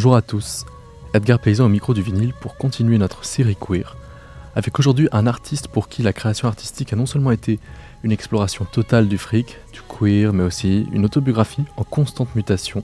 Bonjour 0.00 0.16
à 0.16 0.22
tous, 0.22 0.64
Edgar 1.12 1.38
Paysan 1.38 1.66
au 1.66 1.68
micro 1.68 1.92
du 1.92 2.00
vinyle 2.00 2.32
pour 2.40 2.56
continuer 2.56 2.96
notre 2.96 3.26
série 3.26 3.54
queer, 3.54 3.98
avec 4.56 4.78
aujourd'hui 4.78 5.10
un 5.12 5.26
artiste 5.26 5.68
pour 5.68 5.90
qui 5.90 6.02
la 6.02 6.14
création 6.14 6.48
artistique 6.48 6.94
a 6.94 6.96
non 6.96 7.04
seulement 7.04 7.32
été 7.32 7.58
une 8.02 8.10
exploration 8.10 8.64
totale 8.64 9.08
du 9.08 9.18
fric, 9.18 9.58
du 9.74 9.82
queer, 9.82 10.32
mais 10.32 10.42
aussi 10.42 10.86
une 10.94 11.04
autobiographie 11.04 11.66
en 11.76 11.84
constante 11.84 12.34
mutation, 12.34 12.82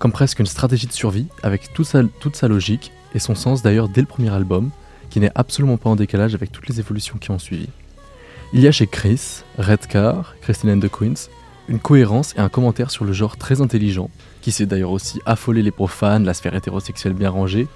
comme 0.00 0.10
presque 0.10 0.40
une 0.40 0.46
stratégie 0.46 0.88
de 0.88 0.92
survie 0.92 1.28
avec 1.44 1.72
toute 1.72 1.86
sa, 1.86 2.48
logique 2.48 2.90
et 3.14 3.20
son 3.20 3.36
sens 3.36 3.62
d'ailleurs 3.62 3.88
dès 3.88 4.00
le 4.00 4.08
premier 4.08 4.30
album, 4.30 4.72
qui 5.10 5.20
n'est 5.20 5.30
absolument 5.36 5.76
pas 5.76 5.90
en 5.90 5.96
décalage 5.96 6.34
avec 6.34 6.50
toutes 6.50 6.68
les 6.68 6.80
évolutions 6.80 7.18
qui 7.18 7.30
ont 7.30 7.38
suivi. 7.38 7.68
Il 8.52 8.58
y 8.58 8.66
a 8.66 8.72
chez 8.72 8.88
Chris, 8.88 9.44
Redcar, 9.58 10.34
Christine 10.40 10.70
and 10.70 10.80
the 10.80 10.90
Queens, 10.90 11.28
une 11.68 11.78
cohérence 11.78 12.34
et 12.34 12.40
un 12.40 12.48
commentaire 12.48 12.90
sur 12.90 13.04
le 13.04 13.12
genre 13.12 13.36
très 13.36 13.60
intelligent, 13.60 14.10
qui 14.40 14.52
sait 14.52 14.66
d'ailleurs 14.66 14.90
aussi 14.90 15.20
affoler 15.26 15.62
les 15.62 15.70
profanes, 15.70 16.24
la 16.24 16.34
sphère 16.34 16.54
hétérosexuelle 16.54 17.12
bien 17.12 17.30
rangée, 17.30 17.68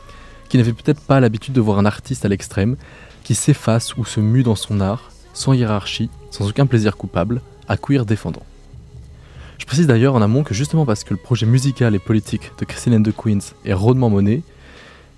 qui 0.49 0.57
n'avait 0.57 0.73
peut-être 0.73 1.01
pas 1.01 1.21
l'habitude 1.21 1.55
de 1.55 1.61
voir 1.61 1.79
un 1.79 1.85
artiste 1.85 2.25
à 2.25 2.29
l'extrême, 2.29 2.77
qui 3.23 3.35
s'efface 3.35 3.97
ou 3.97 4.05
se 4.05 4.21
mue 4.21 4.43
dans 4.43 4.55
son 4.55 4.81
art, 4.81 5.11
sans 5.33 5.53
hiérarchie, 5.53 6.11
sans 6.31 6.49
aucun 6.49 6.67
plaisir 6.67 6.97
coupable, 6.97 7.41
à 7.69 7.77
queer 7.77 8.05
défendant. 8.05 8.43
Je 9.59 9.67
précise 9.67 9.87
d'ailleurs 9.87 10.15
en 10.15 10.23
amont 10.23 10.43
que 10.43 10.55
justement 10.55 10.85
parce 10.85 11.05
que 11.05 11.15
le 11.15 11.21
projet 11.21 11.47
musical 11.47 11.95
et 11.95 11.99
politique 11.99 12.53
de 12.59 12.65
Christine 12.65 12.95
and 12.97 13.03
the 13.03 13.15
Queens 13.17 13.55
est 13.65 13.73
rondement 13.73 14.11
monnaie, 14.11 14.43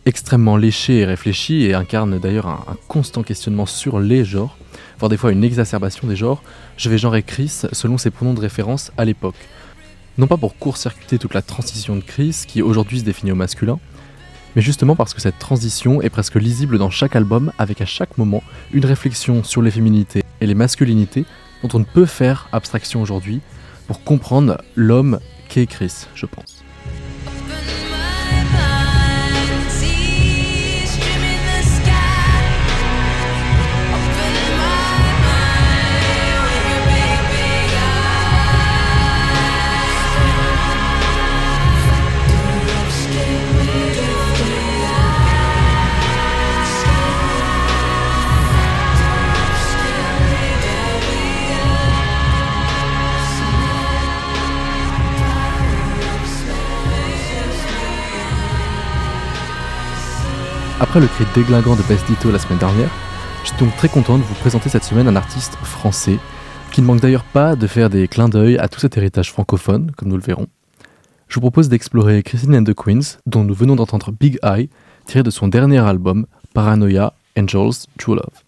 extrêmement 0.05 0.56
léché 0.56 0.99
et 0.99 1.05
réfléchi 1.05 1.65
et 1.65 1.75
incarne 1.75 2.19
d'ailleurs 2.19 2.47
un, 2.47 2.65
un, 2.69 2.77
constant 2.87 3.23
questionnement 3.23 3.67
sur 3.67 3.99
les 3.99 4.25
genres, 4.25 4.56
voire 4.99 5.09
des 5.09 5.17
fois 5.17 5.33
une 5.33 5.43
exacerbation 5.43 6.06
des 6.06 6.17
genres, 6.17 6.43
je 6.77 6.89
vais 6.89 6.99
genrer 6.99 7.23
Chris 7.23 7.62
selon 7.73 7.99
ses 7.99 8.11
pronoms 8.11 8.34
de 8.34 8.41
référence 8.41 8.93
à 8.97 9.05
l'époque. 9.05 9.34
Non 10.19 10.27
pas 10.27 10.36
pour 10.39 10.56
court-circuiter 10.56 11.19
toute 11.19 11.34
la 11.34 11.42
transition 11.42 11.95
de 11.95 12.00
Chris 12.00 12.45
qui 12.47 12.62
aujourd'hui 12.62 13.00
se 13.00 13.05
définit 13.05 13.33
au 13.33 13.34
masculin, 13.34 13.78
mais 14.55 14.62
justement 14.62 14.97
parce 14.97 15.12
que 15.12 15.20
cette 15.20 15.39
transition 15.39 16.00
est 16.00 16.09
presque 16.09 16.36
lisible 16.36 16.78
dans 16.78 16.89
chaque 16.89 17.17
album 17.17 17.53
avec 17.59 17.83
à 17.83 17.86
chaque 17.86 18.17
moment 18.17 18.42
une 18.72 18.87
réflexion 18.87 19.44
sur 19.44 19.61
les 19.61 19.70
féminités 19.70 20.25
et 20.41 20.47
les 20.47 20.55
masculinités 20.55 21.27
dont 21.62 21.69
on 21.75 21.81
ne 21.81 21.84
peut 21.84 22.06
faire 22.06 22.48
abstraction 22.53 23.03
aujourd'hui 23.03 23.41
pour 23.87 24.03
comprendre 24.05 24.59
l'homme 24.75 25.20
qu'est 25.50 25.67
Chris, 25.67 26.06
je 26.14 26.25
pense. 26.25 26.56
Après 60.78 61.00
le 61.00 61.06
cri 61.06 61.25
déglinguant 61.34 61.75
de 61.75 61.82
Best 61.84 62.06
Ditto 62.06 62.31
la 62.31 62.38
semaine 62.38 62.59
dernière, 62.59 62.91
je 63.42 63.48
suis 63.48 63.56
donc 63.56 63.75
très 63.76 63.88
content 63.88 64.19
de 64.19 64.22
vous 64.22 64.34
présenter 64.34 64.69
cette 64.69 64.84
semaine 64.84 65.09
un 65.09 65.16
artiste 65.16 65.54
français 65.62 66.19
qui 66.70 66.82
ne 66.82 66.87
manque 66.87 67.00
d'ailleurs 67.00 67.25
pas 67.25 67.56
de 67.56 67.66
faire 67.66 67.88
des 67.88 68.06
clins 68.09 68.28
d'œil 68.28 68.59
à 68.59 68.69
tout 68.69 68.78
cet 68.78 68.98
héritage 68.98 69.32
francophone, 69.32 69.91
comme 69.97 70.09
nous 70.09 70.19
le 70.19 70.22
verrons. 70.22 70.48
Je 71.28 71.37
vous 71.37 71.41
propose 71.41 71.70
d'explorer 71.70 72.22
Christine 72.22 72.56
and 72.56 72.64
the 72.64 72.75
Queens, 72.75 73.19
dont 73.25 73.42
nous 73.42 73.54
venons 73.54 73.75
d'entendre 73.75 74.12
Big 74.12 74.38
Eye, 74.42 74.69
tiré 75.06 75.22
de 75.22 75.31
son 75.31 75.48
dernier 75.48 75.78
album, 75.78 76.26
Paranoia 76.53 77.14
Angels 77.38 77.87
True 77.98 78.16
Love. 78.16 78.43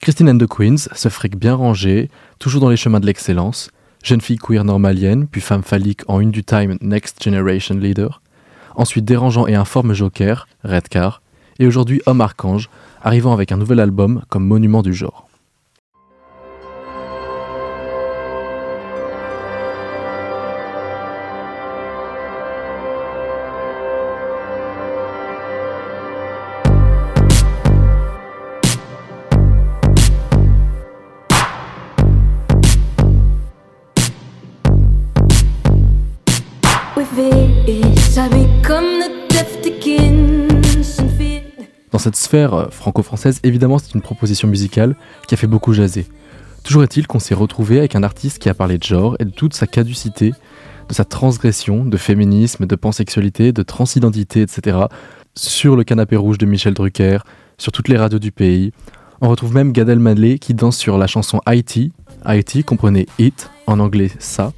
Christine 0.00 0.28
and 0.28 0.38
the 0.38 0.46
Queens, 0.46 0.88
ce 0.94 1.08
fric 1.08 1.36
bien 1.36 1.56
rangé, 1.56 2.10
toujours 2.38 2.60
dans 2.60 2.70
les 2.70 2.76
chemins 2.76 3.00
de 3.00 3.06
l'excellence, 3.06 3.72
jeune 4.04 4.20
fille 4.20 4.38
queer 4.38 4.62
normalienne, 4.64 5.26
puis 5.26 5.40
femme 5.40 5.64
phallique 5.64 6.02
en 6.06 6.20
une 6.20 6.30
du 6.30 6.44
Time 6.44 6.78
Next 6.80 7.20
Generation 7.20 7.74
Leader, 7.74 8.22
ensuite 8.76 9.04
dérangeant 9.04 9.48
et 9.48 9.56
informe 9.56 9.94
joker, 9.94 10.46
Redcar, 10.62 11.22
et 11.60 11.66
aujourd'hui 11.66 12.02
Homme 12.06 12.22
Archange, 12.22 12.68
arrivant 13.02 13.32
avec 13.32 13.52
un 13.52 13.56
nouvel 13.56 13.78
album 13.78 14.22
comme 14.28 14.44
monument 14.44 14.82
du 14.82 14.92
genre. 14.92 15.30
Cette 42.00 42.16
sphère 42.16 42.68
franco-française, 42.70 43.40
évidemment, 43.44 43.78
c'est 43.78 43.94
une 43.94 44.02
proposition 44.02 44.48
musicale 44.48 44.96
qui 45.28 45.34
a 45.34 45.36
fait 45.36 45.46
beaucoup 45.46 45.72
jaser. 45.72 46.06
Toujours 46.64 46.82
est-il 46.82 47.06
qu'on 47.06 47.18
s'est 47.18 47.34
retrouvé 47.34 47.78
avec 47.78 47.94
un 47.94 48.02
artiste 48.02 48.38
qui 48.38 48.48
a 48.48 48.54
parlé 48.54 48.78
de 48.78 48.82
genre 48.82 49.16
et 49.18 49.24
de 49.24 49.30
toute 49.30 49.54
sa 49.54 49.66
caducité, 49.66 50.32
de 50.88 50.94
sa 50.94 51.04
transgression, 51.04 51.84
de 51.84 51.96
féminisme, 51.96 52.66
de 52.66 52.76
pansexualité, 52.76 53.52
de 53.52 53.62
transidentité, 53.62 54.42
etc. 54.42 54.78
sur 55.34 55.76
le 55.76 55.84
canapé 55.84 56.16
rouge 56.16 56.38
de 56.38 56.46
Michel 56.46 56.74
Drucker, 56.74 57.18
sur 57.56 57.72
toutes 57.72 57.88
les 57.88 57.96
radios 57.96 58.18
du 58.18 58.32
pays. 58.32 58.72
On 59.20 59.28
retrouve 59.28 59.54
même 59.54 59.72
Gad 59.72 59.88
Elmaleh 59.88 60.38
qui 60.38 60.54
danse 60.54 60.76
sur 60.76 60.98
la 60.98 61.06
chanson 61.06 61.40
IT. 61.48 61.92
IT 62.26 62.64
comprenait 62.64 63.06
It, 63.18 63.50
en 63.66 63.78
anglais 63.78 64.10
ça, 64.18 64.52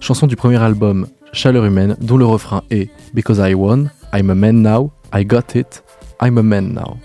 chanson 0.00 0.26
du 0.26 0.36
premier 0.36 0.62
album 0.62 1.06
Chaleur 1.32 1.64
humaine, 1.64 1.96
dont 2.00 2.16
le 2.16 2.24
refrain 2.24 2.62
est 2.70 2.90
Because 3.12 3.38
I 3.38 3.54
won, 3.54 3.90
I'm 4.12 4.30
a 4.30 4.34
man 4.34 4.62
now, 4.62 4.92
I 5.12 5.24
got 5.24 5.54
it, 5.54 5.83
I'm 6.20 6.38
a 6.38 6.42
man 6.42 6.74
now. 6.74 6.98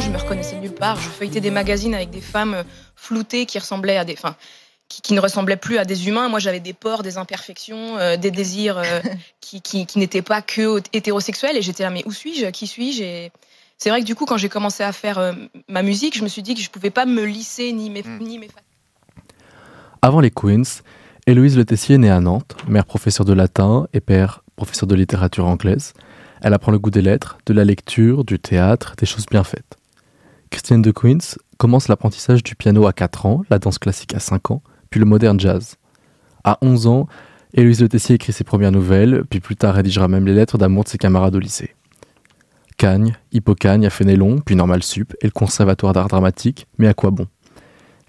je 0.00 0.10
me 0.10 0.18
reconnaissais 0.18 0.56
nulle 0.56 0.72
part. 0.72 0.96
Je 1.00 1.08
feuilletais 1.08 1.40
des 1.40 1.50
magazines 1.50 1.94
avec 1.94 2.10
des 2.10 2.20
femmes 2.20 2.62
floutées 2.94 3.46
qui 3.46 3.58
ressemblaient 3.58 3.96
à 3.96 4.04
des, 4.04 4.16
qui, 4.88 5.02
qui, 5.02 5.12
ne 5.14 5.20
ressemblaient 5.20 5.56
plus 5.56 5.78
à 5.78 5.84
des 5.84 6.08
humains. 6.08 6.28
Moi, 6.28 6.38
j'avais 6.38 6.60
des 6.60 6.72
peurs, 6.72 7.02
des 7.02 7.18
imperfections, 7.18 7.98
euh, 7.98 8.16
des 8.16 8.30
désirs 8.30 8.78
euh, 8.78 9.00
qui, 9.40 9.60
qui, 9.60 9.86
qui 9.86 9.98
n'étaient 9.98 10.22
pas 10.22 10.42
que 10.42 10.80
hétérosexuels. 10.92 11.56
Et 11.56 11.62
j'étais 11.62 11.82
là, 11.82 11.90
mais 11.90 12.02
où 12.06 12.12
suis-je? 12.12 12.46
Qui 12.46 12.66
suis-je? 12.66 13.28
C'est 13.78 13.90
vrai 13.90 14.00
que 14.00 14.06
du 14.06 14.14
coup, 14.14 14.26
quand 14.26 14.36
j'ai 14.36 14.48
commencé 14.48 14.82
à 14.82 14.92
faire 14.92 15.18
euh, 15.18 15.32
ma 15.68 15.82
musique, 15.82 16.16
je 16.16 16.24
me 16.24 16.28
suis 16.28 16.42
dit 16.42 16.54
que 16.54 16.60
je 16.60 16.68
pouvais 16.68 16.90
pas 16.90 17.06
me 17.06 17.24
lisser 17.24 17.72
ni 17.72 17.90
mes, 17.90 18.02
mm. 18.02 18.18
ni 18.20 18.38
mes 18.38 18.48
Avant 20.02 20.20
les 20.20 20.32
Queens, 20.32 20.82
Héloïse 21.26 21.56
Le 21.56 21.64
Tessier 21.64 21.94
est 21.94 21.98
née 21.98 22.10
à 22.10 22.20
Nantes, 22.20 22.56
mère 22.66 22.86
professeure 22.86 23.24
de 23.24 23.32
latin 23.32 23.86
et 23.92 24.00
père 24.00 24.42
professeur 24.56 24.88
de 24.88 24.96
littérature 24.96 25.46
anglaise. 25.46 25.92
Elle 26.40 26.54
apprend 26.54 26.72
le 26.72 26.78
goût 26.78 26.90
des 26.90 27.02
lettres, 27.02 27.38
de 27.46 27.52
la 27.52 27.64
lecture, 27.64 28.24
du 28.24 28.38
théâtre, 28.38 28.94
des 28.98 29.06
choses 29.06 29.26
bien 29.26 29.44
faites. 29.44 29.76
Christiane 30.50 30.82
de 30.82 30.90
Queens 30.90 31.36
commence 31.58 31.88
l'apprentissage 31.88 32.42
du 32.42 32.56
piano 32.56 32.86
à 32.86 32.92
4 32.92 33.26
ans, 33.26 33.42
la 33.50 33.58
danse 33.58 33.78
classique 33.78 34.14
à 34.14 34.20
5 34.20 34.50
ans, 34.50 34.62
puis 34.90 35.00
le 35.00 35.06
moderne 35.06 35.38
jazz. 35.38 35.76
À 36.44 36.58
11 36.62 36.86
ans, 36.86 37.08
Héloïse 37.54 37.80
Le 37.80 37.88
Tessier 37.88 38.16
écrit 38.16 38.32
ses 38.32 38.44
premières 38.44 38.72
nouvelles, 38.72 39.24
puis 39.28 39.40
plus 39.40 39.56
tard 39.56 39.74
rédigera 39.74 40.08
même 40.08 40.26
les 40.26 40.34
lettres 40.34 40.58
d'amour 40.58 40.84
de 40.84 40.88
ses 40.88 40.98
camarades 40.98 41.34
au 41.34 41.38
lycée. 41.38 41.74
Cagne, 42.76 43.16
Hippocagne 43.32 43.86
a 43.86 43.90
Fénélon, 43.90 44.38
puis 44.44 44.54
Normal 44.54 44.82
Sup 44.82 45.14
et 45.20 45.26
le 45.26 45.32
Conservatoire 45.32 45.92
d'art 45.92 46.08
dramatique, 46.08 46.66
mais 46.78 46.86
à 46.86 46.94
quoi 46.94 47.10
bon? 47.10 47.26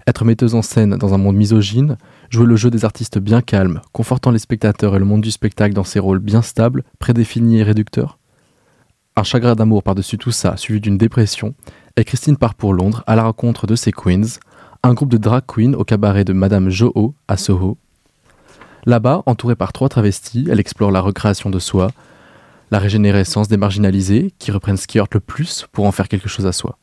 Être 0.06 0.24
metteuse 0.24 0.54
en 0.54 0.62
scène 0.62 0.96
dans 0.96 1.12
un 1.14 1.18
monde 1.18 1.36
misogyne, 1.36 1.96
jouer 2.30 2.46
le 2.46 2.56
jeu 2.56 2.70
des 2.70 2.84
artistes 2.84 3.18
bien 3.18 3.42
calmes, 3.42 3.80
confortant 3.92 4.30
les 4.30 4.38
spectateurs 4.38 4.94
et 4.94 4.98
le 4.98 5.04
monde 5.04 5.22
du 5.22 5.30
spectacle 5.30 5.74
dans 5.74 5.84
ses 5.84 5.98
rôles 5.98 6.20
bien 6.20 6.42
stables, 6.42 6.84
prédéfinis 6.98 7.58
et 7.58 7.62
réducteurs? 7.62 8.18
Un 9.16 9.24
chagrin 9.24 9.54
d'amour 9.54 9.82
par-dessus 9.82 10.18
tout 10.18 10.30
ça, 10.30 10.56
suivi 10.56 10.80
d'une 10.80 10.98
dépression, 10.98 11.54
et 11.96 12.04
Christine 12.04 12.36
part 12.36 12.54
pour 12.54 12.72
Londres 12.72 13.02
à 13.06 13.16
la 13.16 13.24
rencontre 13.24 13.66
de 13.66 13.74
ses 13.74 13.92
queens, 13.92 14.38
un 14.82 14.94
groupe 14.94 15.10
de 15.10 15.18
drag 15.18 15.44
queens 15.46 15.74
au 15.74 15.84
cabaret 15.84 16.24
de 16.24 16.32
Madame 16.32 16.70
Joho 16.70 17.14
à 17.28 17.36
Soho. 17.36 17.76
Là-bas, 18.86 19.22
entourée 19.26 19.56
par 19.56 19.72
trois 19.72 19.90
travestis, 19.90 20.46
elle 20.50 20.60
explore 20.60 20.90
la 20.90 21.02
recréation 21.02 21.50
de 21.50 21.58
soi, 21.58 21.90
la 22.70 22.78
régénérescence 22.78 23.48
des 23.48 23.58
marginalisés 23.58 24.32
qui 24.38 24.52
reprennent 24.52 24.78
ce 24.78 24.86
qui 24.86 24.98
heurte 24.98 25.14
le 25.14 25.20
plus 25.20 25.66
pour 25.72 25.86
en 25.86 25.92
faire 25.92 26.08
quelque 26.08 26.28
chose 26.28 26.46
à 26.46 26.52
soi. 26.52 26.78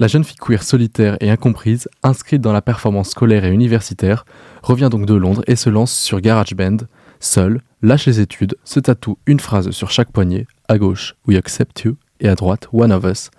la 0.00 0.08
jeune 0.08 0.24
fille 0.24 0.36
queer 0.36 0.64
solitaire 0.64 1.16
et 1.20 1.30
incomprise, 1.30 1.88
inscrite 2.02 2.40
dans 2.40 2.52
la 2.52 2.62
performance 2.62 3.10
scolaire 3.10 3.44
et 3.44 3.52
universitaire, 3.52 4.24
revient 4.64 4.88
donc 4.90 5.06
de 5.06 5.14
Londres 5.14 5.44
et 5.46 5.54
se 5.54 5.70
lance 5.70 5.92
sur 5.92 6.20
GarageBand, 6.20 6.78
seule, 7.20 7.60
lâche 7.80 8.06
les 8.06 8.18
études, 8.18 8.56
se 8.64 8.80
tatoue 8.80 9.18
une 9.26 9.38
phrase 9.38 9.70
sur 9.70 9.92
chaque 9.92 10.10
poignet, 10.10 10.48
à 10.66 10.78
gauche 10.78 11.14
We 11.28 11.38
accept 11.38 11.82
you 11.82 11.96
et 12.18 12.28
à 12.28 12.34
droite 12.34 12.66
One 12.72 12.90
of 12.90 13.04
us, 13.04 13.30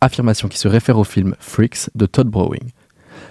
affirmation 0.00 0.46
qui 0.46 0.58
se 0.58 0.68
réfère 0.68 0.98
au 0.98 1.04
film 1.04 1.34
Freaks 1.40 1.90
de 1.96 2.06
Todd 2.06 2.28
Browning. 2.28 2.70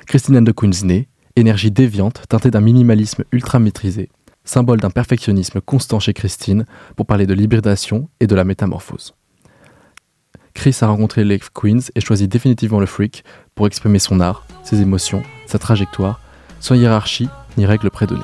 Christine 0.07 0.37
and 0.37 0.45
the 0.45 0.53
Queens 0.53 0.83
naît, 0.83 1.07
énergie 1.35 1.71
déviante 1.71 2.23
teintée 2.29 2.51
d'un 2.51 2.61
minimalisme 2.61 3.23
ultra 3.31 3.59
maîtrisé, 3.59 4.09
symbole 4.43 4.79
d'un 4.79 4.89
perfectionnisme 4.89 5.61
constant 5.61 5.99
chez 5.99 6.13
Christine 6.13 6.65
pour 6.95 7.05
parler 7.05 7.25
de 7.25 7.33
l'hybridation 7.33 8.09
et 8.19 8.27
de 8.27 8.35
la 8.35 8.43
métamorphose. 8.43 9.13
Chris 10.53 10.77
a 10.81 10.87
rencontré 10.87 11.23
les 11.23 11.39
Queens 11.39 11.89
et 11.95 12.01
choisit 12.01 12.31
définitivement 12.31 12.79
le 12.79 12.85
freak 12.85 13.23
pour 13.55 13.65
exprimer 13.65 13.99
son 13.99 14.19
art, 14.19 14.45
ses 14.63 14.81
émotions, 14.81 15.23
sa 15.47 15.57
trajectoire, 15.57 16.21
sans 16.59 16.75
hiérarchie 16.75 17.29
ni 17.57 17.65
règles 17.65 17.89
prédonnées. 17.89 18.21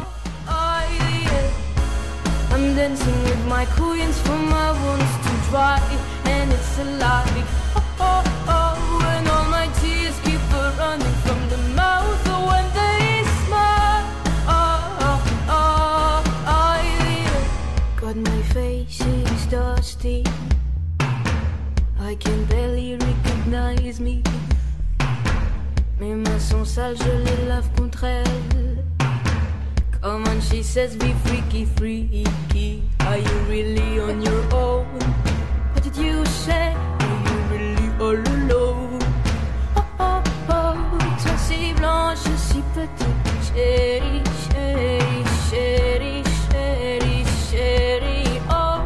Recognize 24.00 24.02
me. 24.02 24.24
Mes 26.00 26.16
mains 26.16 26.40
sont 26.40 26.66
sales, 26.66 26.98
je 26.98 27.12
les 27.12 27.48
lave 27.48 27.70
contre 27.78 28.04
elle. 28.06 28.84
Come 30.02 30.24
on, 30.28 30.42
she 30.42 30.64
says, 30.64 30.96
be 30.96 31.14
freaky, 31.26 31.66
freaky. 31.66 32.82
Are 33.02 33.18
you 33.18 33.38
really 33.50 34.00
on 34.00 34.22
your 34.22 34.44
own? 34.54 34.86
What 35.74 35.84
did 35.84 35.98
you 35.98 36.26
say? 36.26 36.74
Are 36.74 37.20
you 37.28 37.38
really 37.52 37.90
all 38.00 38.18
alone? 38.36 39.00
Oh, 39.76 39.84
oh, 40.00 40.24
oh, 40.50 40.76
toi 41.22 41.38
si 41.38 41.74
blanche, 41.74 42.20
si 42.38 42.64
petite, 42.74 43.30
chérie, 43.54 44.24
chérie, 44.50 45.26
chérie, 45.50 46.24
chérie, 46.50 47.26
chérie. 47.52 48.40
Oh, 48.50 48.82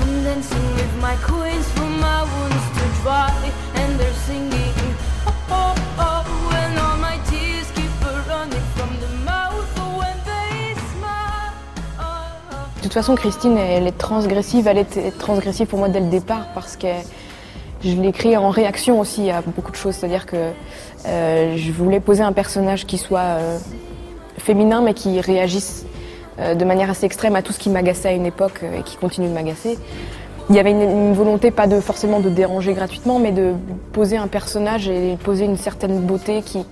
I'm 0.00 0.22
dancing 0.22 0.74
with 0.76 0.94
my 1.02 1.16
queens 1.16 1.66
for 1.72 1.88
my 1.88 2.22
wounds 2.22 2.49
and 3.06 3.98
they're 3.98 4.12
singing. 4.26 4.74
Oh, 5.26 5.32
oh, 5.50 5.74
oh, 5.98 6.78
all 6.78 6.98
my 6.98 7.18
tears 7.30 7.70
keep 7.74 7.90
running 8.28 8.64
from 8.76 8.90
the 9.00 9.08
mouth 9.24 9.98
when. 9.98 10.16
Oh, 11.98 12.02
oh. 12.02 12.66
De 12.76 12.82
toute 12.82 12.92
façon, 12.92 13.14
Christine, 13.14 13.56
elle 13.56 13.86
est 13.86 13.98
transgressive. 13.98 14.66
Elle 14.66 14.78
était 14.78 15.10
transgressive 15.12 15.66
pour 15.66 15.78
moi 15.78 15.88
dès 15.88 16.00
le 16.00 16.08
départ 16.08 16.46
parce 16.54 16.76
que 16.76 16.88
je 17.82 17.92
l'écris 17.92 18.36
en 18.36 18.50
réaction 18.50 19.00
aussi 19.00 19.30
à 19.30 19.40
beaucoup 19.40 19.70
de 19.70 19.76
choses. 19.76 19.94
C'est-à-dire 19.94 20.26
que 20.26 20.52
euh, 21.06 21.56
je 21.56 21.72
voulais 21.72 22.00
poser 22.00 22.22
un 22.22 22.32
personnage 22.32 22.86
qui 22.86 22.98
soit 22.98 23.20
euh, 23.20 23.58
féminin 24.36 24.82
mais 24.82 24.92
qui 24.92 25.20
réagisse 25.20 25.86
euh, 26.38 26.54
de 26.54 26.64
manière 26.64 26.90
assez 26.90 27.06
extrême 27.06 27.36
à 27.36 27.42
tout 27.42 27.52
ce 27.52 27.58
qui 27.58 27.70
m'agaçait 27.70 28.08
à 28.08 28.12
une 28.12 28.26
époque 28.26 28.62
et 28.62 28.82
qui 28.82 28.96
continue 28.96 29.28
de 29.28 29.32
m'agacer. 29.32 29.78
Il 30.48 30.56
y 30.56 30.58
avait 30.58 30.72
une, 30.72 31.12
volonté, 31.12 31.50
pas 31.50 31.66
de 31.66 31.80
forcément 31.80 32.20
de 32.20 32.28
déranger 32.28 32.72
gratuitement, 32.72 33.18
mais 33.18 33.30
de 33.30 33.52
poser 33.92 34.16
un 34.16 34.26
personnage 34.26 34.88
et 34.88 35.16
poser 35.22 35.44
une 35.44 35.56
certaine 35.56 36.00
beauté 36.00 36.42
qui, 36.42 36.64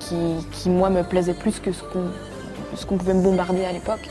qui, 0.51 0.71
moi, 0.71 0.91
me 0.91 1.03
plaisait 1.03 1.35
plus 1.35 1.61
que 1.61 1.71
ce 1.73 2.87
qu'on 2.87 2.97
pouvait 2.97 3.15
me 3.15 3.23
bombarder 3.23 3.65
à 3.65 3.73
l'époque. 3.73 4.09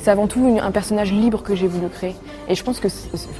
C'est 0.00 0.10
avant 0.10 0.28
tout 0.28 0.58
un 0.60 0.70
personnage 0.70 1.12
libre 1.12 1.42
que 1.42 1.56
j'ai 1.56 1.66
voulu 1.66 1.88
créer. 1.88 2.14
Et 2.48 2.54
je 2.54 2.62
pense 2.62 2.78
que 2.78 2.86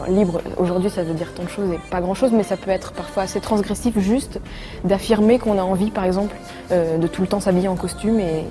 libre, 0.08 0.40
aujourd'hui, 0.56 0.90
ça 0.90 1.04
veut 1.04 1.14
dire 1.14 1.32
tant 1.32 1.44
de 1.44 1.48
choses 1.48 1.70
et 1.70 1.78
pas 1.90 2.00
grand-chose, 2.00 2.32
mais 2.32 2.42
ça 2.42 2.56
peut 2.56 2.72
être 2.72 2.92
parfois 2.92 3.22
assez 3.22 3.40
transgressif 3.40 3.96
juste 4.00 4.40
d'affirmer 4.82 5.38
qu'on 5.38 5.58
a 5.58 5.62
envie, 5.62 5.90
par 5.90 6.04
exemple, 6.04 6.34
euh, 6.72 6.98
de 6.98 7.06
tout 7.06 7.22
le 7.22 7.28
temps 7.28 7.38
s'habiller 7.38 7.68
en 7.68 7.76
costume 7.76 8.18
et, 8.18 8.44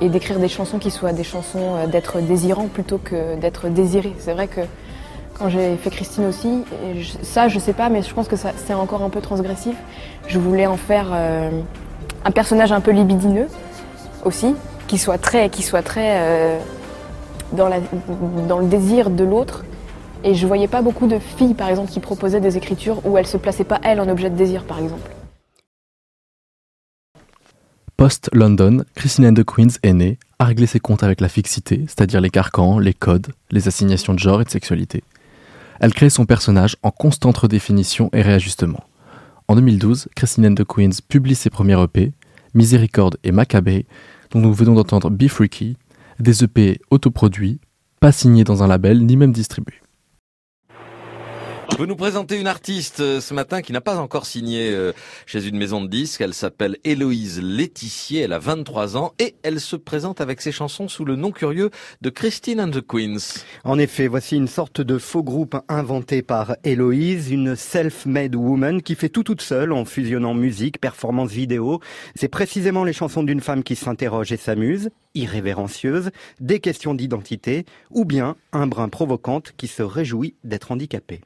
et 0.00 0.08
d'écrire 0.08 0.38
des 0.38 0.48
chansons 0.48 0.78
qui 0.78 0.90
soient 0.90 1.12
des 1.12 1.24
chansons 1.24 1.76
euh, 1.76 1.86
d'être 1.86 2.20
désirant 2.20 2.68
plutôt 2.68 2.98
que 2.98 3.36
d'être 3.36 3.68
désiré. 3.68 4.14
C'est 4.18 4.32
vrai 4.32 4.48
que 4.48 4.62
quand 5.38 5.48
j'ai 5.48 5.76
fait 5.76 5.90
Christine 5.90 6.24
aussi, 6.26 6.64
je- 6.98 7.12
ça 7.22 7.48
je 7.48 7.58
sais 7.58 7.72
pas, 7.72 7.88
mais 7.88 8.02
je 8.02 8.12
pense 8.12 8.28
que 8.28 8.36
c'est 8.36 8.74
encore 8.74 9.02
un 9.02 9.10
peu 9.10 9.20
transgressif. 9.20 9.76
Je 10.26 10.38
voulais 10.38 10.66
en 10.66 10.76
faire 10.76 11.08
euh, 11.12 11.50
un 12.24 12.30
personnage 12.30 12.72
un 12.72 12.80
peu 12.80 12.90
libidineux 12.90 13.46
aussi, 14.24 14.54
qui 14.88 14.98
soit 14.98 15.18
très, 15.18 15.48
qui 15.48 15.62
soit 15.62 15.82
très 15.82 16.20
euh, 16.20 16.58
dans 17.52 17.68
le 18.58 18.66
désir 18.66 19.10
de 19.10 19.24
l'autre. 19.24 19.64
Et 20.24 20.34
je 20.34 20.46
voyais 20.48 20.66
pas 20.66 20.82
beaucoup 20.82 21.06
de 21.06 21.20
filles, 21.20 21.54
par 21.54 21.68
exemple, 21.68 21.90
qui 21.92 22.00
proposaient 22.00 22.40
des 22.40 22.56
écritures 22.56 23.00
où 23.06 23.16
elles 23.16 23.26
se 23.28 23.36
plaçaient 23.36 23.62
pas 23.62 23.78
elles 23.84 24.00
en 24.00 24.08
objet 24.08 24.30
de 24.30 24.36
désir, 24.36 24.64
par 24.64 24.80
exemple. 24.80 25.08
Post-London, 27.96 28.84
Christine 28.94 29.26
and 29.26 29.34
the 29.34 29.44
Queens 29.44 29.78
est 29.82 29.92
née, 29.92 30.18
a 30.38 30.44
réglé 30.44 30.66
ses 30.66 30.80
comptes 30.80 31.02
avec 31.02 31.20
la 31.20 31.28
fixité, 31.28 31.84
c'est-à-dire 31.88 32.20
les 32.20 32.30
carcans, 32.30 32.78
les 32.78 32.94
codes, 32.94 33.28
les 33.50 33.66
assignations 33.68 34.14
de 34.14 34.18
genre 34.18 34.40
et 34.40 34.44
de 34.44 34.50
sexualité. 34.50 35.02
Elle 35.80 35.94
crée 35.94 36.10
son 36.10 36.26
personnage 36.26 36.76
en 36.82 36.90
constante 36.90 37.38
redéfinition 37.38 38.10
et 38.12 38.22
réajustement. 38.22 38.84
En 39.46 39.54
2012, 39.54 40.08
Christine 40.14 40.46
and 40.46 40.54
the 40.54 40.64
Queens 40.64 41.00
publie 41.08 41.34
ses 41.34 41.50
premiers 41.50 41.80
EP, 41.82 42.12
Miséricorde 42.54 43.16
et 43.24 43.32
Maccabée, 43.32 43.86
dont 44.30 44.40
nous 44.40 44.52
venons 44.52 44.74
d'entendre 44.74 45.10
Be 45.10 45.28
Freaky, 45.28 45.76
des 46.18 46.44
EP 46.44 46.80
autoproduits, 46.90 47.60
pas 48.00 48.12
signés 48.12 48.44
dans 48.44 48.62
un 48.62 48.66
label 48.66 49.04
ni 49.04 49.16
même 49.16 49.32
distribués. 49.32 49.80
Peut 51.76 51.86
nous 51.86 51.96
présenter 51.96 52.40
une 52.40 52.48
artiste 52.48 52.98
euh, 53.00 53.20
ce 53.20 53.34
matin 53.34 53.62
qui 53.62 53.72
n'a 53.72 53.80
pas 53.80 53.98
encore 53.98 54.26
signé 54.26 54.72
euh, 54.72 54.92
chez 55.26 55.46
une 55.46 55.56
maison 55.56 55.80
de 55.80 55.86
disques. 55.86 56.20
Elle 56.20 56.34
s'appelle 56.34 56.76
Héloïse 56.82 57.40
Laetissier, 57.40 58.22
elle 58.22 58.32
a 58.32 58.40
23 58.40 58.96
ans 58.96 59.12
et 59.20 59.36
elle 59.44 59.60
se 59.60 59.76
présente 59.76 60.20
avec 60.20 60.40
ses 60.40 60.50
chansons 60.50 60.88
sous 60.88 61.04
le 61.04 61.14
nom 61.14 61.30
curieux 61.30 61.70
de 62.00 62.10
Christine 62.10 62.60
and 62.60 62.70
the 62.70 62.80
Queens. 62.80 63.44
En 63.62 63.78
effet, 63.78 64.08
voici 64.08 64.34
une 64.34 64.48
sorte 64.48 64.80
de 64.80 64.98
faux 64.98 65.22
groupe 65.22 65.56
inventé 65.68 66.22
par 66.22 66.56
Héloïse, 66.64 67.30
une 67.30 67.54
self-made 67.54 68.34
woman 68.34 68.82
qui 68.82 68.96
fait 68.96 69.08
tout 69.08 69.22
toute 69.22 69.42
seule 69.42 69.72
en 69.72 69.84
fusionnant 69.84 70.34
musique, 70.34 70.80
performance 70.80 71.30
vidéo. 71.30 71.80
C'est 72.16 72.28
précisément 72.28 72.82
les 72.82 72.92
chansons 72.92 73.22
d'une 73.22 73.40
femme 73.40 73.62
qui 73.62 73.76
s'interroge 73.76 74.32
et 74.32 74.36
s'amuse, 74.36 74.88
irrévérencieuse, 75.14 76.10
des 76.40 76.58
questions 76.58 76.94
d'identité, 76.94 77.66
ou 77.90 78.04
bien 78.04 78.36
un 78.52 78.66
brin 78.66 78.88
provocante 78.88 79.52
qui 79.56 79.68
se 79.68 79.82
réjouit 79.82 80.34
d'être 80.42 80.72
handicapée. 80.72 81.20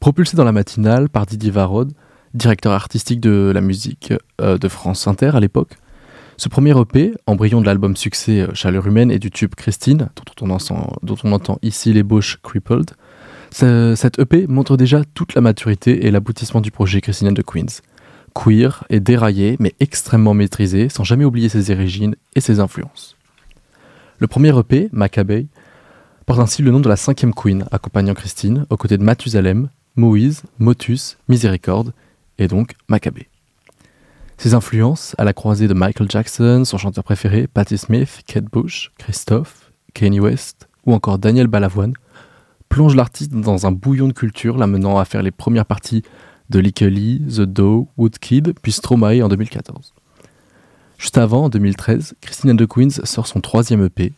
Propulsé 0.00 0.36
dans 0.36 0.44
la 0.44 0.52
matinale 0.52 1.08
par 1.08 1.26
Didier 1.26 1.50
Varod, 1.50 1.92
directeur 2.34 2.72
artistique 2.72 3.20
de 3.20 3.50
la 3.54 3.60
musique 3.60 4.12
euh, 4.40 4.58
de 4.58 4.68
France 4.68 5.06
Inter 5.06 5.30
à 5.34 5.40
l'époque, 5.40 5.74
ce 6.36 6.48
premier 6.48 6.78
EP, 6.78 7.12
embryon 7.26 7.60
de 7.60 7.66
l'album 7.66 7.96
succès 7.96 8.40
euh, 8.40 8.54
Chaleur 8.54 8.86
humaine 8.86 9.10
et 9.10 9.18
du 9.18 9.30
tube 9.30 9.54
Christine, 9.54 10.08
dont 10.16 10.46
on, 10.46 10.50
entend, 10.50 10.92
dont 11.02 11.16
on 11.22 11.32
entend 11.32 11.58
ici 11.62 11.92
l'ébauche 11.92 12.38
Crippled, 12.42 12.90
ce- 13.52 13.94
cette 13.96 14.18
EP 14.18 14.46
montre 14.48 14.76
déjà 14.76 15.02
toute 15.14 15.34
la 15.34 15.40
maturité 15.40 16.06
et 16.06 16.10
l'aboutissement 16.10 16.60
du 16.60 16.70
projet 16.70 17.00
Christine 17.00 17.32
the 17.34 17.42
Queens. 17.44 17.80
Queer 18.34 18.84
et 18.90 19.00
déraillé, 19.00 19.56
mais 19.60 19.74
extrêmement 19.80 20.34
maîtrisé, 20.34 20.88
sans 20.88 21.04
jamais 21.04 21.24
oublier 21.24 21.48
ses 21.48 21.70
origines 21.70 22.16
et 22.34 22.40
ses 22.40 22.60
influences. 22.60 23.16
Le 24.18 24.26
premier 24.26 24.56
EP, 24.58 24.88
Maccabée, 24.92 25.46
porte 26.26 26.40
ainsi 26.40 26.62
le 26.62 26.70
nom 26.70 26.80
de 26.80 26.88
la 26.88 26.96
cinquième 26.96 27.34
Queen, 27.34 27.66
accompagnant 27.70 28.14
Christine, 28.14 28.66
aux 28.70 28.76
côtés 28.76 28.98
de 28.98 29.04
Mathusalem, 29.04 29.68
Moïse, 29.96 30.42
Motus, 30.58 31.18
Miséricorde 31.28 31.92
et 32.38 32.48
donc 32.48 32.74
Maccabée. 32.88 33.28
Ses 34.36 34.54
influences, 34.54 35.14
à 35.18 35.24
la 35.24 35.32
croisée 35.32 35.68
de 35.68 35.74
Michael 35.74 36.10
Jackson, 36.10 36.64
son 36.64 36.78
chanteur 36.78 37.04
préféré, 37.04 37.46
Patti 37.46 37.78
Smith, 37.78 38.22
Kate 38.26 38.44
Bush, 38.44 38.92
Christophe, 38.98 39.70
Kanye 39.94 40.20
West 40.20 40.68
ou 40.86 40.92
encore 40.92 41.18
Daniel 41.18 41.46
Balavoine, 41.46 41.94
plongent 42.68 42.96
l'artiste 42.96 43.32
dans 43.32 43.66
un 43.66 43.72
bouillon 43.72 44.08
de 44.08 44.12
culture, 44.12 44.58
l'amenant 44.58 44.98
à 44.98 45.04
faire 45.04 45.22
les 45.22 45.30
premières 45.30 45.66
parties 45.66 46.02
de 46.50 46.58
Lickely, 46.58 47.22
The 47.28 47.42
Doe, 47.42 47.86
Woodkid, 47.96 48.54
puis 48.60 48.72
Stromae 48.72 49.22
en 49.22 49.28
2014. 49.28 49.92
Juste 50.98 51.18
avant, 51.18 51.44
en 51.44 51.48
2013, 51.48 52.14
Christine 52.20 52.52
and 52.52 52.56
the 52.56 52.66
Queens 52.66 53.04
sort 53.04 53.26
son 53.26 53.40
troisième 53.40 53.84
EP, 53.84 54.12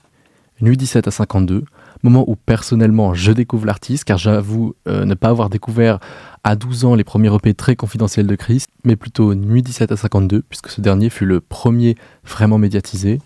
Nuit 0.61 0.77
17 0.77 1.07
à 1.09 1.11
52, 1.11 1.65
moment 2.03 2.25
où 2.27 2.37
personnellement 2.37 3.15
je 3.15 3.33
découvre 3.33 3.67
l'artiste, 3.67 4.05
car 4.05 4.19
j'avoue 4.19 4.75
euh, 4.89 5.05
ne 5.05 5.15
pas 5.15 5.29
avoir 5.29 5.51
découvert 5.51 5.99
à 6.45 6.57
12 6.57 6.85
ans 6.85 6.95
les 6.95 7.05
premiers 7.05 7.35
EP 7.35 7.55
très 7.55 7.77
confidentiels 7.77 8.27
de 8.27 8.35
Chris, 8.37 8.65
mais 8.85 8.97
plutôt 8.97 9.35
Nuit 9.35 9.63
17 9.63 9.93
à 9.93 9.97
52, 9.97 10.43
puisque 10.49 10.69
ce 10.69 10.81
dernier 10.81 11.11
fut 11.11 11.27
le 11.27 11.41
premier 11.41 11.97
vraiment 12.25 12.59
médiatisé. 12.59 13.21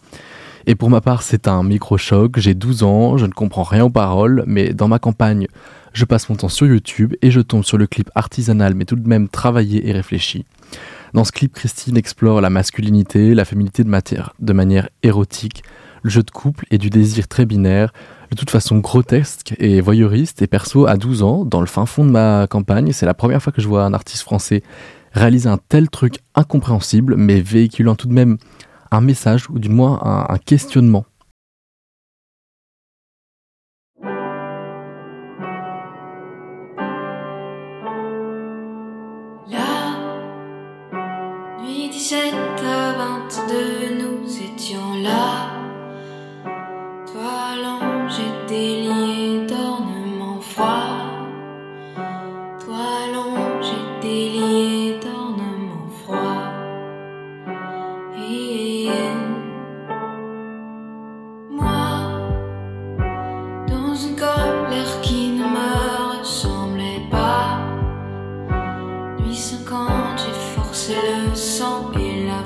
Et 0.66 0.74
pour 0.74 0.90
ma 0.90 1.00
part, 1.00 1.22
c'est 1.22 1.48
un 1.48 1.62
micro-choc, 1.62 2.38
j'ai 2.38 2.54
12 2.54 2.82
ans, 2.82 3.16
je 3.16 3.26
ne 3.26 3.32
comprends 3.32 3.62
rien 3.62 3.84
aux 3.84 3.90
paroles, 3.90 4.44
mais 4.46 4.72
dans 4.72 4.88
ma 4.88 4.98
campagne, 4.98 5.46
je 5.92 6.04
passe 6.04 6.28
mon 6.28 6.36
temps 6.36 6.48
sur 6.48 6.66
YouTube 6.66 7.14
et 7.22 7.30
je 7.30 7.40
tombe 7.40 7.64
sur 7.64 7.78
le 7.78 7.86
clip 7.86 8.10
artisanal, 8.14 8.74
mais 8.74 8.84
tout 8.84 8.96
de 8.96 9.08
même 9.08 9.28
travaillé 9.28 9.88
et 9.88 9.92
réfléchi. 9.92 10.44
Dans 11.14 11.24
ce 11.24 11.32
clip, 11.32 11.52
Christine 11.52 11.96
explore 11.96 12.40
la 12.40 12.50
masculinité, 12.50 13.34
la 13.34 13.44
féminité 13.44 13.82
de, 13.82 13.88
matière, 13.88 14.32
de 14.38 14.52
manière 14.52 14.88
érotique, 15.02 15.64
le 16.02 16.10
jeu 16.10 16.22
de 16.22 16.30
couple 16.30 16.66
et 16.70 16.78
du 16.78 16.88
désir 16.88 17.26
très 17.26 17.46
binaire, 17.46 17.92
de 18.30 18.36
toute 18.36 18.50
façon 18.50 18.78
grotesque 18.78 19.54
et 19.58 19.80
voyeuriste. 19.80 20.40
Et 20.42 20.46
perso, 20.46 20.86
à 20.86 20.96
12 20.96 21.22
ans, 21.22 21.44
dans 21.44 21.60
le 21.60 21.66
fin 21.66 21.84
fond 21.86 22.04
de 22.04 22.10
ma 22.10 22.46
campagne, 22.48 22.92
c'est 22.92 23.06
la 23.06 23.14
première 23.14 23.42
fois 23.42 23.52
que 23.52 23.60
je 23.60 23.66
vois 23.68 23.84
un 23.84 23.92
artiste 23.92 24.22
français 24.22 24.62
réaliser 25.12 25.48
un 25.48 25.58
tel 25.58 25.90
truc 25.90 26.20
incompréhensible, 26.36 27.16
mais 27.16 27.40
véhiculant 27.40 27.96
tout 27.96 28.06
de 28.06 28.12
même 28.12 28.38
un 28.92 29.00
message 29.00 29.50
ou 29.50 29.58
du 29.58 29.68
moins 29.68 30.00
un, 30.04 30.32
un 30.32 30.38
questionnement 30.38 31.04
À 42.00 42.30
la 70.90 72.40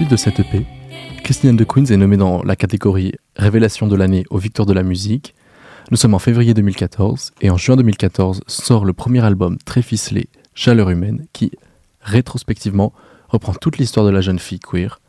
suite 0.00 0.10
de 0.10 0.16
cette 0.16 0.40
EP, 0.40 0.64
Christine 1.22 1.56
de 1.56 1.64
Queens 1.64 1.84
est 1.84 1.96
nommée 1.98 2.16
dans 2.16 2.42
la 2.42 2.56
catégorie 2.56 3.12
Révélation 3.36 3.86
de 3.86 3.94
l'année 3.94 4.24
aux 4.30 4.38
Victoires 4.38 4.64
de 4.64 4.72
la 4.72 4.82
musique. 4.82 5.34
Nous 5.90 5.98
sommes 5.98 6.14
en 6.14 6.18
février 6.18 6.54
2014 6.54 7.32
et 7.42 7.50
en 7.50 7.58
juin 7.58 7.76
2014 7.76 8.40
sort 8.46 8.86
le 8.86 8.94
premier 8.94 9.22
album 9.22 9.58
très 9.66 9.82
ficelé, 9.82 10.30
Chaleur 10.54 10.88
humaine, 10.88 11.26
qui, 11.34 11.52
rétrospectivement, 12.00 12.94
reprend 13.28 13.52
toute 13.52 13.76
l'histoire 13.76 14.06
de 14.06 14.10
la 14.10 14.22
jeune 14.22 14.38
fille 14.38 14.58
queer, 14.58 15.02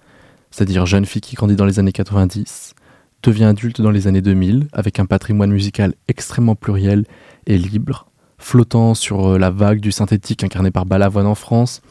c'est-à-dire 0.50 0.86
jeune 0.86 1.06
fille 1.06 1.22
qui 1.22 1.36
grandit 1.36 1.56
dans 1.56 1.64
les 1.64 1.80
années 1.80 1.94
90, 1.94 2.76
devient 3.24 3.46
adulte 3.46 3.80
dans 3.80 3.92
les 3.92 4.08
années 4.08 4.22
2000 4.22 4.68
avec 4.74 5.00
un 5.00 5.06
patrimoine 5.06 5.54
musical 5.54 5.94
extrêmement 6.10 6.56
pluriel 6.56 7.06
et 7.48 7.58
libre, 7.58 8.08
flottant 8.40 8.94
sur 8.94 9.40
la 9.40 9.52
vague 9.52 9.80
du 9.80 9.94
synthétique 9.94 10.44
incarné 10.44 10.70
par 10.70 10.86
Balavoine 10.86 11.28
en 11.28 11.36
France, 11.36 11.82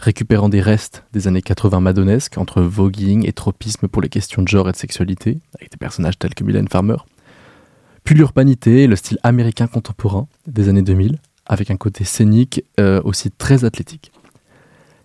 récupérant 0.00 0.48
des 0.48 0.60
restes 0.60 1.04
des 1.12 1.28
années 1.28 1.42
80 1.42 1.80
madonesques 1.80 2.38
entre 2.38 2.62
voguing 2.62 3.26
et 3.26 3.32
tropisme 3.32 3.86
pour 3.86 4.02
les 4.02 4.08
questions 4.08 4.42
de 4.42 4.48
genre 4.48 4.68
et 4.68 4.72
de 4.72 4.76
sexualité, 4.76 5.38
avec 5.54 5.70
des 5.70 5.76
personnages 5.76 6.18
tels 6.18 6.34
que 6.34 6.42
Mylène 6.42 6.68
Farmer. 6.68 6.96
Puis 8.02 8.14
l'urbanité 8.14 8.84
et 8.84 8.86
le 8.86 8.96
style 8.96 9.18
américain 9.22 9.66
contemporain 9.66 10.26
des 10.46 10.68
années 10.68 10.82
2000, 10.82 11.18
avec 11.46 11.70
un 11.70 11.76
côté 11.76 12.04
scénique 12.04 12.64
euh, 12.80 13.00
aussi 13.04 13.30
très 13.30 13.64
athlétique. 13.64 14.10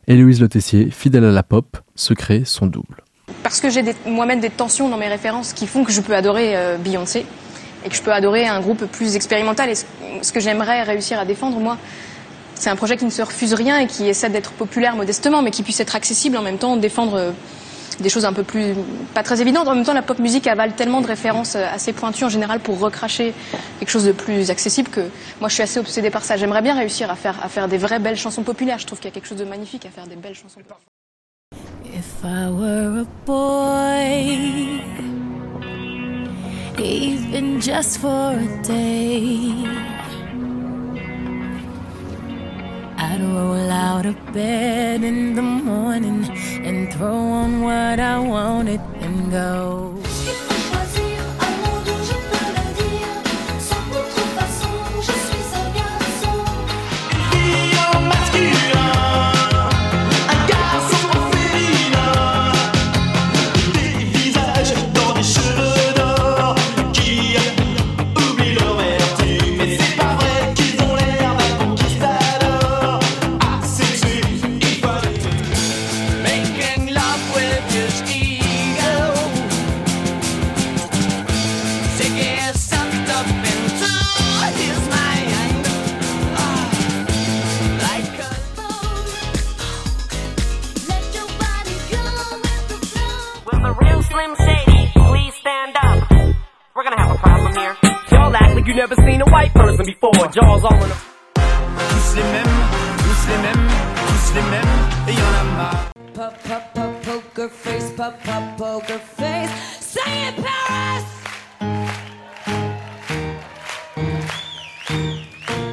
Héloïse 0.08 0.40
Le 0.40 0.48
Tessier, 0.48 0.90
fidèle 0.92 1.25
à 1.25 1.32
la 1.32 1.44
pop, 1.44 1.78
se 1.96 2.14
crée 2.14 2.44
son 2.46 2.68
double. 2.68 3.04
Parce 3.44 3.60
que 3.60 3.70
j'ai 3.70 3.84
moi-même 4.06 4.40
des 4.40 4.50
tensions 4.50 4.88
dans 4.88 4.98
mes 4.98 5.08
références 5.08 5.54
qui 5.54 5.68
font 5.68 5.84
que 5.84 5.92
je 5.92 6.02
peux 6.02 6.16
adorer 6.16 6.56
euh, 6.56 6.78
Beyoncé 6.78 7.25
et 7.84 7.90
que 7.90 7.96
je 7.96 8.02
peux 8.02 8.14
adorer 8.14 8.48
un 8.48 8.62
groupe 8.62 8.86
plus 8.86 9.16
expérimental. 9.16 9.70
Et 9.70 9.75
ce 9.75 10.32
que 10.32 10.40
j'aimerais 10.40 10.84
réussir 10.84 11.20
à 11.20 11.25
défendre, 11.25 11.60
moi, 11.60 11.78
c'est 12.56 12.70
un 12.70 12.76
projet 12.76 12.98
qui 12.98 13.06
ne 13.06 13.10
se 13.10 13.22
refuse 13.22 13.54
rien 13.54 13.80
et 13.80 13.88
qui 13.88 14.08
essaie 14.08 14.30
d'être 14.30 14.52
populaire 14.54 14.96
modestement, 14.96 15.42
mais 15.42 15.52
qui 15.52 15.64
puisse 15.64 15.80
être 15.80 15.96
accessible 15.96 16.38
en 16.38 16.42
même 16.42 16.58
temps, 16.58 16.78
défendre 16.78 17.16
euh, 17.16 17.32
des 18.00 18.10
choses 18.10 18.26
un 18.26 18.34
peu 18.34 18.44
plus 18.44 18.74
pas 19.14 19.24
très 19.24 19.42
évidentes. 19.42 19.68
En 19.68 19.76
même 19.76 19.84
temps, 19.84 19.94
la 19.94 20.02
pop 20.02 20.20
musique 20.20 20.48
avale 20.48 20.74
tellement 20.74 21.02
de 21.02 21.08
références 21.08 21.56
euh, 21.56 21.66
assez 21.74 21.94
pointues 21.94 22.24
en 22.26 22.30
général 22.30 22.60
pour 22.60 22.80
recracher 22.80 23.34
quelque 23.80 23.90
chose 23.90 24.06
de 24.06 24.12
plus 24.12 24.50
accessible 24.50 24.90
que 24.90 25.02
moi, 25.40 25.50
je 25.50 25.56
suis 25.56 25.64
assez 25.64 25.80
obsédée 25.80 26.10
par 26.10 26.24
ça. 26.24 26.38
J'aimerais 26.38 26.62
bien 26.62 26.76
réussir 26.76 27.12
à 27.12 27.16
faire 27.16 27.36
à 27.44 27.50
faire 27.50 27.68
des 27.68 27.78
vraies 27.78 28.00
belles 28.00 28.18
chansons 28.18 28.44
populaires. 28.44 28.80
Je 28.80 28.86
trouve 28.86 29.00
qu'il 29.00 29.10
y 29.10 29.12
a 29.12 29.14
quelque 29.14 29.28
chose 29.28 29.38
de 29.38 29.46
magnifique 29.46 29.86
à 29.86 29.90
faire 29.90 30.08
des 30.08 30.16
belles 30.16 30.36
chansons. 30.36 30.60
If 31.94 32.24
I 32.24 32.50
were 32.50 33.02
a 33.02 33.06
boy, 33.26 34.82
even 36.78 37.62
just 37.62 38.00
for 38.00 38.34
a 38.34 38.64
day. 38.64 39.95
I'd 42.98 43.22
roll 43.22 43.70
out 43.70 44.06
of 44.06 44.16
bed 44.34 45.04
in 45.04 45.36
the 45.36 45.42
morning 45.42 46.24
and 46.66 46.92
throw 46.94 47.14
on 47.14 47.62
what 47.62 48.00
I 48.00 48.20
wanted 48.20 48.82
and 49.02 49.32
go. 49.32 49.96
Jaws 100.32 100.63
all 100.63 100.74
in 100.74 100.92
a... 100.92 100.96
Tous 101.36 102.15
les 102.15 102.24
mêmes, 102.24 102.56
tous 102.98 103.27
les 103.30 103.38
mêmes, 103.42 103.68
tous 104.08 104.34
les 104.36 104.42
mêmes, 104.51 104.75
et 105.08 105.13
y'en 105.13 105.34
a 105.39 105.44
marre. 105.58 105.92
Pop, 106.13 106.34
pop, 106.48 106.63
pop, 106.74 106.92
poker 107.04 107.50
face, 107.50 107.92
pop, 107.96 108.13
pop, 108.24 108.44
poker 108.58 109.00
face. 109.18 109.50
Say 109.80 110.30
it, 110.30 110.36
Paris! 110.38 111.06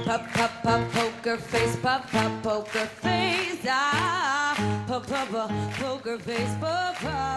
Pop, 0.05 0.23
pop, 0.35 0.51
pop, 0.63 0.81
poker 0.93 1.39
face, 1.39 1.77
pop, 1.83 2.03
pop, 2.11 2.33
poker 2.43 2.89
face. 3.01 3.69
Ah, 3.69 4.55
pop, 4.87 5.07
pop, 5.07 5.29
pop, 5.31 5.51
poker 5.81 6.19
face, 6.19 6.57
pop, 6.61 6.95
pop. 7.01 7.33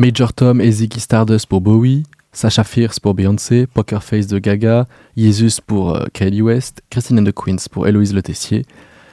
Major 0.00 0.32
Tom 0.32 0.62
et 0.62 0.72
Ziggy 0.72 0.98
Stardust 0.98 1.44
pour 1.44 1.60
Bowie, 1.60 2.04
Sasha 2.32 2.62
Fierce 2.62 3.00
pour 3.00 3.14
Beyoncé, 3.14 3.66
Poker 3.66 4.04
Face 4.04 4.28
de 4.28 4.38
Gaga, 4.38 4.86
Jesus 5.16 5.60
pour 5.66 5.96
euh, 5.96 6.06
Kylie 6.12 6.42
West, 6.42 6.82
Christine 6.88 7.18
and 7.18 7.24
the 7.24 7.32
Queens 7.32 7.66
pour 7.70 7.88
Héloïse 7.88 8.14
Le 8.14 8.22
Tessier. 8.22 8.64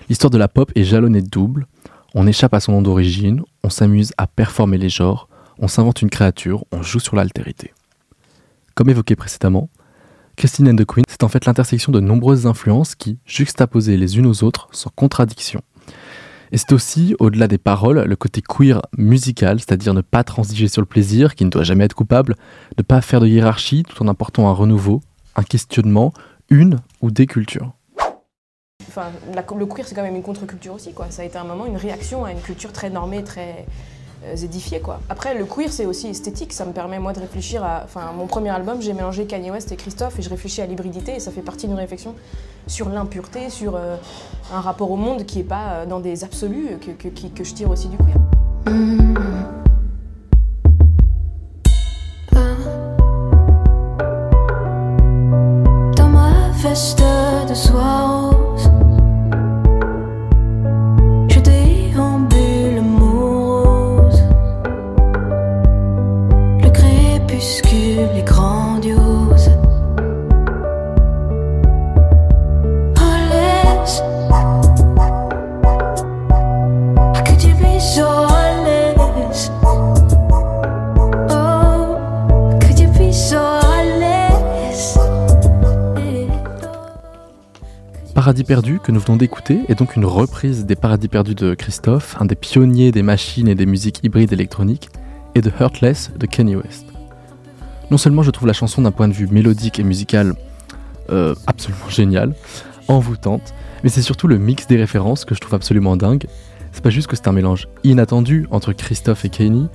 L'histoire 0.07 0.29
de 0.29 0.37
la 0.37 0.47
pop 0.47 0.71
est 0.75 0.83
jalonnée 0.83 1.21
de 1.21 1.27
double. 1.27 1.65
On 2.13 2.27
échappe 2.27 2.53
à 2.53 2.59
son 2.59 2.73
nom 2.73 2.81
d'origine, 2.83 3.41
on 3.63 3.69
s'amuse 3.69 4.13
à 4.17 4.27
performer 4.27 4.77
les 4.77 4.89
genres, 4.89 5.27
on 5.57 5.67
s'invente 5.67 6.01
une 6.01 6.09
créature, 6.09 6.63
on 6.71 6.83
joue 6.83 6.99
sur 6.99 7.15
l'altérité. 7.15 7.73
Comme 8.75 8.89
évoqué 8.89 9.15
précédemment, 9.15 9.69
Christine 10.35 10.69
and 10.69 10.75
the 10.75 10.85
Queens, 10.85 11.03
c'est 11.09 11.23
en 11.23 11.27
fait 11.27 11.45
l'intersection 11.45 11.91
de 11.91 11.99
nombreuses 11.99 12.45
influences 12.45 12.93
qui, 12.93 13.17
juxtaposées 13.25 13.97
les 13.97 14.19
unes 14.19 14.27
aux 14.27 14.43
autres, 14.43 14.69
sont 14.71 14.91
contradictions. 14.95 15.63
Et 16.51 16.57
c'est 16.57 16.71
aussi, 16.73 17.15
au-delà 17.19 17.47
des 17.47 17.57
paroles, 17.57 18.03
le 18.03 18.15
côté 18.15 18.41
queer 18.41 18.81
musical, 18.97 19.59
c'est-à-dire 19.59 19.93
ne 19.93 20.01
pas 20.01 20.23
transiger 20.23 20.67
sur 20.67 20.81
le 20.81 20.85
plaisir, 20.85 21.35
qui 21.35 21.45
ne 21.45 21.49
doit 21.49 21.63
jamais 21.63 21.83
être 21.83 21.95
coupable, 21.95 22.35
ne 22.77 22.83
pas 22.83 23.01
faire 23.01 23.19
de 23.19 23.27
hiérarchie 23.27 23.83
tout 23.83 24.01
en 24.03 24.07
apportant 24.07 24.47
un 24.47 24.53
renouveau, 24.53 25.01
un 25.35 25.43
questionnement, 25.43 26.13
une 26.49 26.77
ou 27.01 27.11
des 27.11 27.25
cultures. 27.25 27.73
Enfin, 28.87 29.07
le 29.35 29.65
queer, 29.65 29.87
c'est 29.87 29.95
quand 29.95 30.03
même 30.03 30.15
une 30.15 30.23
contre-culture 30.23 30.73
aussi, 30.73 30.93
quoi. 30.93 31.07
Ça 31.09 31.21
a 31.21 31.25
été 31.25 31.37
un 31.37 31.43
moment 31.43 31.65
une 31.65 31.77
réaction 31.77 32.25
à 32.25 32.31
une 32.31 32.41
culture 32.41 32.71
très 32.71 32.89
normée, 32.89 33.23
très 33.23 33.65
euh, 34.25 34.79
quoi. 34.83 34.99
Après, 35.09 35.35
le 35.35 35.45
queer, 35.45 35.71
c'est 35.71 35.85
aussi 35.85 36.07
esthétique. 36.07 36.53
Ça 36.53 36.65
me 36.65 36.73
permet, 36.73 36.99
moi, 36.99 37.13
de 37.13 37.19
réfléchir 37.19 37.63
à... 37.63 37.81
Enfin, 37.83 38.11
mon 38.15 38.27
premier 38.27 38.49
album, 38.49 38.81
j'ai 38.81 38.93
mélangé 38.93 39.25
Kanye 39.25 39.51
West 39.51 39.71
et 39.71 39.75
Christophe, 39.75 40.19
et 40.19 40.21
je 40.21 40.29
réfléchis 40.29 40.61
à 40.61 40.65
l'hybridité, 40.65 41.15
et 41.15 41.19
ça 41.19 41.31
fait 41.31 41.41
partie 41.41 41.67
d'une 41.67 41.77
réflexion 41.77 42.15
sur 42.67 42.89
l'impureté, 42.89 43.49
sur 43.49 43.75
euh, 43.75 43.95
un 44.53 44.61
rapport 44.61 44.91
au 44.91 44.97
monde 44.97 45.25
qui 45.25 45.39
est 45.39 45.43
pas 45.43 45.69
euh, 45.69 45.85
dans 45.85 45.99
des 45.99 46.23
absolus, 46.23 46.77
que, 46.79 46.91
que, 46.91 47.09
que 47.09 47.43
je 47.43 47.53
tire 47.53 47.69
aussi 47.69 47.87
du 47.87 47.97
queer. 47.97 48.15
D'écouter 89.15 89.61
est 89.69 89.75
donc 89.75 89.95
une 89.95 90.05
reprise 90.05 90.65
des 90.65 90.75
Paradis 90.75 91.07
perdus 91.07 91.35
de 91.35 91.53
Christophe, 91.53 92.17
un 92.19 92.25
des 92.25 92.35
pionniers 92.35 92.91
des 92.91 93.03
machines 93.03 93.47
et 93.47 93.55
des 93.55 93.65
musiques 93.65 93.99
hybrides 94.03 94.33
électroniques, 94.33 94.89
et 95.35 95.41
de 95.41 95.51
Hurtless 95.59 96.11
de 96.17 96.25
Kanye 96.25 96.55
West. 96.55 96.85
Non 97.89 97.97
seulement 97.97 98.23
je 98.23 98.31
trouve 98.31 98.47
la 98.47 98.53
chanson 98.53 98.81
d'un 98.81 98.91
point 98.91 99.07
de 99.07 99.13
vue 99.13 99.27
mélodique 99.27 99.79
et 99.79 99.83
musical 99.83 100.35
euh, 101.09 101.35
absolument 101.45 101.89
géniale, 101.89 102.35
envoûtante, 102.87 103.53
mais 103.83 103.89
c'est 103.89 104.01
surtout 104.01 104.27
le 104.27 104.37
mix 104.37 104.67
des 104.67 104.77
références 104.77 105.23
que 105.25 105.35
je 105.35 105.39
trouve 105.39 105.55
absolument 105.55 105.95
dingue. 105.95 106.25
C'est 106.73 106.83
pas 106.83 106.89
juste 106.89 107.07
que 107.07 107.15
c'est 107.15 107.27
un 107.27 107.33
mélange 107.33 107.67
inattendu 107.83 108.45
entre 108.51 108.73
Christophe 108.73 109.23
et 109.23 109.29
Kanye, 109.29 109.67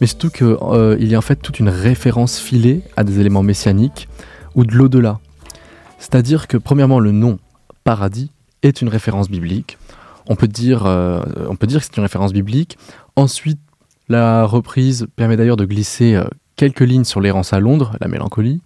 mais 0.00 0.06
surtout 0.06 0.30
qu'il 0.30 1.08
y 1.08 1.14
a 1.14 1.18
en 1.18 1.22
fait 1.22 1.36
toute 1.36 1.60
une 1.60 1.68
référence 1.68 2.38
filée 2.38 2.82
à 2.96 3.04
des 3.04 3.20
éléments 3.20 3.42
messianiques 3.42 4.08
ou 4.56 4.64
de 4.64 4.74
l'au-delà. 4.74 5.20
C'est-à-dire 5.98 6.48
que 6.48 6.56
premièrement 6.56 6.98
le 6.98 7.12
nom 7.12 7.38
paradis 7.84 8.30
est 8.62 8.82
une 8.82 8.88
référence 8.88 9.28
biblique. 9.28 9.78
On 10.26 10.36
peut 10.36 10.48
dire, 10.48 10.86
euh, 10.86 11.22
on 11.48 11.56
peut 11.56 11.66
dire 11.66 11.80
que 11.80 11.86
c'est 11.86 11.96
une 11.96 12.02
référence 12.02 12.32
biblique. 12.32 12.78
Ensuite, 13.16 13.58
la 14.08 14.44
reprise 14.44 15.06
permet 15.16 15.36
d'ailleurs 15.36 15.56
de 15.56 15.64
glisser 15.64 16.14
euh, 16.14 16.24
quelques 16.56 16.80
lignes 16.80 17.04
sur 17.04 17.20
l'errance 17.20 17.52
à 17.52 17.60
Londres, 17.60 17.96
la 18.00 18.08
mélancolie. 18.08 18.60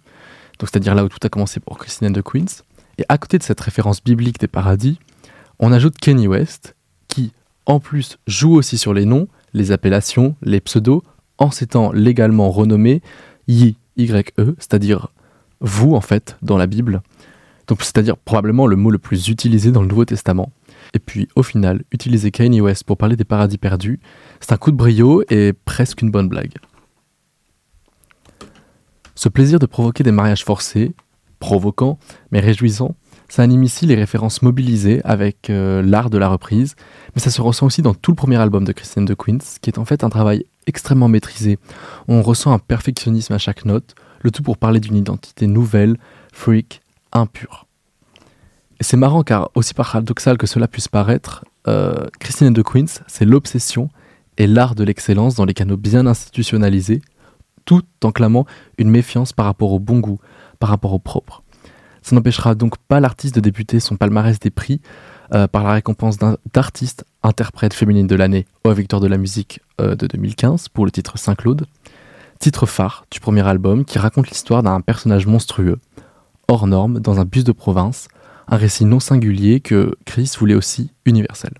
Donc, 0.59 0.69
c'est-à-dire 0.69 0.95
là 0.95 1.03
où 1.03 1.09
tout 1.09 1.19
a 1.23 1.29
commencé 1.29 1.59
pour 1.59 1.77
Christine 1.77 2.13
the 2.13 2.21
Queens. 2.21 2.63
Et 2.97 3.05
à 3.09 3.17
côté 3.17 3.37
de 3.37 3.43
cette 3.43 3.59
référence 3.59 4.03
biblique 4.03 4.39
des 4.39 4.47
paradis, 4.47 4.99
on 5.59 5.71
ajoute 5.71 5.97
Kenny 5.97 6.27
West, 6.27 6.75
qui 7.07 7.31
en 7.65 7.79
plus 7.79 8.17
joue 8.27 8.55
aussi 8.55 8.77
sur 8.77 8.93
les 8.93 9.05
noms, 9.05 9.27
les 9.53 9.71
appellations, 9.71 10.35
les 10.41 10.59
pseudos, 10.61 11.03
en 11.37 11.51
s'étant 11.51 11.91
légalement 11.91 12.49
renommé 12.51 13.01
Yi, 13.47 13.75
Y-E, 13.97 14.55
c'est-à-dire 14.57 15.09
vous 15.59 15.95
en 15.95 16.01
fait 16.01 16.37
dans 16.41 16.57
la 16.57 16.67
Bible. 16.67 17.01
Donc 17.67 17.83
c'est-à-dire 17.83 18.17
probablement 18.17 18.67
le 18.67 18.75
mot 18.75 18.91
le 18.91 18.97
plus 18.97 19.27
utilisé 19.27 19.71
dans 19.71 19.81
le 19.81 19.87
Nouveau 19.87 20.05
Testament. 20.05 20.51
Et 20.93 20.99
puis 20.99 21.27
au 21.35 21.43
final, 21.43 21.83
utiliser 21.91 22.31
Kanye 22.31 22.61
West 22.61 22.83
pour 22.83 22.97
parler 22.97 23.15
des 23.15 23.23
paradis 23.23 23.57
perdus, 23.57 23.99
c'est 24.39 24.51
un 24.51 24.57
coup 24.57 24.71
de 24.71 24.77
brio 24.77 25.23
et 25.29 25.53
presque 25.53 26.01
une 26.01 26.11
bonne 26.11 26.29
blague. 26.29 26.53
Ce 29.15 29.29
plaisir 29.29 29.59
de 29.59 29.65
provoquer 29.65 30.03
des 30.03 30.11
mariages 30.11 30.43
forcés, 30.43 30.93
provoquants 31.39 31.97
mais 32.31 32.39
réjouissants, 32.39 32.95
ça 33.27 33.41
anime 33.41 33.63
ici 33.63 33.85
les 33.85 33.95
références 33.95 34.41
mobilisées 34.41 35.01
avec 35.03 35.49
euh, 35.49 35.81
l'art 35.81 36.09
de 36.09 36.17
la 36.17 36.27
reprise, 36.27 36.75
mais 37.15 37.21
ça 37.21 37.31
se 37.31 37.41
ressent 37.41 37.65
aussi 37.65 37.81
dans 37.81 37.95
tout 37.95 38.11
le 38.11 38.15
premier 38.15 38.37
album 38.37 38.63
de 38.65 38.71
Christian 38.71 39.01
de 39.01 39.13
Queens, 39.13 39.39
qui 39.61 39.69
est 39.69 39.79
en 39.79 39.85
fait 39.85 40.03
un 40.03 40.09
travail 40.09 40.45
extrêmement 40.67 41.07
maîtrisé. 41.07 41.57
On 42.07 42.21
ressent 42.21 42.53
un 42.53 42.59
perfectionnisme 42.59 43.33
à 43.33 43.37
chaque 43.37 43.65
note, 43.65 43.95
le 44.21 44.31
tout 44.31 44.43
pour 44.43 44.57
parler 44.57 44.79
d'une 44.79 44.95
identité 44.95 45.47
nouvelle, 45.47 45.97
freak, 46.33 46.81
impure. 47.15 47.65
Et 48.79 48.83
c'est 48.83 48.97
marrant 48.97 49.23
car, 49.23 49.49
aussi 49.55 49.73
paradoxal 49.73 50.37
que 50.37 50.47
cela 50.47 50.67
puisse 50.67 50.87
paraître, 50.87 51.45
euh, 51.67 52.07
Christine 52.19 52.53
the 52.53 52.63
Queens, 52.63 53.01
c'est 53.07 53.25
l'obsession 53.25 53.89
et 54.37 54.47
l'art 54.47 54.75
de 54.75 54.83
l'excellence 54.83 55.35
dans 55.35 55.45
les 55.45 55.53
canaux 55.53 55.77
bien 55.77 56.05
institutionnalisés, 56.05 57.01
tout 57.63 57.83
en 58.03 58.11
clamant 58.11 58.45
une 58.77 58.89
méfiance 58.89 59.33
par 59.33 59.45
rapport 59.45 59.71
au 59.71 59.79
bon 59.79 59.99
goût, 59.99 60.19
par 60.59 60.69
rapport 60.69 60.93
au 60.93 60.99
propre. 60.99 61.41
Ça 62.01 62.15
n'empêchera 62.15 62.53
donc 62.53 62.77
pas 62.77 62.99
l'artiste 62.99 63.33
de 63.33 63.39
débuter 63.39 63.79
son 63.79 63.95
palmarès 63.95 64.39
des 64.39 64.51
prix 64.51 64.79
euh, 65.33 65.47
par 65.47 65.63
la 65.63 65.73
récompense 65.73 66.17
d'artiste 66.53 67.03
interprète 67.23 67.73
féminine 67.73 68.05
de 68.05 68.15
l'année 68.15 68.45
aux 68.63 68.73
Victoires 68.73 69.01
de 69.01 69.07
la 69.07 69.17
musique 69.17 69.59
euh, 69.81 69.95
de 69.95 70.05
2015 70.05 70.69
pour 70.69 70.85
le 70.85 70.91
titre 70.91 71.17
Saint-Claude, 71.17 71.65
titre 72.39 72.67
phare 72.67 73.05
du 73.09 73.19
premier 73.19 73.47
album 73.47 73.85
qui 73.85 73.97
raconte 73.97 74.29
l'histoire 74.29 74.61
d'un 74.61 74.81
personnage 74.81 75.25
monstrueux, 75.25 75.79
hors 76.47 76.67
norme, 76.67 76.99
dans 76.99 77.19
un 77.19 77.25
bus 77.25 77.43
de 77.43 77.51
province, 77.51 78.07
un 78.47 78.57
récit 78.57 78.85
non 78.85 78.99
singulier 78.99 79.59
que 79.59 79.95
Chris 80.05 80.31
voulait 80.37 80.55
aussi 80.55 80.91
universel. 81.05 81.51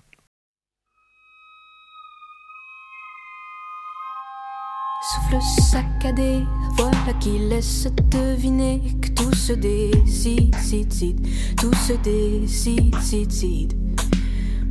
Souffle 5.14 5.40
saccadé, 5.70 6.42
voilà 6.76 7.12
qui 7.20 7.38
laisse 7.38 7.86
deviner 8.10 8.82
que 9.00 9.08
tout 9.10 9.32
se 9.34 9.52
décide, 9.52 10.54
cide, 10.56 10.92
cide, 10.92 11.28
tout 11.56 11.72
se 11.74 11.92
décide, 11.92 12.96
cide, 13.00 13.30
cide. 13.30 13.74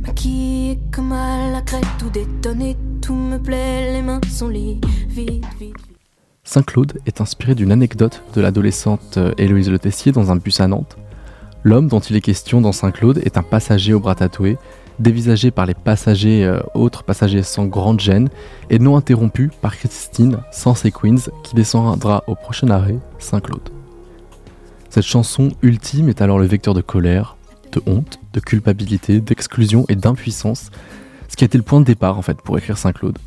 Maquillé 0.06 0.78
comme 0.92 1.12
à 1.12 1.50
la 1.50 1.62
crête, 1.62 1.86
tout 1.98 2.10
détonné, 2.10 2.76
tout 3.00 3.14
me 3.14 3.38
plaît, 3.38 3.92
les 3.94 4.02
mains 4.02 4.20
sont 4.30 4.48
vite, 4.48 4.84
vite, 5.08 5.44
vite. 5.58 5.95
Saint-Claude 6.46 7.00
est 7.06 7.20
inspiré 7.20 7.56
d'une 7.56 7.72
anecdote 7.72 8.22
de 8.34 8.40
l'adolescente 8.40 9.16
euh, 9.16 9.32
Héloïse 9.36 9.68
Le 9.68 9.80
Tessier 9.80 10.12
dans 10.12 10.30
un 10.30 10.36
bus 10.36 10.60
à 10.60 10.68
Nantes. 10.68 10.96
L'homme 11.64 11.88
dont 11.88 11.98
il 11.98 12.14
est 12.14 12.20
question 12.20 12.60
dans 12.60 12.70
Saint-Claude 12.70 13.18
est 13.24 13.36
un 13.36 13.42
passager 13.42 13.92
au 13.92 13.98
bras 13.98 14.14
tatoué, 14.14 14.56
dévisagé 15.00 15.50
par 15.50 15.66
les 15.66 15.74
passagers, 15.74 16.44
euh, 16.44 16.60
autres 16.74 17.02
passagers 17.02 17.42
sans 17.42 17.66
grande 17.66 17.98
gêne, 17.98 18.28
et 18.70 18.78
non 18.78 18.96
interrompu 18.96 19.50
par 19.60 19.76
Christine, 19.76 20.38
sans 20.52 20.76
ses 20.76 20.92
queens, 20.92 21.30
qui 21.42 21.56
descendra 21.56 22.22
au 22.28 22.36
prochain 22.36 22.70
arrêt, 22.70 22.98
Saint-Claude. 23.18 23.68
Cette 24.88 25.04
chanson 25.04 25.50
ultime 25.62 26.08
est 26.08 26.22
alors 26.22 26.38
le 26.38 26.46
vecteur 26.46 26.74
de 26.74 26.80
colère, 26.80 27.36
de 27.72 27.82
honte, 27.86 28.20
de 28.32 28.40
culpabilité, 28.40 29.20
d'exclusion 29.20 29.84
et 29.88 29.96
d'impuissance, 29.96 30.70
ce 31.28 31.34
qui 31.34 31.42
a 31.42 31.46
été 31.46 31.58
le 31.58 31.64
point 31.64 31.80
de 31.80 31.86
départ 31.86 32.16
en 32.16 32.22
fait 32.22 32.40
pour 32.40 32.56
écrire 32.56 32.78
Saint-Claude. 32.78 33.18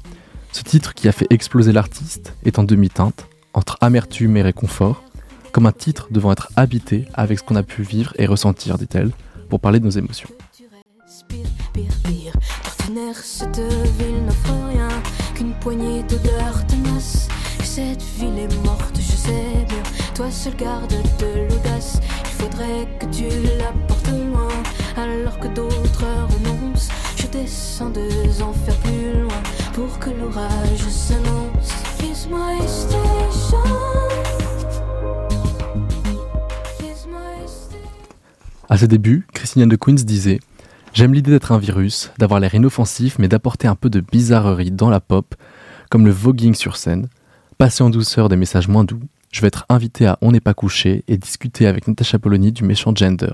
Ce 0.51 0.63
titre 0.63 0.93
qui 0.93 1.07
a 1.07 1.11
fait 1.11 1.27
exploser 1.29 1.71
l'artiste 1.71 2.33
est 2.43 2.59
en 2.59 2.63
demi-teinte, 2.63 3.27
entre 3.53 3.77
amertume 3.81 4.37
et 4.37 4.41
réconfort, 4.41 5.03
comme 5.51 5.65
un 5.65 5.71
titre 5.71 6.07
devant 6.11 6.31
être 6.31 6.49
habité 6.55 7.05
avec 7.13 7.39
ce 7.39 7.43
qu'on 7.43 7.55
a 7.55 7.63
pu 7.63 7.83
vivre 7.83 8.13
et 8.17 8.25
ressentir, 8.25 8.77
dit-elle, 8.77 9.11
pour 9.49 9.59
parler 9.59 9.79
de 9.79 9.85
nos 9.85 9.91
émotions. 9.91 10.29
Cette 13.21 13.57
ville 13.57 14.25
n'offre 14.25 14.53
rien 14.69 14.89
qu'une 15.35 15.53
poignée 15.53 16.03
d'odeurs 16.03 16.65
tenaces. 16.67 17.27
Que 17.57 17.65
cette 17.65 18.01
ville 18.01 18.37
est 18.39 18.65
morte, 18.65 18.95
je 18.95 19.15
sais 19.15 19.65
bien. 19.67 19.83
Toi 20.15 20.31
seul 20.31 20.55
garde 20.55 20.91
de 20.91 21.47
l'audace. 21.49 21.99
Il 22.25 22.43
faudrait 22.43 22.87
que 22.99 23.05
tu 23.05 23.29
la 23.57 23.71
portes 23.87 24.09
loin, 24.09 24.49
alors 24.97 25.39
que 25.39 25.47
d'autres 25.47 26.03
renoncent. 26.03 26.89
Je 27.15 27.27
descends 27.27 27.89
deux 27.89 28.41
enfers 28.41 28.77
plus 28.77 29.21
loin 29.21 29.38
station. 32.67 33.57
À 38.69 38.77
ses 38.77 38.87
débuts, 38.87 39.25
Christine 39.33 39.67
de 39.67 39.75
Queens 39.75 39.93
disait 39.93 40.39
J'aime 40.93 41.13
l'idée 41.13 41.31
d'être 41.31 41.51
un 41.51 41.57
virus, 41.57 42.11
d'avoir 42.17 42.39
l'air 42.39 42.53
inoffensif, 42.53 43.17
mais 43.19 43.27
d'apporter 43.27 43.67
un 43.67 43.75
peu 43.75 43.89
de 43.89 44.01
bizarrerie 44.01 44.71
dans 44.71 44.89
la 44.89 44.99
pop, 44.99 45.35
comme 45.89 46.05
le 46.05 46.11
voguing 46.11 46.53
sur 46.53 46.77
scène, 46.77 47.07
passer 47.57 47.83
en 47.83 47.89
douceur 47.89 48.29
des 48.29 48.35
messages 48.35 48.67
moins 48.67 48.83
doux. 48.83 49.01
Je 49.31 49.41
vais 49.41 49.47
être 49.47 49.65
invité 49.69 50.07
à 50.07 50.17
On 50.21 50.31
n'est 50.31 50.39
pas 50.39 50.53
couché 50.53 51.03
et 51.07 51.17
discuter 51.17 51.67
avec 51.67 51.87
Natasha 51.87 52.17
Polony 52.19 52.51
du 52.51 52.63
méchant 52.63 52.95
gender. 52.95 53.33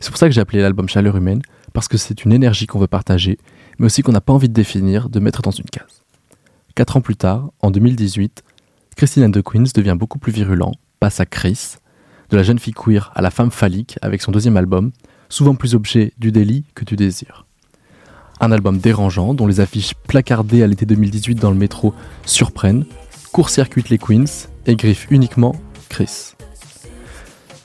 C'est 0.00 0.10
pour 0.10 0.18
ça 0.18 0.26
que 0.26 0.32
j'ai 0.32 0.40
appelé 0.40 0.60
l'album 0.60 0.88
Chaleur 0.88 1.16
humaine, 1.16 1.42
parce 1.72 1.88
que 1.88 1.96
c'est 1.96 2.24
une 2.24 2.32
énergie 2.32 2.66
qu'on 2.66 2.78
veut 2.78 2.86
partager, 2.86 3.38
mais 3.78 3.86
aussi 3.86 4.02
qu'on 4.02 4.12
n'a 4.12 4.20
pas 4.20 4.32
envie 4.32 4.48
de 4.48 4.54
définir, 4.54 5.08
de 5.08 5.20
mettre 5.20 5.42
dans 5.42 5.50
une 5.50 5.66
case. 5.66 6.05
Quatre 6.76 6.98
ans 6.98 7.00
plus 7.00 7.16
tard, 7.16 7.52
en 7.62 7.70
2018, 7.70 8.44
Christine 8.96 9.24
and 9.24 9.30
the 9.30 9.40
Queens 9.40 9.70
devient 9.74 9.96
beaucoup 9.98 10.18
plus 10.18 10.30
virulent, 10.30 10.72
passe 11.00 11.20
à 11.20 11.24
Chris, 11.24 11.76
de 12.28 12.36
la 12.36 12.42
jeune 12.42 12.58
fille 12.58 12.74
queer 12.74 13.10
à 13.14 13.22
la 13.22 13.30
femme 13.30 13.50
phallique 13.50 13.98
avec 14.02 14.20
son 14.20 14.30
deuxième 14.30 14.58
album, 14.58 14.92
souvent 15.30 15.54
plus 15.54 15.74
objet 15.74 16.12
du 16.18 16.32
délit 16.32 16.66
que 16.74 16.84
du 16.84 16.94
désir. 16.94 17.46
Un 18.40 18.52
album 18.52 18.76
dérangeant 18.76 19.32
dont 19.32 19.46
les 19.46 19.60
affiches 19.60 19.94
placardées 20.06 20.62
à 20.62 20.66
l'été 20.66 20.84
2018 20.84 21.36
dans 21.36 21.50
le 21.50 21.56
métro 21.56 21.94
surprennent, 22.26 22.84
court-circuitent 23.32 23.88
les 23.88 23.96
Queens 23.96 24.50
et 24.66 24.76
griffent 24.76 25.06
uniquement 25.10 25.56
Chris. 25.88 26.34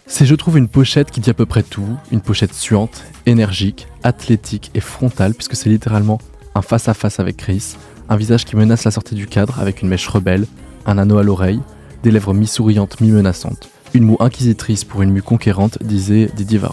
C'est 0.05 0.25
je 0.25 0.35
trouve 0.35 0.57
une 0.57 0.69
pochette 0.69 1.11
qui 1.11 1.19
dit 1.19 1.31
à 1.31 1.33
peu 1.33 1.45
près 1.45 1.63
tout, 1.63 1.97
une 2.13 2.21
pochette 2.21 2.53
suante, 2.53 3.03
énergique, 3.25 3.87
athlétique 4.03 4.71
et 4.73 4.79
frontale 4.79 5.33
puisque 5.33 5.57
c'est 5.57 5.69
littéralement 5.69 6.21
un 6.55 6.61
face-à-face 6.61 7.19
avec 7.19 7.35
Chris, 7.35 7.75
un 8.11 8.17
visage 8.17 8.43
qui 8.43 8.57
menace 8.57 8.83
la 8.83 8.91
sortie 8.91 9.15
du 9.15 9.25
cadre 9.25 9.57
avec 9.61 9.81
une 9.81 9.87
mèche 9.87 10.05
rebelle, 10.09 10.45
un 10.85 10.97
anneau 10.97 11.17
à 11.17 11.23
l'oreille, 11.23 11.61
des 12.03 12.11
lèvres 12.11 12.33
mi-souriantes, 12.33 12.99
mi-menaçantes. 12.99 13.69
Une 13.93 14.03
moue 14.03 14.17
inquisitrice 14.19 14.83
pour 14.83 15.01
une 15.01 15.11
mue 15.11 15.21
conquérante, 15.21 15.77
disait 15.81 16.29
Didier. 16.35 16.59
Hein, 16.59 16.71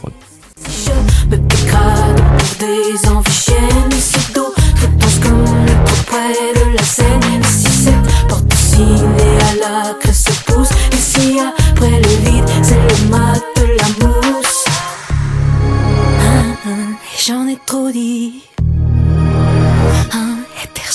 hein, 16.66 16.96
et 17.14 17.22
J'en 17.24 17.46
ai 17.46 17.58
trop 17.64 17.92
dit. 17.92 18.42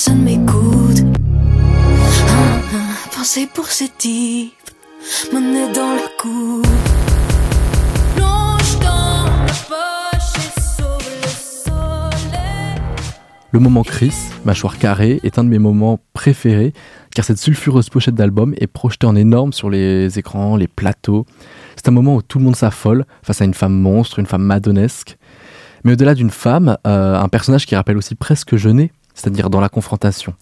Le 0.06 0.12
moment 13.58 13.82
Chris, 13.82 14.12
mâchoire 14.44 14.78
carrée, 14.78 15.20
est 15.22 15.38
un 15.38 15.44
de 15.44 15.48
mes 15.48 15.58
moments 15.58 16.00
préférés 16.12 16.74
car 17.14 17.24
cette 17.24 17.38
sulfureuse 17.38 17.88
pochette 17.88 18.14
d'album 18.14 18.54
est 18.58 18.66
projetée 18.66 19.06
en 19.06 19.16
énorme 19.16 19.54
sur 19.54 19.70
les 19.70 20.18
écrans, 20.18 20.56
les 20.56 20.68
plateaux. 20.68 21.24
C'est 21.76 21.88
un 21.88 21.92
moment 21.92 22.16
où 22.16 22.22
tout 22.22 22.38
le 22.38 22.44
monde 22.44 22.56
s'affole 22.56 23.06
face 23.22 23.40
à 23.40 23.46
une 23.46 23.54
femme 23.54 23.74
monstre, 23.74 24.18
une 24.18 24.26
femme 24.26 24.42
madonesque. 24.42 25.16
Mais 25.84 25.92
au-delà 25.92 26.14
d'une 26.14 26.30
femme, 26.30 26.76
euh, 26.86 27.18
un 27.18 27.28
personnage 27.28 27.64
qui 27.64 27.74
rappelle 27.74 27.96
aussi 27.96 28.14
presque 28.14 28.56
Jeunet, 28.56 28.90
c'est-à-dire 29.14 29.50
dans 29.50 29.60
la 29.60 29.68
confrontation, 29.68 30.34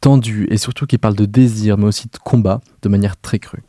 tendu 0.00 0.46
et 0.50 0.58
surtout 0.58 0.86
qui 0.86 0.98
parle 0.98 1.16
de 1.16 1.24
désir 1.24 1.78
mais 1.78 1.86
aussi 1.86 2.08
de 2.08 2.18
combat 2.18 2.60
de 2.82 2.88
manière 2.88 3.16
très 3.16 3.38
crue. 3.38 3.62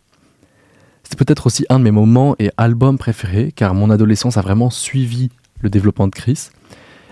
C'est 1.04 1.17
peut-être 1.17 1.48
aussi 1.48 1.65
un 1.69 1.80
de 1.80 1.84
mes 1.84 1.91
moments 1.91 2.36
et 2.38 2.52
albums 2.58 2.98
préférés 2.98 3.52
car 3.56 3.74
mon 3.74 3.89
adolescence 3.89 4.38
a 4.38 4.41
vraiment 4.41 4.69
suivi 4.69 5.30
le 5.62 5.69
développement 5.69 6.08
de 6.08 6.13
Chris. 6.13 6.50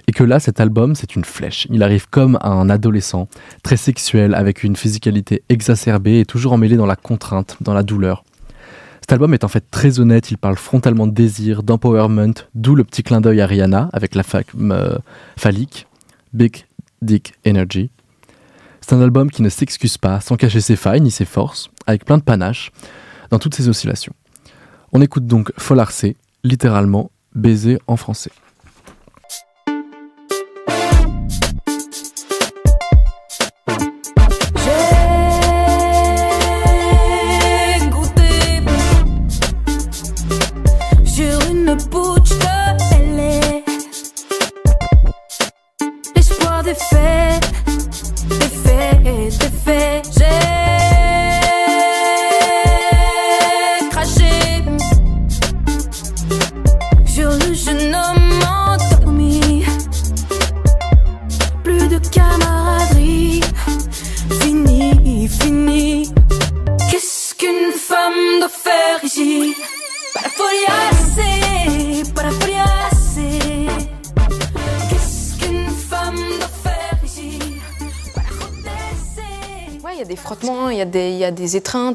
Et 0.10 0.14
que 0.14 0.24
là, 0.24 0.40
cet 0.40 0.62
album, 0.62 0.96
c'est 0.96 1.16
une 1.16 1.26
flèche. 1.26 1.68
Il 1.70 1.84
arrive 1.84 2.08
comme 2.10 2.40
un 2.42 2.70
adolescent, 2.70 3.28
très 3.62 3.76
sexuel, 3.76 4.36
avec 4.36 4.64
une 4.64 4.78
physicalité 4.78 5.44
exacerbée 5.50 6.22
et 6.22 6.26
toujours 6.26 6.54
emmêlé 6.54 6.78
dans 6.78 6.86
la 6.86 6.96
contrainte, 6.96 7.58
dans 7.60 7.74
la 7.74 7.84
douleur. 7.84 8.24
Cet 9.02 9.12
album 9.12 9.34
est 9.34 9.44
en 9.44 9.50
fait 9.50 9.66
très 9.70 10.00
honnête, 10.00 10.32
il 10.32 10.38
parle 10.38 10.56
frontalement 10.56 11.08
de 11.08 11.12
désir, 11.12 11.62
d'empowerment, 11.62 12.34
d'où 12.56 12.76
le 12.76 12.86
petit 12.86 13.04
clin 13.04 13.20
d'œil 13.20 13.42
à 13.42 13.48
Rihanna 13.48 13.90
avec 13.92 14.16
la 14.16 14.24
femme 14.24 14.44
euh, 14.72 14.98
phallique, 15.38 15.88
Big 16.34 16.67
Dick 17.02 17.34
Energy. 17.46 17.92
C'est 18.82 18.94
un 18.94 19.02
album 19.02 19.30
qui 19.30 19.42
ne 19.42 19.50
s'excuse 19.50 19.98
pas, 19.98 20.22
sans 20.22 20.36
cacher 20.36 20.62
ses 20.62 20.76
failles 20.76 21.02
ni 21.02 21.12
ses 21.12 21.26
forces, 21.26 21.70
avec 21.86 22.06
plein 22.06 22.18
de 22.18 22.24
panache, 22.24 22.72
dans 23.30 23.40
toutes 23.40 23.56
ses 23.56 23.68
oscillations. 23.68 24.14
On 24.94 25.02
écoute 25.02 25.28
donc 25.28 25.52
Folarcé, 25.58 26.16
littéralement 26.44 27.12
baiser 27.36 27.78
en 27.88 27.98
français. 27.98 28.32
L'espoir 46.68 47.40
des 47.40 47.57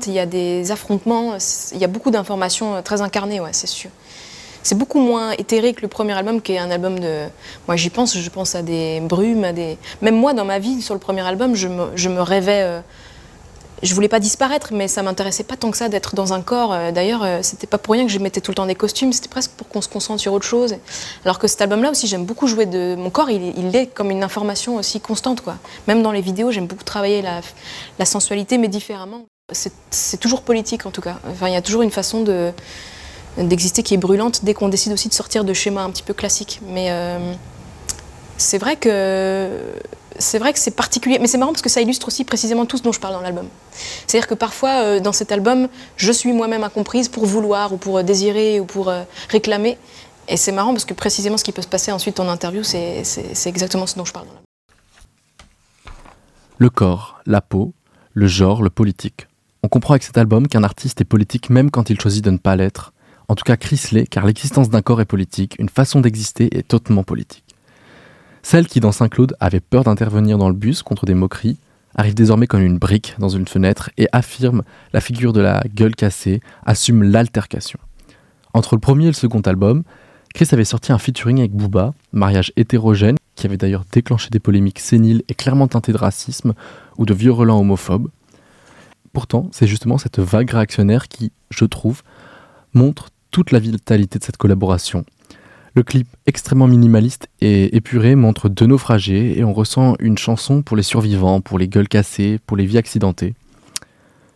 il 0.07 0.13
y 0.13 0.19
a 0.19 0.27
des 0.27 0.71
affrontements, 0.71 1.37
il 1.73 1.79
y 1.79 1.85
a 1.85 1.89
beaucoup 1.89 2.11
d'informations 2.11 2.77
euh, 2.77 2.83
très 2.83 3.03
incarnées, 3.03 3.41
c'est 3.53 3.67
sûr. 3.67 3.91
C'est 4.63 4.77
beaucoup 4.77 5.01
moins 5.01 5.33
éthéré 5.33 5.75
que 5.75 5.83
le 5.83 5.89
premier 5.89 6.13
album, 6.13 6.41
qui 6.41 6.53
est 6.53 6.59
un 6.59 6.71
album 6.71 6.99
de. 6.99 7.27
Moi, 7.67 7.77
j'y 7.77 7.91
pense, 7.91 8.17
je 8.17 8.31
pense 8.31 8.55
à 8.55 8.63
des 8.63 9.01
brumes, 9.01 9.45
à 9.45 9.53
des. 9.53 9.77
Même 10.01 10.15
moi, 10.15 10.35
dans 10.35 10.45
ma 10.45 10.61
vie, 10.61 10.81
sur 10.81 10.95
le 10.95 11.01
premier 11.01 11.23
album, 11.23 11.57
je 11.57 11.67
me, 11.67 12.21
rêvais. 12.23 12.63
euh, 12.63 12.81
Je 13.83 13.93
voulais 13.93 14.09
pas 14.09 14.21
disparaître, 14.21 14.73
mais 14.73 14.87
ça 14.87 15.03
m'intéressait 15.03 15.43
pas 15.43 15.57
tant 15.57 15.73
que 15.73 15.77
ça 15.77 15.89
d'être 15.89 16.15
dans 16.15 16.33
un 16.33 16.43
corps. 16.43 16.73
Euh, 16.73 16.93
D'ailleurs, 16.93 17.25
euh, 17.25 17.41
c'était 17.43 17.67
pas 17.67 17.79
pour 17.79 17.95
rien 17.95 18.07
que 18.07 18.13
je 18.13 18.21
mettais 18.21 18.41
tout 18.41 18.53
le 18.53 18.55
temps 18.55 18.67
des 18.67 18.77
costumes, 18.77 19.13
c'était 19.13 19.29
presque 19.29 19.51
pour 19.57 19.69
qu'on 19.69 19.81
se 19.81 19.89
concentre 19.89 20.21
sur 20.21 20.33
autre 20.33 20.47
chose. 20.47 20.77
Alors 21.25 21.41
que 21.41 21.49
cet 21.49 21.61
album-là 21.61 21.91
aussi, 21.91 22.07
j'aime 22.07 22.25
beaucoup 22.25 22.47
jouer 22.47 22.67
de. 22.67 22.95
Mon 22.97 23.11
corps, 23.11 23.31
il, 23.31 23.75
est 23.75 23.87
comme 23.89 24.13
une 24.13 24.23
information 24.23 24.77
aussi 24.77 25.01
constante, 25.01 25.41
quoi. 25.41 25.57
Même 25.89 26.03
dans 26.05 26.13
les 26.13 26.21
vidéos, 26.21 26.53
j'aime 26.53 26.69
beaucoup 26.69 26.85
travailler 26.85 27.21
la 27.99 28.05
sensualité, 28.05 28.59
mais 28.59 28.69
différemment. 28.69 29.25
C'est 29.53 30.19
toujours 30.19 30.43
politique, 30.43 30.87
en 30.87 30.91
tout 30.91 31.01
cas. 31.01 31.19
Enfin, 31.29 31.49
il 31.49 31.53
y 31.53 31.57
a 31.57 31.63
toujours 31.63 31.83
une 31.83 31.91
façon 31.91 32.23
de 32.23 32.53
d'exister 33.39 33.83
qui 33.83 33.95
est 33.95 33.99
brûlante 33.99 34.45
dès 34.45 34.53
qu'on 34.53 34.69
décide 34.69 34.93
aussi 34.93 35.09
de 35.09 35.15
sortir 35.15 35.45
de 35.45 35.55
schémas 35.55 35.83
un 35.83 35.91
petit 35.91 36.03
peu 36.03 36.13
classiques. 36.13 36.61
Mais 36.67 36.89
euh, 36.91 37.33
c'est 38.37 38.59
vrai 38.59 38.77
que 38.77 39.71
c'est 40.19 40.77
particulier, 40.77 41.19
mais 41.19 41.27
c'est 41.27 41.39
marrant 41.39 41.53
parce 41.53 41.63
que 41.63 41.71
ça 41.71 41.81
illustre 41.81 42.09
aussi 42.09 42.25
précisément 42.25 42.67
tout 42.67 42.77
ce 42.77 42.83
dont 42.83 42.93
je 42.93 43.01
parle 43.01 43.15
dans 43.15 43.23
l'album. 43.23 43.49
C'est-à-dire 44.07 44.29
que 44.29 44.35
parfois 44.35 44.83
euh, 44.83 45.01
dans 45.01 45.15
cet 45.15 45.33
album, 45.33 45.69
je 45.97 46.13
suis 46.13 46.33
moi-même 46.35 46.63
incomprise 46.63 47.09
pour 47.09 47.25
vouloir 47.25 47.73
ou 47.73 47.79
pour 47.79 47.99
euh, 47.99 48.03
désirer 48.03 48.61
ou 48.61 48.67
pour 48.67 48.93
réclamer. 49.31 49.79
Et 50.29 50.37
c'est 50.37 50.53
marrant 50.53 50.73
parce 50.73 50.85
que 50.85 50.95
précisément 50.95 51.39
ce 51.39 51.45
qui 51.45 51.53
peut 51.53 51.63
se 51.63 51.69
passer 51.69 51.91
ensuite 51.91 52.21
en 52.21 52.29
interview, 52.29 52.63
c'est 52.63 53.03
exactement 53.47 53.87
ce 53.87 53.97
dont 53.97 54.05
je 54.05 54.13
parle 54.13 54.27
dans 54.27 54.33
l'album. 54.35 54.47
Le 56.59 56.69
corps, 56.69 57.19
la 57.25 57.41
peau, 57.41 57.73
le 58.13 58.27
genre, 58.27 58.63
le 58.63 58.71
politique. 58.71 59.27
On 59.65 59.69
comprend 59.69 59.95
avec 59.95 60.03
cet 60.03 60.19
album 60.19 60.49
qu'un 60.49 60.65
artiste 60.65 61.01
est 61.01 61.05
politique 61.05 61.49
même 61.49 61.71
quand 61.71 61.89
il 61.89 62.01
choisit 62.01 62.25
de 62.25 62.31
ne 62.31 62.37
pas 62.37 62.57
l'être. 62.57 62.93
En 63.29 63.37
tout 63.37 63.45
cas, 63.45 63.57
Chris 63.57 63.81
l'est, 63.93 64.07
car 64.07 64.27
l'existence 64.27 64.71
d'un 64.71 64.83
corps 64.83 65.01
est 65.01 65.07
politique, 65.07 65.55
une 65.61 65.69
façon 65.69 66.01
d'exister 66.01 66.59
est 66.59 66.75
hautement 66.75 67.05
politique. 67.05 67.45
Celle 68.43 68.67
qui, 68.67 68.81
dans 68.81 68.91
Saint-Claude, 68.91 69.37
avait 69.39 69.61
peur 69.61 69.85
d'intervenir 69.85 70.37
dans 70.37 70.49
le 70.49 70.55
bus 70.57 70.83
contre 70.83 71.07
des 71.07 71.15
moqueries, 71.15 71.59
arrive 71.95 72.15
désormais 72.15 72.49
comme 72.49 72.63
une 72.63 72.79
brique 72.79 73.15
dans 73.21 73.29
une 73.29 73.47
fenêtre 73.47 73.91
et 73.99 74.09
affirme 74.11 74.65
la 74.93 75.01
figure 75.01 75.33
de 75.33 75.41
la 75.41 75.63
gueule 75.73 75.95
cassée, 75.95 76.41
assume 76.67 77.05
l'altercation. 77.05 77.79
Entre 78.55 78.75
le 78.75 78.81
premier 78.81 79.05
et 79.05 79.09
le 79.09 79.13
second 79.13 79.43
album, 79.43 79.85
Chris 80.35 80.49
avait 80.51 80.65
sorti 80.65 80.91
un 80.91 80.99
featuring 80.99 81.39
avec 81.39 81.53
Booba, 81.53 81.95
mariage 82.13 82.53
hétérogène, 82.57 83.17
qui 83.37 83.47
avait 83.47 83.59
d'ailleurs 83.59 83.85
déclenché 83.93 84.29
des 84.31 84.41
polémiques 84.41 84.81
séniles 84.81 85.23
et 85.29 85.35
clairement 85.35 85.69
teintées 85.69 85.93
de 85.93 85.99
racisme 85.99 86.55
ou 86.99 87.07
de 87.07 87.15
virulents 87.15 87.61
homophobes. 87.61 88.09
Pourtant, 89.13 89.49
c'est 89.53 89.67
justement 89.67 89.99
cette 89.99 90.19
vague 90.19 90.51
réactionnaire 90.51 91.09
qui, 91.09 91.33
je 91.51 91.65
trouve, 91.65 92.03
montre 92.75 93.11
toute 93.31 93.51
la 93.51 93.59
vitalité 93.59 94.19
de 94.19 94.25
cette 94.25 94.37
collaboration. 94.37 95.05
Le 95.75 95.83
clip 95.83 96.07
extrêmement 96.27 96.67
minimaliste 96.67 97.29
et 97.41 97.75
épuré 97.75 98.15
montre 98.15 98.51
deux 98.51 98.67
naufragés 98.67 99.39
et 99.39 99.45
on 99.45 99.55
ressent 99.55 99.97
une 100.01 100.19
chanson 100.19 100.63
pour 100.63 100.77
les 100.77 100.83
survivants, 100.83 101.41
pour 101.41 101.59
les 101.59 101.67
gueules 101.67 101.89
cassées, 101.89 102.39
pour 102.47 102.59
les 102.59 102.67
vies 102.67 102.77
accidentées. 102.77 103.35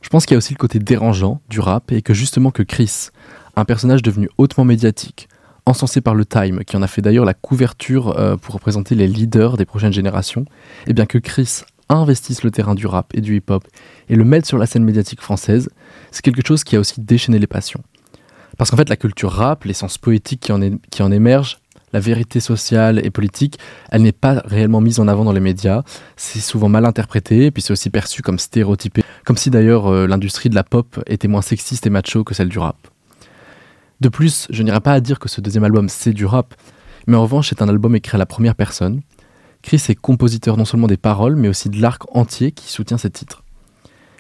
Je 0.01 0.09
pense 0.09 0.25
qu'il 0.25 0.35
y 0.35 0.37
a 0.37 0.39
aussi 0.39 0.55
le 0.55 0.59
côté 0.59 0.79
dérangeant 0.79 1.41
du 1.51 1.61
rap 1.61 1.93
et 1.93 2.01
que 2.01 2.15
justement 2.15 2.51
que 2.51 2.63
Chris, 2.63 3.09
un 3.55 3.65
personnage 3.67 4.03
devenu 4.03 4.31
hautement 4.39 4.65
médiatique, 4.65 5.29
encensé 5.67 6.01
par 6.01 6.15
le 6.15 6.25
Time, 6.25 6.65
qui 6.65 6.77
en 6.77 6.83
a 6.83 6.87
fait 6.87 7.03
d'ailleurs 7.03 7.25
la 7.25 7.35
couverture 7.35 8.17
euh, 8.19 8.37
pour 8.37 8.55
représenter 8.55 8.95
les 8.95 9.09
leaders 9.09 9.57
des 9.57 9.65
prochaines 9.65 9.93
générations, 9.93 10.45
et 10.87 10.95
bien 10.95 11.07
que 11.07 11.19
Chris 11.19 11.63
investisse 11.89 12.45
le 12.45 12.51
terrain 12.51 12.75
du 12.75 12.87
rap 12.87 13.11
et 13.15 13.21
du 13.21 13.37
hip-hop 13.37 13.65
et 14.09 14.17
le 14.17 14.25
mette 14.25 14.47
sur 14.47 14.59
la 14.59 14.67
scène 14.67 14.85
médiatique 14.85 15.21
française, 15.21 15.69
c'est 16.11 16.23
quelque 16.23 16.47
chose 16.47 16.65
qui 16.65 16.77
a 16.77 16.81
aussi 16.81 17.01
déchaîné 17.01 17.39
les 17.39 17.47
passions. 17.47 17.83
Parce 18.57 18.71
qu'en 18.71 18.77
fait, 18.77 18.89
la 18.89 18.97
culture 18.97 19.33
rap, 19.33 19.65
l'essence 19.65 19.99
poétique 19.99 20.41
qui 20.41 20.53
en, 20.53 20.61
qui 20.91 21.03
en 21.03 21.13
émerge, 21.13 21.59
la 21.93 22.01
vérité 22.01 22.41
sociale 22.41 23.05
et 23.05 23.11
politique, 23.11 23.59
elle 23.91 24.03
n'est 24.03 24.13
pas 24.13 24.43
réellement 24.45 24.81
mise 24.81 25.01
en 25.01 25.09
avant 25.09 25.25
dans 25.25 25.33
les 25.33 25.41
médias. 25.41 25.83
C'est 26.17 26.41
souvent 26.41 26.69
mal 26.69 26.85
interprété, 26.85 27.51
puis 27.51 27.63
c'est 27.63 27.73
aussi 27.73 27.91
perçu 27.91 28.23
comme 28.23 28.39
stéréotypé, 28.39 29.03
comme 29.25 29.37
si 29.37 29.51
d'ailleurs 29.51 29.87
euh, 29.87 30.07
l'industrie 30.07 30.51
de 30.51 30.55
la 30.55 30.65
pop 30.65 31.03
était 31.07 31.29
moins 31.29 31.43
sexiste 31.43 31.87
et 31.87 31.91
macho 31.91 32.25
que 32.25 32.35
celle 32.35 32.49
du 32.49 32.59
rap. 32.59 32.77
De 34.01 34.09
plus, 34.09 34.47
je 34.51 34.63
n'irai 34.63 34.81
pas 34.81 34.93
à 34.93 35.01
dire 35.01 35.19
que 35.19 35.29
ce 35.29 35.41
deuxième 35.41 35.65
album 35.65 35.89
c'est 35.89 36.13
du 36.13 36.27
rap, 36.27 36.55
mais 37.07 37.17
en 37.17 37.23
revanche 37.23 37.49
c'est 37.49 37.63
un 37.63 37.69
album 37.69 37.97
écrit 37.97 38.17
à 38.17 38.19
la 38.19 38.27
première 38.27 38.55
personne. 38.55 39.01
Chris 39.63 39.83
est 39.89 39.95
compositeur 39.95 40.57
non 40.57 40.65
seulement 40.65 40.87
des 40.87 40.99
paroles, 40.99 41.37
mais 41.37 41.49
aussi 41.49 41.71
de 41.71 41.81
l'arc 41.81 42.03
entier 42.15 42.53
qui 42.53 42.71
soutient 42.71 42.99
ses 42.99 43.11
titres. 43.11 43.43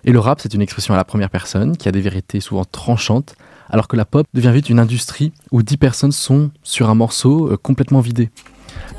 Et 0.04 0.12
le 0.12 0.18
rap, 0.18 0.40
c'est 0.40 0.54
une 0.54 0.62
expression 0.62 0.94
à 0.94 0.96
la 0.96 1.04
première 1.04 1.30
personne 1.30 1.76
qui 1.76 1.88
a 1.88 1.92
des 1.92 2.00
vérités 2.00 2.40
souvent 2.40 2.64
tranchantes, 2.64 3.34
alors 3.68 3.88
que 3.88 3.96
la 3.96 4.04
pop 4.04 4.26
devient 4.34 4.52
vite 4.52 4.70
une 4.70 4.78
industrie 4.78 5.32
où 5.50 5.62
10 5.62 5.76
personnes 5.76 6.12
sont 6.12 6.50
sur 6.62 6.88
un 6.88 6.94
morceau 6.94 7.50
euh, 7.52 7.56
complètement 7.56 8.00
vidé. 8.00 8.30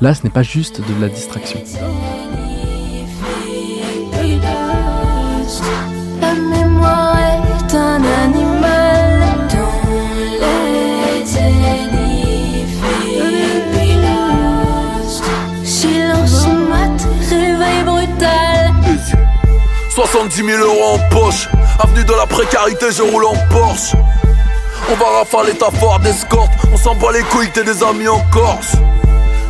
Là, 0.00 0.14
ce 0.14 0.24
n'est 0.24 0.30
pas 0.30 0.42
juste 0.42 0.80
de 0.80 1.00
la 1.00 1.08
distraction. 1.08 1.60
70 20.10 20.36
000 20.42 20.64
euros 20.64 20.94
en 20.94 20.98
poche, 21.10 21.48
avenue 21.78 22.04
de 22.04 22.12
la 22.12 22.26
précarité, 22.26 22.86
je 22.90 23.02
roule 23.02 23.26
en 23.26 23.34
Porsche. 23.50 23.94
On 24.90 24.94
va 24.94 25.18
rafaler 25.18 25.52
ta 25.52 25.70
Ford 25.70 26.00
d'escorte, 26.00 26.50
on 26.72 26.78
s'en 26.78 26.94
bat 26.94 27.12
les 27.12 27.22
couilles, 27.24 27.50
t'es 27.52 27.62
des 27.62 27.82
amis 27.82 28.08
en 28.08 28.20
Corse. 28.30 28.72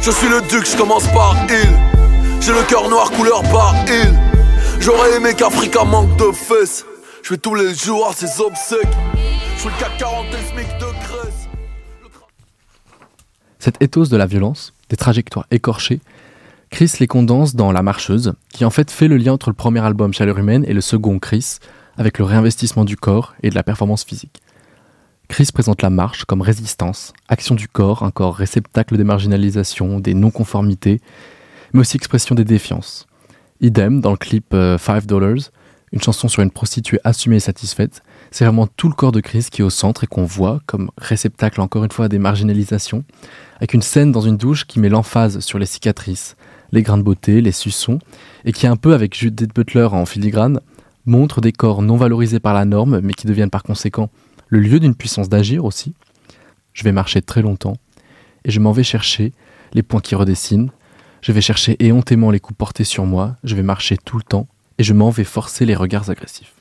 Je 0.00 0.10
suis 0.10 0.28
le 0.28 0.40
duc, 0.42 0.68
je 0.68 0.76
commence 0.76 1.06
par 1.12 1.36
il. 1.48 2.40
J'ai 2.40 2.52
le 2.52 2.62
cœur 2.64 2.88
noir 2.88 3.10
couleur 3.12 3.42
par 3.44 3.72
il. 3.86 4.18
J'aurais 4.80 5.16
aimé 5.16 5.34
qu'Africa 5.34 5.84
manque 5.84 6.16
de 6.16 6.32
fesses. 6.32 6.84
Je 7.22 7.34
vais 7.34 7.38
tous 7.38 7.54
les 7.54 7.72
jours 7.74 8.08
à 8.08 8.12
ses 8.12 8.40
obsèques. 8.40 8.80
Je 9.54 9.60
suis 9.60 9.68
le 9.68 9.78
CAC 9.78 9.96
40 9.98 10.26
et 10.26 10.30
le 10.30 10.38
SMIC 10.38 10.78
de 10.78 10.86
Grèce. 10.86 11.48
Cette 13.60 13.80
éthos 13.80 14.06
de 14.06 14.16
la 14.16 14.26
violence, 14.26 14.72
des 14.88 14.96
trajectoires 14.96 15.46
écorchées, 15.52 16.00
Chris 16.70 16.92
les 17.00 17.06
condense 17.06 17.54
dans 17.54 17.72
La 17.72 17.82
Marcheuse, 17.82 18.34
qui 18.50 18.64
en 18.64 18.70
fait 18.70 18.90
fait 18.90 19.08
le 19.08 19.16
lien 19.16 19.32
entre 19.32 19.50
le 19.50 19.54
premier 19.54 19.80
album 19.80 20.12
Chaleur 20.12 20.38
Humaine 20.38 20.64
et 20.68 20.74
le 20.74 20.80
second 20.80 21.18
Chris, 21.18 21.58
avec 21.96 22.18
le 22.18 22.24
réinvestissement 22.24 22.84
du 22.84 22.96
corps 22.96 23.34
et 23.42 23.50
de 23.50 23.54
la 23.54 23.62
performance 23.62 24.04
physique. 24.04 24.42
Chris 25.28 25.48
présente 25.52 25.82
la 25.82 25.90
marche 25.90 26.24
comme 26.24 26.40
résistance, 26.40 27.12
action 27.28 27.54
du 27.54 27.68
corps, 27.68 28.02
un 28.02 28.10
corps 28.10 28.34
réceptacle 28.34 28.96
des 28.96 29.04
marginalisations, 29.04 29.98
des 30.00 30.14
non-conformités, 30.14 31.00
mais 31.72 31.80
aussi 31.80 31.96
expression 31.96 32.34
des 32.34 32.44
défiances. 32.44 33.06
Idem 33.60 34.00
dans 34.00 34.12
le 34.12 34.16
clip 34.16 34.46
5 34.50 34.54
euh, 34.54 35.00
Dollars, 35.06 35.50
une 35.92 36.02
chanson 36.02 36.28
sur 36.28 36.42
une 36.42 36.50
prostituée 36.50 37.00
assumée 37.04 37.36
et 37.36 37.40
satisfaite, 37.40 38.02
c'est 38.30 38.44
vraiment 38.44 38.66
tout 38.66 38.88
le 38.88 38.94
corps 38.94 39.12
de 39.12 39.20
Chris 39.20 39.46
qui 39.50 39.62
est 39.62 39.64
au 39.64 39.70
centre 39.70 40.04
et 40.04 40.06
qu'on 40.06 40.24
voit 40.24 40.60
comme 40.66 40.90
réceptacle 40.98 41.60
encore 41.60 41.84
une 41.84 41.92
fois 41.92 42.08
des 42.08 42.18
marginalisations, 42.18 43.04
avec 43.56 43.74
une 43.74 43.82
scène 43.82 44.12
dans 44.12 44.20
une 44.20 44.36
douche 44.36 44.66
qui 44.66 44.80
met 44.80 44.88
l'emphase 44.88 45.40
sur 45.40 45.58
les 45.58 45.66
cicatrices, 45.66 46.36
les 46.72 46.82
grains 46.82 46.98
de 46.98 47.02
beauté, 47.02 47.40
les 47.40 47.52
suçons, 47.52 47.98
et 48.44 48.52
qui 48.52 48.66
un 48.66 48.76
peu 48.76 48.94
avec 48.94 49.16
Judith 49.16 49.54
Butler 49.54 49.88
en 49.92 50.06
filigrane, 50.06 50.60
montre 51.06 51.40
des 51.40 51.52
corps 51.52 51.82
non 51.82 51.96
valorisés 51.96 52.40
par 52.40 52.54
la 52.54 52.64
norme, 52.64 53.00
mais 53.00 53.14
qui 53.14 53.26
deviennent 53.26 53.50
par 53.50 53.62
conséquent 53.62 54.10
le 54.48 54.60
lieu 54.60 54.80
d'une 54.80 54.94
puissance 54.94 55.28
d'agir 55.28 55.64
aussi. 55.64 55.94
Je 56.72 56.84
vais 56.84 56.92
marcher 56.92 57.22
très 57.22 57.42
longtemps, 57.42 57.76
et 58.44 58.50
je 58.50 58.60
m'en 58.60 58.72
vais 58.72 58.84
chercher 58.84 59.32
les 59.72 59.82
points 59.82 60.00
qui 60.00 60.14
redessinent, 60.14 60.70
je 61.20 61.32
vais 61.32 61.40
chercher 61.40 61.76
éhontément 61.84 62.30
les 62.30 62.40
coups 62.40 62.56
portés 62.56 62.84
sur 62.84 63.04
moi, 63.04 63.36
je 63.44 63.56
vais 63.56 63.62
marcher 63.62 63.96
tout 63.96 64.16
le 64.16 64.22
temps, 64.22 64.46
et 64.78 64.82
je 64.82 64.92
m'en 64.94 65.10
vais 65.10 65.24
forcer 65.24 65.66
les 65.66 65.74
regards 65.74 66.10
agressifs. 66.10 66.57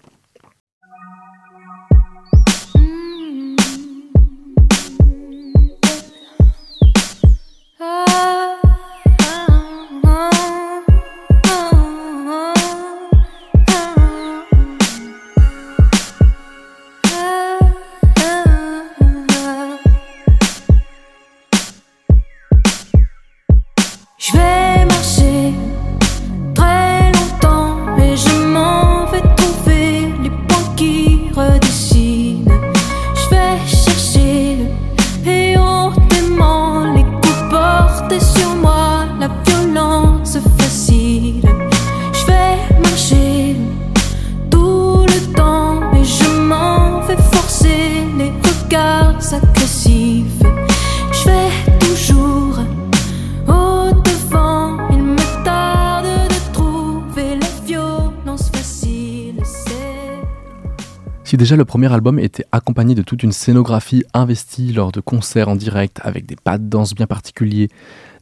Si 61.27 61.35
déjà 61.35 61.57
le 61.57 61.65
premier 61.65 61.91
album 61.91 62.19
était 62.19 62.45
accompagné 62.53 62.95
de 62.95 63.01
toute 63.01 63.21
une 63.21 63.33
scénographie 63.33 64.05
investie 64.13 64.71
lors 64.71 64.93
de 64.93 65.01
concerts 65.01 65.49
en 65.49 65.57
direct 65.57 65.99
avec 66.05 66.25
des 66.25 66.37
pas 66.37 66.57
de 66.57 66.63
danse 66.63 66.95
bien 66.95 67.05
particuliers, 67.05 67.67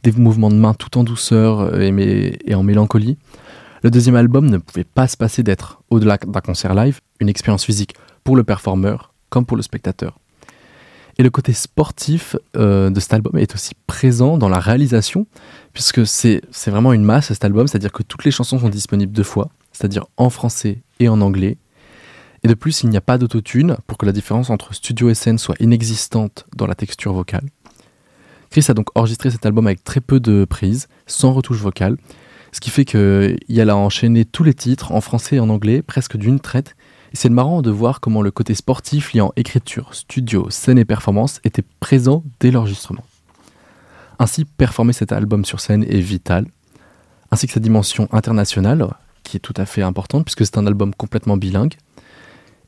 des 0.02 0.10
mouvements 0.10 0.48
de 0.48 0.56
main 0.56 0.74
tout 0.74 0.98
en 0.98 1.04
douceur 1.04 1.60
euh, 1.60 2.36
et, 2.44 2.54
en 2.56 2.64
mélancolie, 2.64 3.16
le 3.84 3.92
deuxième 3.92 4.16
album 4.16 4.50
ne 4.50 4.58
pouvait 4.58 4.82
pas 4.82 5.06
se 5.06 5.16
passer 5.16 5.44
d'être, 5.44 5.80
au-delà 5.88 6.16
d'un 6.16 6.40
concert 6.40 6.74
live, 6.74 6.98
une 7.20 7.28
expérience 7.28 7.64
physique 7.64 7.94
pour 8.24 8.34
le 8.34 8.42
performeur 8.42 9.14
comme 9.30 9.46
pour 9.46 9.56
le 9.56 9.62
spectateur. 9.62 10.18
Et 11.16 11.22
le 11.22 11.30
côté 11.30 11.52
sportif 11.52 12.34
euh, 12.56 12.90
de 12.90 12.98
cet 12.98 13.14
album 13.14 13.38
est 13.38 13.54
aussi 13.54 13.74
présent 13.86 14.36
dans 14.36 14.48
la 14.48 14.58
réalisation, 14.58 15.28
puisque 15.72 16.04
c'est 16.08 16.42
vraiment 16.66 16.92
une 16.92 17.04
masse 17.04 17.28
cet 17.28 17.44
album, 17.44 17.68
c'est-à-dire 17.68 17.92
que 17.92 18.02
toutes 18.02 18.24
les 18.24 18.32
chansons 18.32 18.58
sont 18.58 18.68
disponibles 18.68 19.12
deux 19.12 19.22
fois, 19.22 19.50
c'est-à-dire 19.70 20.06
en 20.16 20.28
français 20.28 20.82
et 20.98 21.08
en 21.08 21.20
anglais. 21.20 21.56
Et 22.46 22.48
de 22.48 22.54
plus, 22.54 22.84
il 22.84 22.90
n'y 22.90 22.96
a 22.96 23.00
pas 23.00 23.18
d'autotune 23.18 23.76
pour 23.88 23.98
que 23.98 24.06
la 24.06 24.12
différence 24.12 24.50
entre 24.50 24.72
studio 24.72 25.10
et 25.10 25.14
scène 25.14 25.36
soit 25.36 25.56
inexistante 25.58 26.46
dans 26.54 26.68
la 26.68 26.76
texture 26.76 27.12
vocale. 27.12 27.42
Chris 28.50 28.64
a 28.68 28.72
donc 28.72 28.86
enregistré 28.94 29.32
cet 29.32 29.44
album 29.44 29.66
avec 29.66 29.82
très 29.82 30.00
peu 30.00 30.20
de 30.20 30.44
prises, 30.44 30.86
sans 31.08 31.32
retouche 31.32 31.58
vocale, 31.58 31.96
ce 32.52 32.60
qui 32.60 32.70
fait 32.70 32.84
qu'il 32.84 33.68
a 33.68 33.76
enchaîné 33.76 34.24
tous 34.24 34.44
les 34.44 34.54
titres 34.54 34.92
en 34.92 35.00
français 35.00 35.34
et 35.34 35.40
en 35.40 35.48
anglais 35.48 35.82
presque 35.82 36.16
d'une 36.16 36.38
traite. 36.38 36.76
Et 37.12 37.16
c'est 37.16 37.30
marrant 37.30 37.62
de 37.62 37.70
voir 37.72 37.98
comment 37.98 38.22
le 38.22 38.30
côté 38.30 38.54
sportif 38.54 39.12
liant 39.12 39.32
écriture, 39.34 39.92
studio, 39.92 40.48
scène 40.48 40.78
et 40.78 40.84
performance 40.84 41.40
était 41.42 41.64
présent 41.80 42.22
dès 42.38 42.52
l'enregistrement. 42.52 43.02
Ainsi, 44.20 44.44
performer 44.44 44.92
cet 44.92 45.10
album 45.10 45.44
sur 45.44 45.58
scène 45.58 45.82
est 45.82 45.98
vital, 45.98 46.46
ainsi 47.32 47.48
que 47.48 47.52
sa 47.52 47.58
dimension 47.58 48.08
internationale, 48.12 48.86
qui 49.24 49.38
est 49.38 49.40
tout 49.40 49.54
à 49.56 49.66
fait 49.66 49.82
importante 49.82 50.24
puisque 50.24 50.46
c'est 50.46 50.58
un 50.58 50.66
album 50.68 50.94
complètement 50.94 51.36
bilingue, 51.36 51.74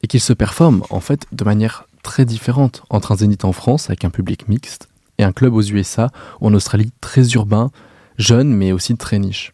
et 0.02 0.06
qu'il 0.06 0.20
se 0.20 0.32
performe 0.32 0.82
en 0.90 1.00
fait 1.00 1.26
de 1.32 1.44
manière 1.44 1.86
très 2.02 2.24
différente 2.24 2.82
entre 2.90 3.12
un 3.12 3.16
zénith 3.16 3.44
en 3.44 3.52
France 3.52 3.90
avec 3.90 4.04
un 4.04 4.10
public 4.10 4.48
mixte 4.48 4.88
et 5.18 5.24
un 5.24 5.32
club 5.32 5.54
aux 5.54 5.62
USA 5.62 6.10
ou 6.40 6.46
en 6.46 6.54
Australie 6.54 6.92
très 7.00 7.28
urbain, 7.30 7.70
jeune 8.16 8.48
mais 8.48 8.72
aussi 8.72 8.96
très 8.96 9.18
niche. 9.18 9.52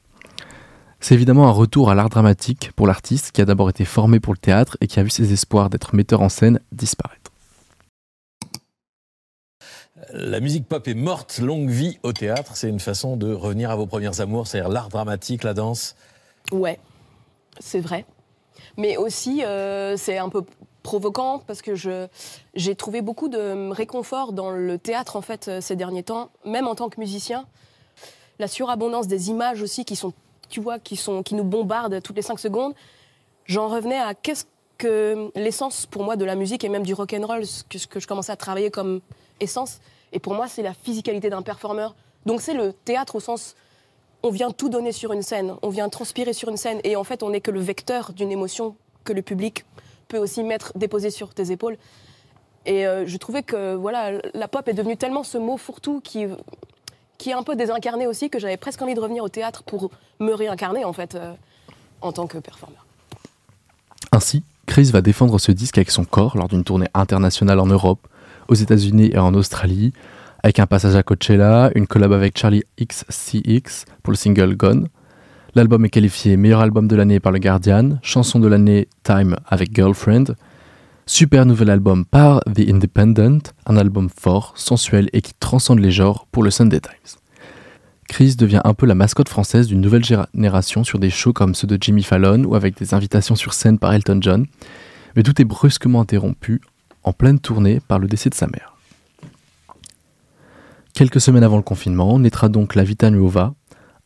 C'est 1.01 1.15
évidemment 1.15 1.49
un 1.49 1.53
retour 1.53 1.91
à 1.91 1.95
l'art 1.95 2.09
dramatique 2.09 2.71
pour 2.77 2.87
l'artiste 2.87 3.33
qui 3.33 3.43
a 3.43 3.45
d'abord 3.45 3.69
été 3.69 3.85
formé 3.85 4.21
pour 4.21 4.33
le 4.33 4.39
théâtre 4.39 4.79
et 4.81 4.87
qui 4.87 5.01
a 5.01 5.03
vu 5.03 5.11
ses 5.11 5.33
espoirs 5.33 5.69
d'être 5.69 5.95
metteur 5.95 6.23
en 6.23 6.29
scène 6.29 6.61
disparaître. 6.73 7.31
La 10.13 10.41
musique 10.41 10.67
pop 10.67 10.87
est 10.87 10.95
morte, 10.95 11.39
longue 11.39 11.69
vie 11.69 11.99
au 12.03 12.13
théâtre. 12.13 12.57
C'est 12.57 12.69
une 12.69 12.81
façon 12.81 13.17
de 13.17 13.33
revenir 13.33 13.71
à 13.71 13.77
vos 13.77 13.87
premières 13.87 14.21
amours, 14.21 14.47
c'est-à-dire 14.47 14.71
l'art 14.71 14.89
dramatique, 14.89 15.45
la 15.45 15.55
danse. 15.55 15.95
Ouais, 16.53 16.79
c'est 17.59 17.81
vrai. 17.81 18.05
Mais 18.77 18.97
aussi, 18.97 19.45
euh, 19.45 19.97
c'est 19.97 20.19
un 20.19 20.29
peu 20.29 20.45
provocant 20.83 21.39
parce 21.39 21.63
que 21.63 21.75
je, 21.75 22.07
j'ai 22.55 22.75
trouvé 22.75 23.01
beaucoup 23.01 23.29
de 23.29 23.71
réconfort 23.71 24.33
dans 24.33 24.51
le 24.51 24.79
théâtre 24.79 25.17
en 25.17 25.23
fait 25.23 25.49
euh, 25.49 25.61
ces 25.61 25.77
derniers 25.77 26.03
temps, 26.03 26.31
même 26.45 26.67
en 26.67 26.75
tant 26.75 26.89
que 26.89 27.01
musicien. 27.01 27.47
La 28.39 28.49
surabondance 28.49 29.07
des 29.07 29.31
images 29.31 29.63
aussi 29.63 29.85
qui 29.85 29.97
sont, 29.97 30.13
tu 30.49 30.61
vois, 30.61 30.79
qui 30.79 30.97
sont, 30.97 31.23
qui 31.23 31.35
nous 31.35 31.45
bombardent 31.45 32.03
toutes 32.03 32.17
les 32.17 32.23
cinq 32.23 32.39
secondes. 32.39 32.75
J'en 33.47 33.69
revenais 33.69 33.99
à 33.99 34.15
qu'est-ce 34.15 34.45
que 34.77 35.31
l'essence 35.37 35.87
pour 35.87 36.03
moi 36.03 36.17
de 36.17 36.25
la 36.25 36.35
musique 36.35 36.65
et 36.65 36.69
même 36.69 36.85
du 36.85 36.95
rock 36.95 37.15
and 37.15 37.27
roll, 37.27 37.47
ce 37.47 37.63
que, 37.65 37.79
que 37.87 38.01
je 38.01 38.07
commençais 38.07 38.33
à 38.33 38.37
travailler 38.37 38.71
comme 38.71 39.01
essence. 39.41 39.81
Et 40.13 40.19
pour 40.19 40.35
moi, 40.35 40.49
c'est 40.49 40.63
la 40.63 40.75
physicalité 40.75 41.31
d'un 41.31 41.43
performeur. 41.43 41.95
Donc 42.27 42.41
c'est 42.41 42.55
le 42.55 42.73
théâtre 42.73 43.17
au 43.17 43.21
sens 43.21 43.55
on 44.25 44.31
vient 44.31 44.51
tout 44.51 44.71
donner 44.71 44.91
sur 44.91 45.13
une 45.13 45.23
scène, 45.23 45.55
on 45.63 45.69
vient 45.69 45.89
transpirer 45.91 46.33
sur 46.33 46.49
une 46.49 46.57
scène, 46.57 46.81
et 46.83 46.97
en 46.97 47.05
fait, 47.05 47.23
on 47.23 47.31
n'est 47.31 47.43
que 47.43 47.51
le 47.51 47.61
vecteur 47.61 48.15
d'une 48.15 48.33
émotion 48.33 48.75
que 49.05 49.13
le 49.13 49.21
public 49.21 49.67
peut 50.09 50.17
aussi 50.17 50.43
mettre, 50.43 50.73
déposer 50.77 51.11
sur 51.11 51.35
tes 51.35 51.53
épaules. 51.53 51.77
Et 52.65 52.87
euh, 52.87 53.05
je 53.07 53.17
trouvais 53.19 53.43
que 53.43 53.75
voilà, 53.75 54.13
la 54.33 54.49
pop 54.49 54.67
est 54.67 54.73
devenue 54.73 54.97
tellement 54.97 55.25
ce 55.25 55.37
mot 55.37 55.59
fourre-tout 55.59 56.01
qui, 56.01 56.25
qui 57.19 57.31
est 57.31 57.35
un 57.35 57.43
peu 57.43 57.55
désincarné 57.55 58.07
aussi 58.07 58.31
que 58.31 58.39
j'avais 58.39 58.57
presque 58.57 58.81
envie 58.81 58.95
de 58.95 59.01
revenir 59.01 59.23
au 59.23 59.29
théâtre 59.29 59.63
pour 59.63 59.91
me 60.19 60.33
réincarner 60.33 60.87
en 60.87 60.95
fait 60.95 61.15
euh, 61.15 61.35
en 62.01 62.13
tant 62.13 62.27
que 62.27 62.39
performeur. 62.39 62.87
Ainsi, 64.11 64.43
Chris 64.65 64.85
va 64.85 65.03
défendre 65.03 65.39
ce 65.39 65.53
disque 65.53 65.77
avec 65.77 65.91
son 65.91 66.05
corps 66.05 66.39
lors 66.39 66.49
d'une 66.49 66.65
tournée 66.65 66.89
internationale 66.95 67.61
en 67.61 67.67
Europe, 67.67 68.09
aux 68.49 68.55
États-Unis 68.55 69.11
et 69.13 69.19
en 69.19 69.35
Australie, 69.35 69.93
avec 70.45 70.59
un 70.59 70.67
passage 70.67 70.95
à 70.95 71.03
Coachella, 71.03 71.71
une 71.75 71.87
collab 71.87 72.13
avec 72.13 72.39
Charlie 72.39 72.65
XCX 72.79 73.87
pour 74.03 74.13
le 74.13 74.17
single 74.17 74.55
Gone. 74.57 74.89
L'album 75.55 75.87
est 75.87 75.89
qualifié 75.89 76.37
meilleur 76.37 76.61
album 76.61 76.87
de 76.87 76.95
l'année 76.95 77.19
par 77.19 77.33
le 77.33 77.39
Guardian, 77.39 77.99
chanson 78.03 78.39
de 78.39 78.47
l'année 78.47 78.87
Time 79.05 79.37
avec 79.49 79.75
Girlfriend. 79.75 80.35
Super 81.07 81.47
nouvel 81.47 81.71
album 81.71 82.05
par 82.05 82.41
The 82.41 82.69
Independent, 82.69 83.55
un 83.65 83.79
album 83.79 84.11
fort, 84.15 84.53
sensuel 84.55 85.09
et 85.15 85.23
qui 85.23 85.33
transcende 85.33 85.79
les 85.79 85.91
genres 85.91 86.27
pour 86.31 86.43
le 86.43 86.51
Sunday 86.51 86.81
Times. 86.81 87.19
Chris 88.07 88.37
devient 88.37 88.61
un 88.65 88.75
peu 88.75 88.85
la 88.85 88.95
mascotte 88.95 89.31
française 89.31 89.69
d'une 89.69 89.81
nouvelle 89.81 90.05
génération 90.05 90.85
sur 90.85 90.99
des 90.99 91.09
shows 91.09 91.33
comme 91.33 91.55
ceux 91.55 91.67
de 91.67 91.79
Jimmy 91.81 92.03
Fallon 92.03 92.45
ou 92.45 92.55
avec 92.55 92.77
des 92.77 92.93
invitations 92.93 93.35
sur 93.35 93.55
scène 93.55 93.79
par 93.79 93.95
Elton 93.95 94.19
John, 94.21 94.45
mais 95.17 95.23
tout 95.23 95.41
est 95.41 95.47
brusquement 95.47 96.03
interrompu 96.03 96.61
en 97.03 97.15
pleine 97.15 97.39
tournée 97.39 97.81
par 97.89 97.99
le 97.99 98.09
décès 98.09 98.29
de 98.29 98.35
sa 98.35 98.47
mère. 98.47 98.74
Quelques 100.95 101.21
semaines 101.21 101.43
avant 101.43 101.57
le 101.57 101.65
confinement, 101.65 102.21
naîtra 102.21 102.49
donc 102.49 102.77
La 102.77 102.85
Vita 102.85 103.11
Nuova, 103.11 103.53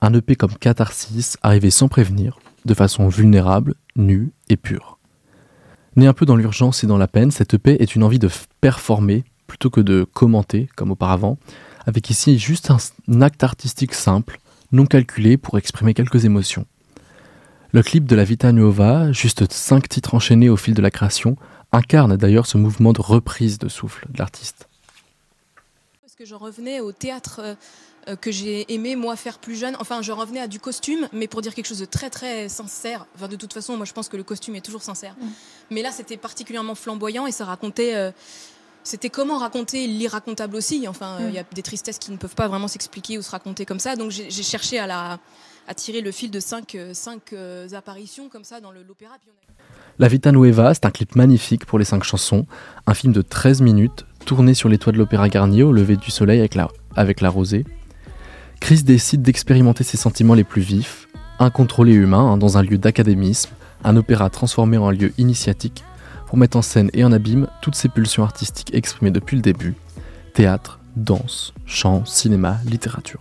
un 0.00 0.14
EP 0.14 0.36
comme 0.36 0.54
catharsis 0.54 1.36
arrivé 1.42 1.68
sans 1.68 1.86
prévenir, 1.86 2.38
de 2.64 2.72
façon 2.72 3.08
vulnérable, 3.08 3.74
nue 3.94 4.32
et 4.48 4.56
pure. 4.56 4.98
Né 5.96 6.06
un 6.06 6.14
peu 6.14 6.24
dans 6.24 6.34
l'urgence 6.34 6.84
et 6.84 6.86
dans 6.86 6.96
la 6.96 7.06
peine, 7.06 7.30
cette 7.30 7.52
EP 7.52 7.76
est 7.82 7.94
une 7.94 8.02
envie 8.02 8.18
de 8.18 8.30
performer 8.62 9.24
plutôt 9.46 9.68
que 9.68 9.82
de 9.82 10.04
commenter 10.14 10.66
comme 10.76 10.90
auparavant, 10.90 11.36
avec 11.84 12.08
ici 12.08 12.38
juste 12.38 12.70
un 12.70 13.20
acte 13.20 13.44
artistique 13.44 13.92
simple, 13.92 14.40
non 14.72 14.86
calculé 14.86 15.36
pour 15.36 15.58
exprimer 15.58 15.92
quelques 15.92 16.24
émotions. 16.24 16.64
Le 17.72 17.82
clip 17.82 18.06
de 18.06 18.16
la 18.16 18.24
Vita 18.24 18.50
Nuova, 18.50 19.12
juste 19.12 19.52
cinq 19.52 19.90
titres 19.90 20.14
enchaînés 20.14 20.48
au 20.48 20.56
fil 20.56 20.72
de 20.72 20.80
la 20.80 20.90
création, 20.90 21.36
incarne 21.70 22.16
d'ailleurs 22.16 22.46
ce 22.46 22.56
mouvement 22.56 22.94
de 22.94 23.02
reprise 23.02 23.58
de 23.58 23.68
souffle 23.68 24.06
de 24.10 24.18
l'artiste 24.18 24.67
que 26.18 26.24
j'en 26.24 26.38
revenais 26.38 26.80
au 26.80 26.90
théâtre 26.90 27.40
euh, 27.44 27.54
euh, 28.08 28.16
que 28.16 28.32
j'ai 28.32 28.72
aimé 28.74 28.96
moi 28.96 29.14
faire 29.14 29.38
plus 29.38 29.54
jeune. 29.54 29.76
Enfin, 29.78 30.02
je 30.02 30.10
revenais 30.10 30.40
à 30.40 30.48
du 30.48 30.58
costume, 30.58 31.08
mais 31.12 31.28
pour 31.28 31.42
dire 31.42 31.54
quelque 31.54 31.68
chose 31.68 31.78
de 31.78 31.84
très 31.84 32.10
très 32.10 32.48
sincère. 32.48 33.06
Enfin, 33.14 33.28
de 33.28 33.36
toute 33.36 33.52
façon, 33.52 33.76
moi 33.76 33.86
je 33.86 33.92
pense 33.92 34.08
que 34.08 34.16
le 34.16 34.24
costume 34.24 34.56
est 34.56 34.60
toujours 34.60 34.82
sincère. 34.82 35.14
Mm. 35.20 35.26
Mais 35.70 35.80
là, 35.80 35.92
c'était 35.92 36.16
particulièrement 36.16 36.74
flamboyant 36.74 37.28
et 37.28 37.30
ça 37.30 37.44
racontait. 37.44 37.94
Euh, 37.94 38.10
c'était 38.82 39.10
comment 39.10 39.38
raconter 39.38 39.86
l'irracontable 39.86 40.56
aussi. 40.56 40.88
Enfin, 40.88 41.18
il 41.20 41.34
y 41.34 41.38
a 41.38 41.44
mm. 41.44 41.54
des 41.54 41.62
tristesses 41.62 42.00
qui 42.00 42.10
ne 42.10 42.16
peuvent 42.16 42.34
pas 42.34 42.48
vraiment 42.48 42.66
s'expliquer 42.66 43.16
ou 43.16 43.22
se 43.22 43.30
raconter 43.30 43.64
comme 43.64 43.78
ça. 43.78 43.94
Donc 43.94 44.10
j'ai 44.10 44.42
cherché 44.42 44.80
à, 44.80 44.88
la, 44.88 45.20
à 45.68 45.74
tirer 45.74 46.00
le 46.00 46.10
fil 46.10 46.32
de 46.32 46.40
cinq, 46.40 46.76
cinq 46.94 47.32
apparitions 47.72 48.28
comme 48.28 48.44
ça 48.44 48.60
dans 48.60 48.72
l'opéra. 48.72 49.14
La 50.00 50.08
Vita 50.08 50.32
Nueva, 50.32 50.74
c'est 50.74 50.84
un 50.84 50.90
clip 50.90 51.14
magnifique 51.14 51.64
pour 51.64 51.78
les 51.78 51.84
cinq 51.84 52.02
chansons, 52.02 52.44
un 52.88 52.94
film 52.94 53.12
de 53.12 53.22
13 53.22 53.60
minutes 53.60 54.04
tourné 54.28 54.52
sur 54.52 54.68
les 54.68 54.76
toits 54.76 54.92
de 54.92 54.98
l'Opéra 54.98 55.30
Garnier 55.30 55.62
au 55.62 55.72
lever 55.72 55.96
du 55.96 56.10
soleil 56.10 56.46
avec 56.94 57.20
la, 57.22 57.30
rosée. 57.30 57.64
Chris 58.60 58.82
décide 58.82 59.22
d'expérimenter 59.22 59.84
ses 59.84 59.96
sentiments 59.96 60.34
les 60.34 60.44
plus 60.44 60.60
vifs, 60.60 61.08
incontrôlés 61.38 61.94
humains, 61.94 62.32
hein, 62.32 62.36
dans 62.36 62.58
un 62.58 62.62
lieu 62.62 62.76
d'académisme, 62.76 63.52
un 63.84 63.96
opéra 63.96 64.28
transformé 64.28 64.76
en 64.76 64.90
lieu 64.90 65.14
initiatique, 65.16 65.82
pour 66.26 66.36
mettre 66.36 66.58
en 66.58 66.62
scène 66.62 66.90
et 66.92 67.04
en 67.04 67.12
abîme 67.12 67.46
toutes 67.62 67.74
ses 67.74 67.88
pulsions 67.88 68.22
artistiques 68.22 68.74
exprimées 68.74 69.10
depuis 69.10 69.34
le 69.36 69.40
début 69.40 69.74
théâtre, 70.34 70.78
danse, 70.94 71.54
chant, 71.64 72.04
cinéma, 72.04 72.58
littérature. 72.66 73.20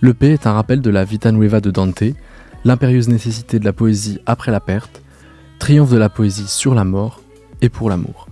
Le 0.00 0.12
P 0.12 0.34
est 0.34 0.46
un 0.46 0.52
rappel 0.52 0.82
de 0.82 0.90
la 0.90 1.04
Vita 1.04 1.32
Nueva 1.32 1.62
de 1.62 1.70
Dante, 1.70 2.04
l'impérieuse 2.66 3.08
nécessité 3.08 3.58
de 3.58 3.64
la 3.64 3.72
poésie 3.72 4.20
après 4.26 4.52
la 4.52 4.60
perte, 4.60 5.00
triomphe 5.58 5.90
de 5.90 5.96
la 5.96 6.10
poésie 6.10 6.48
sur 6.48 6.74
la 6.74 6.84
mort 6.84 7.22
et 7.62 7.70
pour 7.70 7.88
l'amour. 7.88 8.27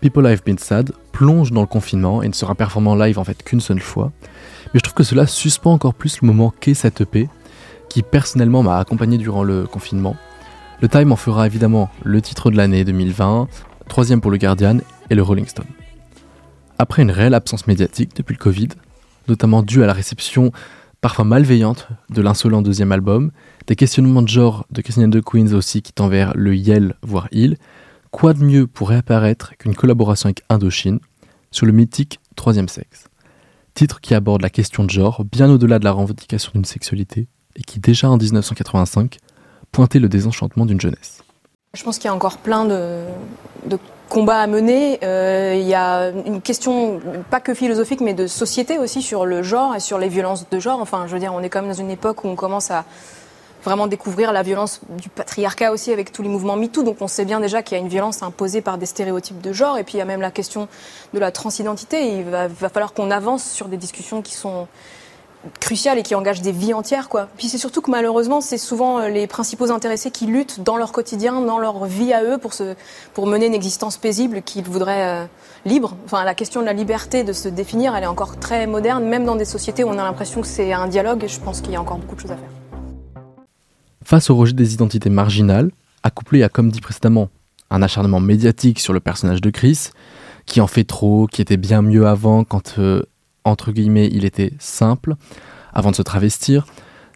People 0.00 0.26
Have 0.26 0.42
Been 0.44 0.58
Sad 0.58 0.92
plonge 1.12 1.50
dans 1.50 1.60
le 1.60 1.66
confinement 1.66 2.22
et 2.22 2.28
ne 2.28 2.32
sera 2.32 2.54
performant 2.54 2.94
live 2.94 3.18
en 3.18 3.24
fait 3.24 3.42
qu'une 3.42 3.60
seule 3.60 3.80
fois. 3.80 4.12
Mais 4.72 4.78
je 4.78 4.80
trouve 4.80 4.94
que 4.94 5.02
cela 5.02 5.26
suspend 5.26 5.72
encore 5.72 5.94
plus 5.94 6.20
le 6.20 6.26
moment 6.26 6.52
qu'est 6.60 6.74
cette 6.74 7.00
EP, 7.00 7.28
qui 7.88 8.02
personnellement 8.02 8.62
m'a 8.62 8.78
accompagné 8.78 9.18
durant 9.18 9.42
le 9.42 9.66
confinement. 9.66 10.16
Le 10.80 10.88
Time 10.88 11.10
en 11.10 11.16
fera 11.16 11.46
évidemment 11.46 11.90
le 12.04 12.22
titre 12.22 12.50
de 12.52 12.56
l'année 12.56 12.84
2020, 12.84 13.48
troisième 13.88 14.20
pour 14.20 14.30
le 14.30 14.38
Guardian 14.38 14.78
et 15.10 15.14
le 15.16 15.22
Rolling 15.22 15.46
Stone. 15.46 15.66
Après 16.78 17.02
une 17.02 17.10
réelle 17.10 17.34
absence 17.34 17.66
médiatique 17.66 18.14
depuis 18.14 18.34
le 18.34 18.38
Covid, 18.38 18.68
notamment 19.26 19.62
due 19.62 19.82
à 19.82 19.86
la 19.86 19.92
réception 19.92 20.52
parfois 21.00 21.24
malveillante 21.24 21.88
de 22.10 22.22
l'insolent 22.22 22.62
deuxième 22.62 22.92
album, 22.92 23.32
des 23.66 23.74
questionnements 23.74 24.22
de 24.22 24.28
genre 24.28 24.66
de 24.70 24.80
Christine 24.80 25.06
and 25.06 25.10
the 25.10 25.22
Queens 25.22 25.52
aussi 25.54 25.82
qui 25.82 25.92
tend 25.92 26.08
vers 26.08 26.32
le 26.36 26.54
Yell 26.54 26.94
voire 27.02 27.28
Il, 27.32 27.56
Quoi 28.10 28.32
de 28.32 28.42
mieux 28.42 28.66
pour 28.66 28.88
réapparaître 28.88 29.54
qu'une 29.58 29.74
collaboration 29.74 30.28
avec 30.28 30.42
Indochine 30.48 30.98
sur 31.50 31.66
le 31.66 31.72
mythique 31.72 32.20
Troisième 32.36 32.68
Sexe? 32.68 33.04
Titre 33.74 34.00
qui 34.00 34.14
aborde 34.14 34.40
la 34.40 34.48
question 34.48 34.82
de 34.84 34.90
genre 34.90 35.24
bien 35.24 35.50
au-delà 35.50 35.78
de 35.78 35.84
la 35.84 35.92
revendication 35.92 36.52
d'une 36.54 36.64
sexualité 36.64 37.28
et 37.54 37.62
qui 37.62 37.80
déjà 37.80 38.08
en 38.08 38.16
1985 38.16 39.18
pointait 39.72 39.98
le 39.98 40.08
désenchantement 40.08 40.64
d'une 40.64 40.80
jeunesse. 40.80 41.22
Je 41.74 41.84
pense 41.84 41.98
qu'il 41.98 42.06
y 42.06 42.10
a 42.10 42.14
encore 42.14 42.38
plein 42.38 42.64
de, 42.64 43.04
combats 44.08 44.40
à 44.40 44.46
mener. 44.46 44.98
Euh, 45.02 45.54
il 45.54 45.66
y 45.68 45.74
a 45.74 46.08
une 46.08 46.40
question, 46.40 47.00
pas 47.30 47.40
que 47.40 47.52
philosophique, 47.52 48.00
mais 48.00 48.14
de 48.14 48.26
société 48.26 48.78
aussi 48.78 49.02
sur 49.02 49.26
le 49.26 49.42
genre 49.42 49.76
et 49.76 49.80
sur 49.80 49.98
les 49.98 50.08
violences 50.08 50.48
de 50.48 50.58
genre. 50.58 50.80
Enfin, 50.80 51.06
je 51.06 51.12
veux 51.12 51.20
dire, 51.20 51.34
on 51.34 51.42
est 51.42 51.50
quand 51.50 51.60
même 51.60 51.70
dans 51.70 51.78
une 51.78 51.90
époque 51.90 52.24
où 52.24 52.28
on 52.28 52.36
commence 52.36 52.70
à, 52.70 52.86
vraiment 53.68 53.86
découvrir 53.86 54.32
la 54.32 54.42
violence 54.42 54.80
du 54.88 55.10
patriarcat 55.10 55.72
aussi 55.72 55.92
avec 55.92 56.10
tous 56.10 56.22
les 56.22 56.30
mouvements 56.30 56.56
MeToo. 56.56 56.82
Donc 56.82 56.96
on 57.00 57.06
sait 57.06 57.26
bien 57.26 57.38
déjà 57.38 57.62
qu'il 57.62 57.76
y 57.76 57.80
a 57.80 57.82
une 57.82 57.90
violence 57.90 58.22
imposée 58.22 58.62
par 58.62 58.78
des 58.78 58.86
stéréotypes 58.86 59.40
de 59.42 59.52
genre. 59.52 59.76
Et 59.76 59.84
puis 59.84 59.94
il 59.94 59.98
y 59.98 60.00
a 60.00 60.06
même 60.06 60.22
la 60.22 60.30
question 60.30 60.68
de 61.12 61.18
la 61.18 61.30
transidentité. 61.30 62.16
Il 62.16 62.24
va, 62.24 62.48
falloir 62.48 62.94
qu'on 62.94 63.10
avance 63.10 63.44
sur 63.44 63.68
des 63.68 63.76
discussions 63.76 64.22
qui 64.22 64.34
sont 64.34 64.66
crucial 65.60 65.98
et 65.98 66.02
qui 66.02 66.14
engage 66.14 66.40
des 66.42 66.50
vies 66.50 66.74
entières. 66.74 67.08
Puis 67.36 67.48
c'est 67.48 67.58
surtout 67.58 67.80
que 67.80 67.90
malheureusement, 67.90 68.40
c'est 68.40 68.58
souvent 68.58 68.98
euh, 68.98 69.08
les 69.08 69.26
principaux 69.26 69.70
intéressés 69.70 70.10
qui 70.10 70.26
luttent 70.26 70.60
dans 70.60 70.76
leur 70.76 70.90
quotidien, 70.90 71.40
dans 71.40 71.58
leur 71.58 71.84
vie 71.84 72.12
à 72.12 72.24
eux, 72.24 72.38
pour, 72.38 73.26
mener 73.26 73.46
une 73.46 73.54
existence 73.54 73.98
paisible 73.98 74.42
qu'ils 74.42 74.64
voudraient 74.64 75.22
euh, 75.22 75.24
libre. 75.64 75.94
Enfin, 76.06 76.24
la 76.24 76.34
question 76.34 76.60
de 76.60 76.66
la 76.66 76.72
liberté 76.72 77.22
de 77.22 77.32
se 77.32 77.48
définir, 77.48 77.94
elle 77.94 78.04
est 78.04 78.08
encore 78.08 78.38
très 78.38 78.66
moderne, 78.66 79.04
même 79.04 79.24
dans 79.24 79.36
des 79.36 79.44
sociétés 79.44 79.84
où 79.84 79.88
on 79.88 79.98
a 79.98 80.02
l'impression 80.02 80.40
que 80.40 80.48
c'est 80.48 80.72
un 80.72 80.88
dialogue. 80.88 81.24
Je 81.28 81.38
pense 81.38 81.60
qu'il 81.60 81.72
y 81.72 81.76
a 81.76 81.80
encore 81.80 81.98
beaucoup 81.98 82.16
de 82.16 82.20
choses 82.20 82.32
à 82.32 82.36
faire. 82.36 82.57
Face 84.08 84.30
au 84.30 84.36
rejet 84.36 84.54
des 84.54 84.72
identités 84.72 85.10
marginales, 85.10 85.70
accouplé 86.02 86.42
à, 86.42 86.48
comme 86.48 86.70
dit 86.70 86.80
précédemment, 86.80 87.28
un 87.68 87.82
acharnement 87.82 88.20
médiatique 88.20 88.80
sur 88.80 88.94
le 88.94 89.00
personnage 89.00 89.42
de 89.42 89.50
Chris, 89.50 89.90
qui 90.46 90.62
en 90.62 90.66
fait 90.66 90.84
trop, 90.84 91.26
qui 91.26 91.42
était 91.42 91.58
bien 91.58 91.82
mieux 91.82 92.06
avant 92.06 92.42
quand, 92.42 92.78
euh, 92.78 93.02
entre 93.44 93.70
guillemets, 93.70 94.08
il 94.10 94.24
était 94.24 94.54
simple, 94.58 95.16
avant 95.74 95.90
de 95.90 95.96
se 95.96 96.00
travestir, 96.00 96.64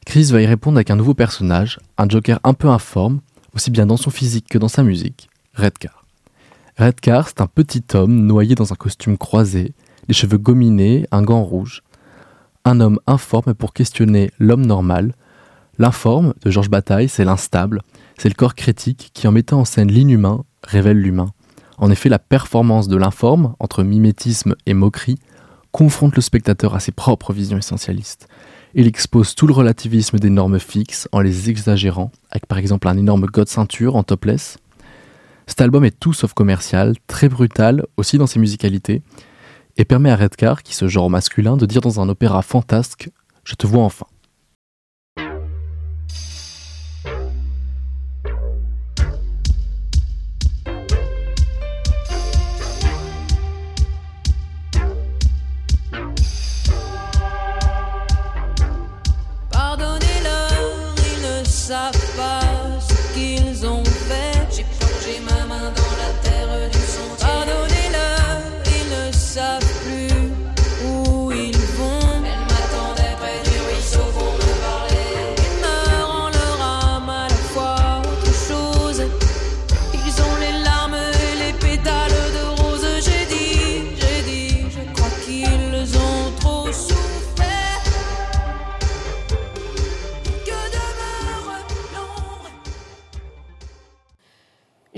Chris 0.04 0.24
va 0.24 0.42
y 0.42 0.46
répondre 0.46 0.76
avec 0.76 0.90
un 0.90 0.96
nouveau 0.96 1.14
personnage, 1.14 1.80
un 1.96 2.06
Joker 2.06 2.38
un 2.44 2.52
peu 2.52 2.68
informe, 2.68 3.20
aussi 3.54 3.70
bien 3.70 3.86
dans 3.86 3.96
son 3.96 4.10
physique 4.10 4.48
que 4.50 4.58
dans 4.58 4.68
sa 4.68 4.82
musique, 4.82 5.30
Redcar. 5.54 6.04
Redcar, 6.76 7.26
c'est 7.26 7.40
un 7.40 7.46
petit 7.46 7.84
homme 7.94 8.26
noyé 8.26 8.54
dans 8.54 8.70
un 8.70 8.76
costume 8.76 9.16
croisé, 9.16 9.72
les 10.08 10.14
cheveux 10.14 10.36
gominés, 10.36 11.06
un 11.10 11.22
gant 11.22 11.42
rouge. 11.42 11.82
Un 12.66 12.80
homme 12.80 13.00
informe 13.06 13.54
pour 13.54 13.72
questionner 13.72 14.30
l'homme 14.38 14.66
normal. 14.66 15.14
L'informe, 15.82 16.32
de 16.44 16.48
Georges 16.48 16.70
Bataille, 16.70 17.08
c'est 17.08 17.24
l'instable, 17.24 17.82
c'est 18.16 18.28
le 18.28 18.36
corps 18.36 18.54
critique 18.54 19.10
qui, 19.14 19.26
en 19.26 19.32
mettant 19.32 19.58
en 19.58 19.64
scène 19.64 19.90
l'inhumain, 19.90 20.44
révèle 20.62 21.00
l'humain. 21.00 21.32
En 21.76 21.90
effet, 21.90 22.08
la 22.08 22.20
performance 22.20 22.86
de 22.86 22.96
l'informe, 22.96 23.56
entre 23.58 23.82
mimétisme 23.82 24.54
et 24.64 24.74
moquerie, 24.74 25.18
confronte 25.72 26.14
le 26.14 26.22
spectateur 26.22 26.76
à 26.76 26.78
ses 26.78 26.92
propres 26.92 27.32
visions 27.32 27.58
essentialistes. 27.58 28.28
Il 28.74 28.86
expose 28.86 29.34
tout 29.34 29.48
le 29.48 29.54
relativisme 29.54 30.20
des 30.20 30.30
normes 30.30 30.60
fixes 30.60 31.08
en 31.10 31.18
les 31.18 31.50
exagérant, 31.50 32.12
avec 32.30 32.46
par 32.46 32.58
exemple 32.58 32.86
un 32.86 32.96
énorme 32.96 33.26
god 33.26 33.48
ceinture 33.48 33.96
en 33.96 34.04
topless. 34.04 34.58
Cet 35.48 35.62
album 35.62 35.84
est 35.84 35.98
tout 35.98 36.12
sauf 36.12 36.32
commercial, 36.32 36.94
très 37.08 37.28
brutal 37.28 37.86
aussi 37.96 38.18
dans 38.18 38.28
ses 38.28 38.38
musicalités, 38.38 39.02
et 39.78 39.84
permet 39.84 40.12
à 40.12 40.16
Redcar, 40.16 40.62
qui 40.62 40.76
se 40.76 40.86
genre 40.86 41.10
masculin, 41.10 41.56
de 41.56 41.66
dire 41.66 41.80
dans 41.80 42.00
un 42.00 42.08
opéra 42.08 42.42
fantasque 42.42 43.10
Je 43.42 43.56
te 43.56 43.66
vois 43.66 43.82
enfin. 43.82 44.06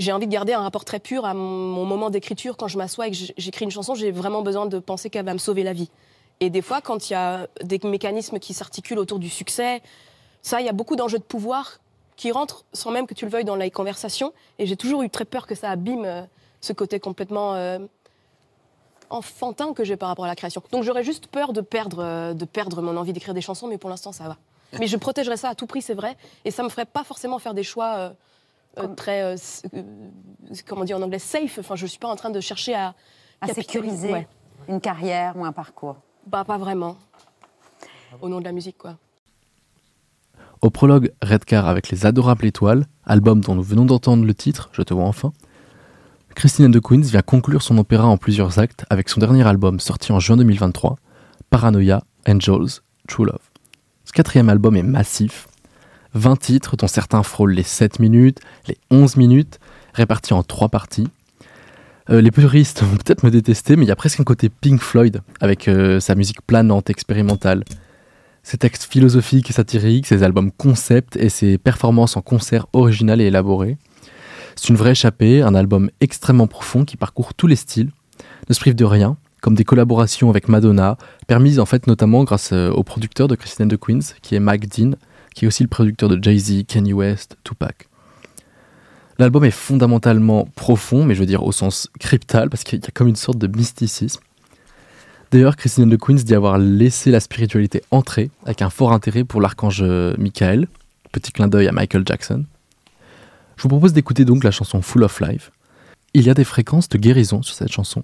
J'ai 0.05 0.11
envie 0.11 0.27
de 0.27 0.31
garder 0.31 0.53
un 0.53 0.61
rapport 0.61 0.85
très 0.85 0.99
pur 0.99 1.25
à 1.25 1.33
mon, 1.33 1.83
moment 1.83 2.11
d'écriture. 2.11 2.57
Quand 2.57 2.67
je 2.67 2.77
m'assois 2.77 3.07
et 3.07 3.11
que 3.11 3.17
j'écris 3.37 3.65
une 3.65 3.71
chanson, 3.71 3.95
j'ai 3.95 4.11
vraiment 4.11 4.43
besoin 4.43 4.67
de 4.67 4.77
penser 4.77 5.09
qu'elle 5.09 5.25
va 5.25 5.33
me 5.33 5.39
sauver 5.39 5.63
la 5.63 5.73
vie. 5.73 5.89
Et 6.41 6.51
des 6.51 6.61
fois, 6.61 6.79
quand 6.79 7.09
il 7.09 7.13
y 7.13 7.15
a 7.15 7.47
des 7.63 7.79
mécanismes 7.83 8.37
qui 8.37 8.53
s'articulent 8.53 8.99
autour 8.99 9.17
du 9.17 9.31
succès, 9.31 9.81
ça, 10.43 10.61
il 10.61 10.65
y 10.67 10.69
a 10.69 10.73
beaucoup 10.73 10.95
d'enjeux 10.95 11.17
de 11.17 11.23
pouvoir 11.23 11.79
qui 12.17 12.31
rentrent 12.31 12.65
sans 12.71 12.91
même 12.91 13.07
que 13.07 13.15
tu 13.15 13.25
le 13.25 13.31
veuilles 13.31 13.45
dans 13.45 13.55
les 13.55 13.71
conversations. 13.71 14.31
Et 14.59 14.67
j'ai 14.67 14.77
toujours 14.77 15.01
eu 15.01 15.09
très 15.09 15.25
peur 15.25 15.47
que 15.47 15.55
ça 15.55 15.71
abîme 15.71 16.05
euh, 16.05 16.21
ce 16.61 16.71
côté 16.71 16.99
complètement 16.99 17.55
euh, 17.55 17.79
enfantin 19.09 19.73
que 19.73 19.83
j'ai 19.83 19.97
par 19.97 20.09
rapport 20.09 20.25
à 20.25 20.27
la 20.27 20.35
création. 20.35 20.61
Donc 20.71 20.83
j'aurais 20.83 21.03
juste 21.03 21.25
peur 21.25 21.51
de 21.51 21.61
perdre, 21.61 22.03
euh, 22.03 22.33
de 22.35 22.45
perdre 22.45 22.83
mon 22.83 22.95
envie 22.95 23.11
d'écrire 23.11 23.33
des 23.33 23.41
chansons, 23.41 23.65
mais 23.65 23.79
pour 23.79 23.89
l'instant, 23.89 24.11
ça 24.11 24.25
va. 24.25 24.37
Mais 24.79 24.85
je 24.85 24.97
protégerai 24.97 25.35
ça 25.35 25.49
à 25.49 25.55
tout 25.55 25.65
prix, 25.65 25.81
c'est 25.81 25.95
vrai. 25.95 26.15
Et 26.43 26.51
ça 26.51 26.61
me 26.61 26.69
ferait 26.69 26.85
pas 26.85 27.03
forcément 27.03 27.39
faire 27.39 27.55
des 27.55 27.63
choix 27.63 28.13
euh, 28.77 28.87
très, 28.95 29.23
euh, 29.23 29.35
euh, 29.73 29.83
comment 30.67 30.83
dire 30.83 30.97
en 30.97 31.01
anglais, 31.01 31.19
safe. 31.19 31.57
Enfin, 31.59 31.75
je 31.75 31.85
suis 31.85 31.99
pas 31.99 32.07
en 32.07 32.15
train 32.15 32.29
de 32.29 32.39
chercher 32.39 32.75
à, 32.75 32.93
sécuriser 33.53 34.11
Ouais. 34.11 34.27
une 34.67 34.81
carrière 34.81 35.35
ou 35.37 35.45
un 35.45 35.51
parcours. 35.51 35.97
Bah, 36.25 36.43
pas 36.43 36.57
vraiment. 36.57 36.97
Au 38.21 38.29
nom 38.29 38.39
de 38.39 38.45
la 38.45 38.51
musique, 38.51 38.77
quoi. 38.77 38.97
Au 40.61 40.69
prologue 40.69 41.11
Redcar 41.21 41.67
avec 41.67 41.89
les 41.89 42.05
adorables 42.05 42.45
étoiles, 42.45 42.87
album 43.05 43.41
dont 43.41 43.55
nous 43.55 43.63
venons 43.63 43.85
d'entendre 43.85 44.25
le 44.25 44.33
titre, 44.33 44.69
Je 44.71 44.81
te 44.81 44.93
vois 44.93 45.05
enfin, 45.05 45.31
Christine 46.33 46.71
the 46.71 46.81
Queens 46.81 47.01
vient 47.01 47.21
conclure 47.21 47.61
son 47.61 47.77
opéra 47.77 48.07
en 48.07 48.17
plusieurs 48.17 48.57
actes 48.59 48.85
avec 48.89 49.09
son 49.09 49.19
dernier 49.19 49.45
album 49.47 49.79
sorti 49.79 50.11
en 50.11 50.19
juin 50.19 50.37
2023, 50.37 50.97
Paranoia, 51.49 52.03
Angels, 52.27 52.81
True 53.07 53.25
Love. 53.25 53.51
Ce 54.05 54.11
quatrième 54.11 54.49
album 54.49 54.75
est 54.75 54.83
massif, 54.83 55.47
20 56.15 56.37
titres 56.37 56.77
dont 56.77 56.87
certains 56.87 57.23
frôlent 57.23 57.53
les 57.53 57.63
7 57.63 57.99
minutes, 57.99 58.39
les 58.67 58.77
11 58.89 59.17
minutes, 59.17 59.59
répartis 59.93 60.33
en 60.33 60.43
trois 60.43 60.69
parties. 60.69 61.07
Euh, 62.09 62.21
les 62.21 62.31
puristes 62.31 62.83
vont 62.83 62.97
peut-être 62.97 63.23
me 63.23 63.31
détester, 63.31 63.75
mais 63.75 63.85
il 63.85 63.89
y 63.89 63.91
a 63.91 63.95
presque 63.95 64.19
un 64.19 64.23
côté 64.23 64.49
Pink 64.49 64.81
Floyd 64.81 65.21
avec 65.41 65.67
euh, 65.67 65.99
sa 65.99 66.15
musique 66.15 66.41
planante, 66.41 66.89
expérimentale. 66.89 67.63
Ses 68.43 68.57
textes 68.57 68.83
philosophiques 68.83 69.49
et 69.49 69.53
satiriques, 69.53 70.05
ses 70.05 70.23
albums 70.23 70.51
concept 70.51 71.17
et 71.17 71.29
ses 71.29 71.57
performances 71.57 72.15
en 72.15 72.21
concert 72.21 72.67
originales 72.73 73.21
et 73.21 73.25
élaborées. 73.25 73.77
C'est 74.55 74.69
une 74.69 74.75
vraie 74.75 74.91
échappée, 74.91 75.41
un 75.41 75.55
album 75.55 75.89
extrêmement 75.99 76.47
profond 76.47 76.85
qui 76.85 76.95
parcourt 76.95 77.33
tous 77.33 77.47
les 77.47 77.55
styles, 77.55 77.89
ne 78.47 78.53
se 78.53 78.59
prive 78.59 78.75
de 78.75 78.85
rien, 78.85 79.17
comme 79.41 79.55
des 79.55 79.63
collaborations 79.63 80.29
avec 80.29 80.47
Madonna, 80.47 80.97
permises 81.27 81.59
en 81.59 81.65
fait 81.65 81.87
notamment 81.87 82.23
grâce 82.23 82.51
euh, 82.53 82.69
au 82.69 82.83
producteur 82.83 83.27
de 83.27 83.35
Christine 83.35 83.67
the 83.67 83.77
Queens, 83.77 84.13
qui 84.21 84.35
est 84.35 84.39
Mike 84.39 84.69
Dean, 84.69 84.91
qui 85.35 85.45
est 85.45 85.47
aussi 85.47 85.61
le 85.61 85.69
producteur 85.69 86.09
de 86.09 86.21
Jay-Z, 86.21 86.65
Kanye 86.65 86.93
West, 86.93 87.37
Tupac. 87.43 87.87
L'album 89.19 89.45
est 89.45 89.51
fondamentalement 89.51 90.45
profond, 90.55 91.05
mais 91.05 91.13
je 91.13 91.19
veux 91.19 91.25
dire 91.25 91.43
au 91.43 91.51
sens 91.51 91.89
cryptal, 91.99 92.49
parce 92.49 92.63
qu'il 92.63 92.79
y 92.79 92.85
a 92.85 92.91
comme 92.93 93.07
une 93.07 93.15
sorte 93.15 93.37
de 93.37 93.47
mysticisme. 93.47 94.21
D'ailleurs, 95.31 95.55
Christine 95.55 95.89
the 95.89 95.99
Queens 95.99 96.23
dit 96.23 96.35
avoir 96.35 96.57
laissé 96.57 97.11
la 97.11 97.19
spiritualité 97.19 97.81
entrer, 97.91 98.29
avec 98.45 98.61
un 98.61 98.69
fort 98.69 98.93
intérêt 98.93 99.23
pour 99.23 99.41
l'archange 99.41 99.81
euh, 99.81 100.15
Michael. 100.17 100.67
Petit 101.11 101.31
clin 101.31 101.47
d'œil 101.47 101.67
à 101.67 101.71
Michael 101.71 102.03
Jackson. 102.05 102.45
Je 103.57 103.63
vous 103.63 103.69
propose 103.69 103.93
d'écouter 103.93 104.25
donc 104.25 104.43
la 104.43 104.51
chanson 104.51 104.81
Full 104.81 105.03
of 105.03 105.19
Life. 105.21 105.51
Il 106.13 106.23
y 106.23 106.29
a 106.29 106.33
des 106.33 106.43
fréquences 106.43 106.89
de 106.89 106.97
guérison 106.97 107.41
sur 107.41 107.55
cette 107.55 107.71
chanson, 107.71 108.03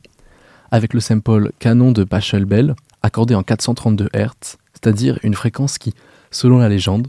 avec 0.71 0.93
le 0.93 0.99
sample 0.99 1.51
canon 1.59 1.91
de 1.91 2.03
Pachelbel, 2.03 2.75
accordé 3.03 3.35
en 3.35 3.43
432 3.43 4.09
Hz, 4.13 4.57
c'est-à-dire 4.73 5.19
une 5.23 5.33
fréquence 5.33 5.77
qui, 5.77 5.93
selon 6.31 6.59
la 6.59 6.69
légende, 6.69 7.07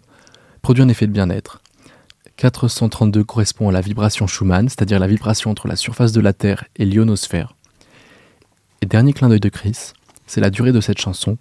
produit 0.63 0.83
un 0.83 0.89
effet 0.89 1.07
de 1.07 1.13
bien-être. 1.13 1.61
432 2.37 3.25
correspond 3.25 3.69
à 3.69 3.73
la 3.73 3.81
vibration 3.81 4.27
Schumann, 4.27 4.69
c'est-à-dire 4.69 4.99
la 4.99 5.07
vibration 5.07 5.51
entre 5.51 5.69
la 5.69 5.77
surface 5.77 6.13
de 6.13 6.21
la 6.21 6.33
Terre 6.33 6.65
et 6.77 6.85
l'ionosphère. 6.85 7.55
Et 8.81 8.87
dernier 8.87 9.13
clin 9.13 9.29
d'œil 9.29 9.41
de 9.41 9.49
Chris, 9.49 9.93
c'est 10.27 10.41
la 10.41 10.51
durée 10.51 10.73
de 10.73 10.81
cette 10.81 11.01
chanson, 11.01 11.37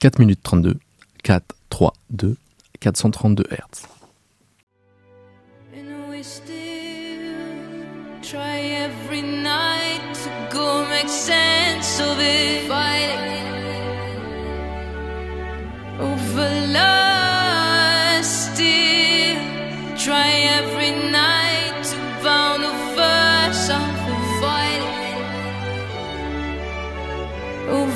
4 0.00 0.18
minutes 0.18 0.40
32, 0.42 0.78
4, 1.22 1.54
3, 1.70 1.92
2, 2.10 2.36
432 2.80 3.44
Hz. 3.50 3.88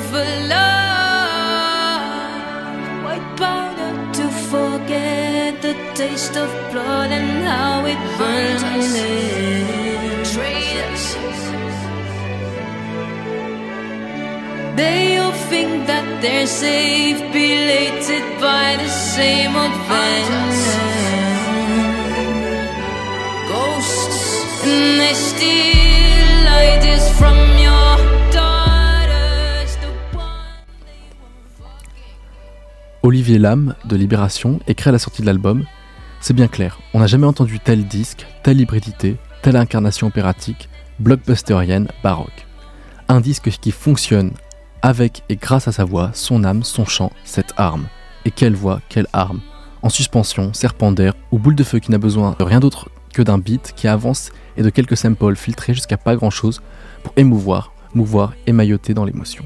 Over 0.07 0.29
love. 0.47 2.03
White 3.05 3.29
powder 3.37 3.91
to 4.17 4.25
forget 4.51 5.61
the 5.61 5.75
taste 5.95 6.35
of 6.37 6.49
blood 6.71 7.11
and 7.11 7.43
how 7.45 7.85
it 7.85 7.99
burns. 8.17 8.63
Betrayed. 10.23 10.65
They 14.81 15.17
all 15.17 15.37
think 15.51 15.87
that 15.87 16.21
they're 16.21 16.47
safe, 16.47 17.19
belated 17.33 18.25
by 18.39 18.67
the 18.83 18.89
same 18.89 19.55
old. 19.55 19.75
Ghosts, 23.49 24.21
and 24.65 24.99
they 25.01 25.15
steal 25.29 26.47
ideas 26.67 27.05
from 27.19 27.37
your 27.57 27.86
Olivier 33.03 33.37
Lam 33.37 33.75
de 33.85 33.95
Libération 33.95 34.59
écrit 34.67 34.89
à 34.89 34.91
la 34.91 34.99
sortie 34.99 35.21
de 35.21 35.27
l'album 35.27 35.65
C'est 36.19 36.33
bien 36.33 36.47
clair, 36.47 36.79
on 36.95 36.99
n'a 36.99 37.07
jamais 37.07 37.27
entendu 37.27 37.59
tel 37.59 37.85
disque, 37.85 38.25
telle 38.43 38.59
hybridité, 38.59 39.17
telle 39.43 39.55
incarnation 39.55 40.07
opératique, 40.07 40.67
blockbusterienne, 40.99 41.87
baroque. 42.03 42.47
Un 43.07 43.21
disque 43.21 43.49
qui 43.49 43.71
fonctionne 43.71 44.31
avec 44.81 45.23
et 45.29 45.35
grâce 45.35 45.67
à 45.67 45.71
sa 45.71 45.85
voix, 45.85 46.09
son 46.13 46.43
âme, 46.43 46.63
son 46.63 46.85
chant, 46.85 47.11
cette 47.23 47.53
arme. 47.57 47.85
Et 48.25 48.31
quelle 48.31 48.55
voix, 48.55 48.81
quelle 48.89 49.07
arme 49.13 49.41
En 49.83 49.89
suspension, 49.89 50.53
serpent 50.53 50.91
d'air 50.91 51.13
ou 51.31 51.37
boule 51.37 51.55
de 51.55 51.63
feu 51.63 51.79
qui 51.79 51.91
n'a 51.91 51.99
besoin 51.99 52.35
de 52.39 52.43
rien 52.43 52.59
d'autre 52.59 52.89
que 53.13 53.21
d'un 53.21 53.37
beat 53.37 53.73
qui 53.75 53.87
avance 53.87 54.31
et 54.57 54.63
de 54.63 54.69
quelques 54.71 54.97
samples 54.97 55.35
filtrés 55.35 55.75
jusqu'à 55.75 55.97
pas 55.97 56.15
grand 56.15 56.31
chose 56.31 56.61
pour 57.03 57.13
émouvoir, 57.15 57.73
mouvoir, 57.93 58.33
émailloter 58.47 58.95
dans 58.95 59.05
l'émotion. 59.05 59.45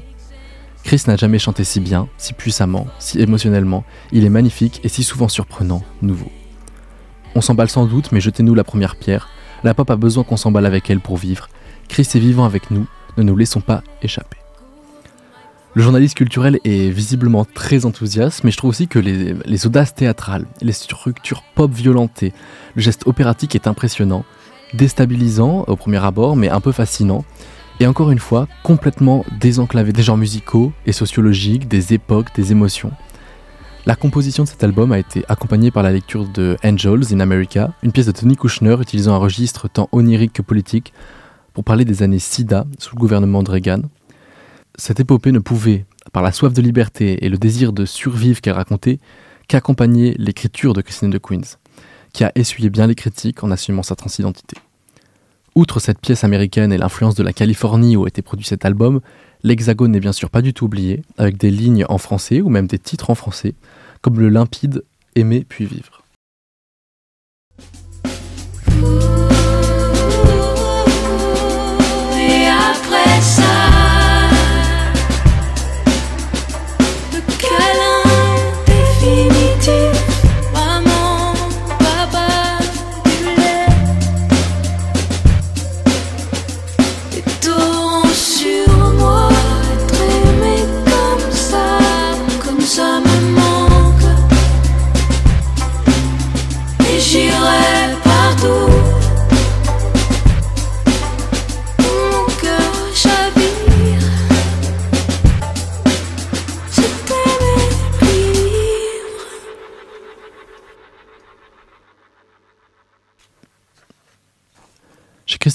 Chris 0.84 1.02
n'a 1.06 1.16
jamais 1.16 1.38
chanté 1.38 1.64
si 1.64 1.80
bien, 1.80 2.08
si 2.18 2.32
puissamment, 2.32 2.86
si 2.98 3.20
émotionnellement. 3.20 3.84
Il 4.10 4.24
est 4.24 4.30
magnifique 4.30 4.80
et 4.84 4.88
si 4.88 5.04
souvent 5.04 5.28
surprenant, 5.28 5.82
nouveau. 6.02 6.30
On 7.34 7.40
s'emballe 7.40 7.70
sans 7.70 7.86
doute, 7.86 8.12
mais 8.12 8.20
jetez-nous 8.20 8.54
la 8.54 8.64
première 8.64 8.96
pierre. 8.96 9.28
La 9.64 9.74
pop 9.74 9.90
a 9.90 9.96
besoin 9.96 10.24
qu'on 10.24 10.36
s'emballe 10.36 10.66
avec 10.66 10.90
elle 10.90 11.00
pour 11.00 11.16
vivre. 11.16 11.48
Chris 11.88 12.08
est 12.14 12.18
vivant 12.18 12.44
avec 12.44 12.70
nous, 12.70 12.86
ne 13.16 13.22
nous 13.22 13.36
laissons 13.36 13.60
pas 13.60 13.82
échapper. 14.02 14.38
Le 15.74 15.82
journaliste 15.82 16.16
culturel 16.16 16.58
est 16.64 16.90
visiblement 16.90 17.46
très 17.46 17.86
enthousiaste, 17.86 18.44
mais 18.44 18.50
je 18.50 18.58
trouve 18.58 18.70
aussi 18.70 18.88
que 18.88 18.98
les, 18.98 19.66
audaces 19.66 19.94
théâtrales, 19.94 20.44
les 20.60 20.72
structures 20.72 21.42
pop 21.54 21.72
violentées, 21.72 22.34
le 22.74 22.82
geste 22.82 23.06
opératique 23.06 23.54
est 23.54 23.66
impressionnant, 23.66 24.26
déstabilisant 24.74 25.64
au 25.68 25.76
premier 25.76 26.04
abord, 26.04 26.36
mais 26.36 26.50
un 26.50 26.60
peu 26.60 26.72
fascinant, 26.72 27.24
et 27.82 27.86
encore 27.88 28.12
une 28.12 28.20
fois, 28.20 28.46
complètement 28.62 29.24
désenclavé 29.40 29.92
des 29.92 30.04
genres 30.04 30.16
musicaux 30.16 30.72
et 30.86 30.92
sociologiques, 30.92 31.66
des 31.66 31.92
époques, 31.92 32.32
des 32.36 32.52
émotions. 32.52 32.92
La 33.86 33.96
composition 33.96 34.44
de 34.44 34.48
cet 34.48 34.62
album 34.62 34.92
a 34.92 35.00
été 35.00 35.24
accompagnée 35.28 35.72
par 35.72 35.82
la 35.82 35.90
lecture 35.90 36.28
de 36.28 36.56
Angels 36.62 37.12
in 37.12 37.18
America, 37.18 37.72
une 37.82 37.90
pièce 37.90 38.06
de 38.06 38.12
Tony 38.12 38.36
Kushner 38.36 38.76
utilisant 38.80 39.14
un 39.14 39.18
registre 39.18 39.68
tant 39.68 39.88
onirique 39.90 40.32
que 40.32 40.42
politique 40.42 40.92
pour 41.54 41.64
parler 41.64 41.84
des 41.84 42.04
années 42.04 42.20
SIDA 42.20 42.66
sous 42.78 42.94
le 42.94 43.00
gouvernement 43.00 43.42
de 43.42 43.50
Reagan. 43.50 43.82
Cette 44.76 45.00
épopée 45.00 45.32
ne 45.32 45.40
pouvait, 45.40 45.84
par 46.12 46.22
la 46.22 46.30
soif 46.30 46.52
de 46.52 46.62
liberté 46.62 47.24
et 47.24 47.28
le 47.28 47.36
désir 47.36 47.72
de 47.72 47.84
survivre 47.84 48.40
qu'elle 48.40 48.54
racontait, 48.54 49.00
qu'accompagner 49.48 50.14
l'écriture 50.18 50.72
de 50.72 50.82
Christine 50.82 51.10
de 51.10 51.18
Queens, 51.18 51.58
qui 52.12 52.22
a 52.22 52.30
essuyé 52.36 52.70
bien 52.70 52.86
les 52.86 52.94
critiques 52.94 53.42
en 53.42 53.50
assumant 53.50 53.82
sa 53.82 53.96
transidentité. 53.96 54.56
Outre 55.54 55.80
cette 55.80 56.00
pièce 56.00 56.24
américaine 56.24 56.72
et 56.72 56.78
l'influence 56.78 57.14
de 57.14 57.22
la 57.22 57.34
Californie 57.34 57.94
où 57.96 58.04
a 58.04 58.08
été 58.08 58.22
produit 58.22 58.46
cet 58.46 58.64
album, 58.64 59.00
l'Hexagone 59.42 59.92
n'est 59.92 60.00
bien 60.00 60.12
sûr 60.12 60.30
pas 60.30 60.40
du 60.40 60.54
tout 60.54 60.64
oublié, 60.64 61.02
avec 61.18 61.36
des 61.36 61.50
lignes 61.50 61.84
en 61.90 61.98
français 61.98 62.40
ou 62.40 62.48
même 62.48 62.66
des 62.66 62.78
titres 62.78 63.10
en 63.10 63.14
français, 63.14 63.54
comme 64.00 64.18
le 64.18 64.30
limpide 64.30 64.82
Aimer 65.14 65.44
puis 65.46 65.66
vivre. 65.66 66.02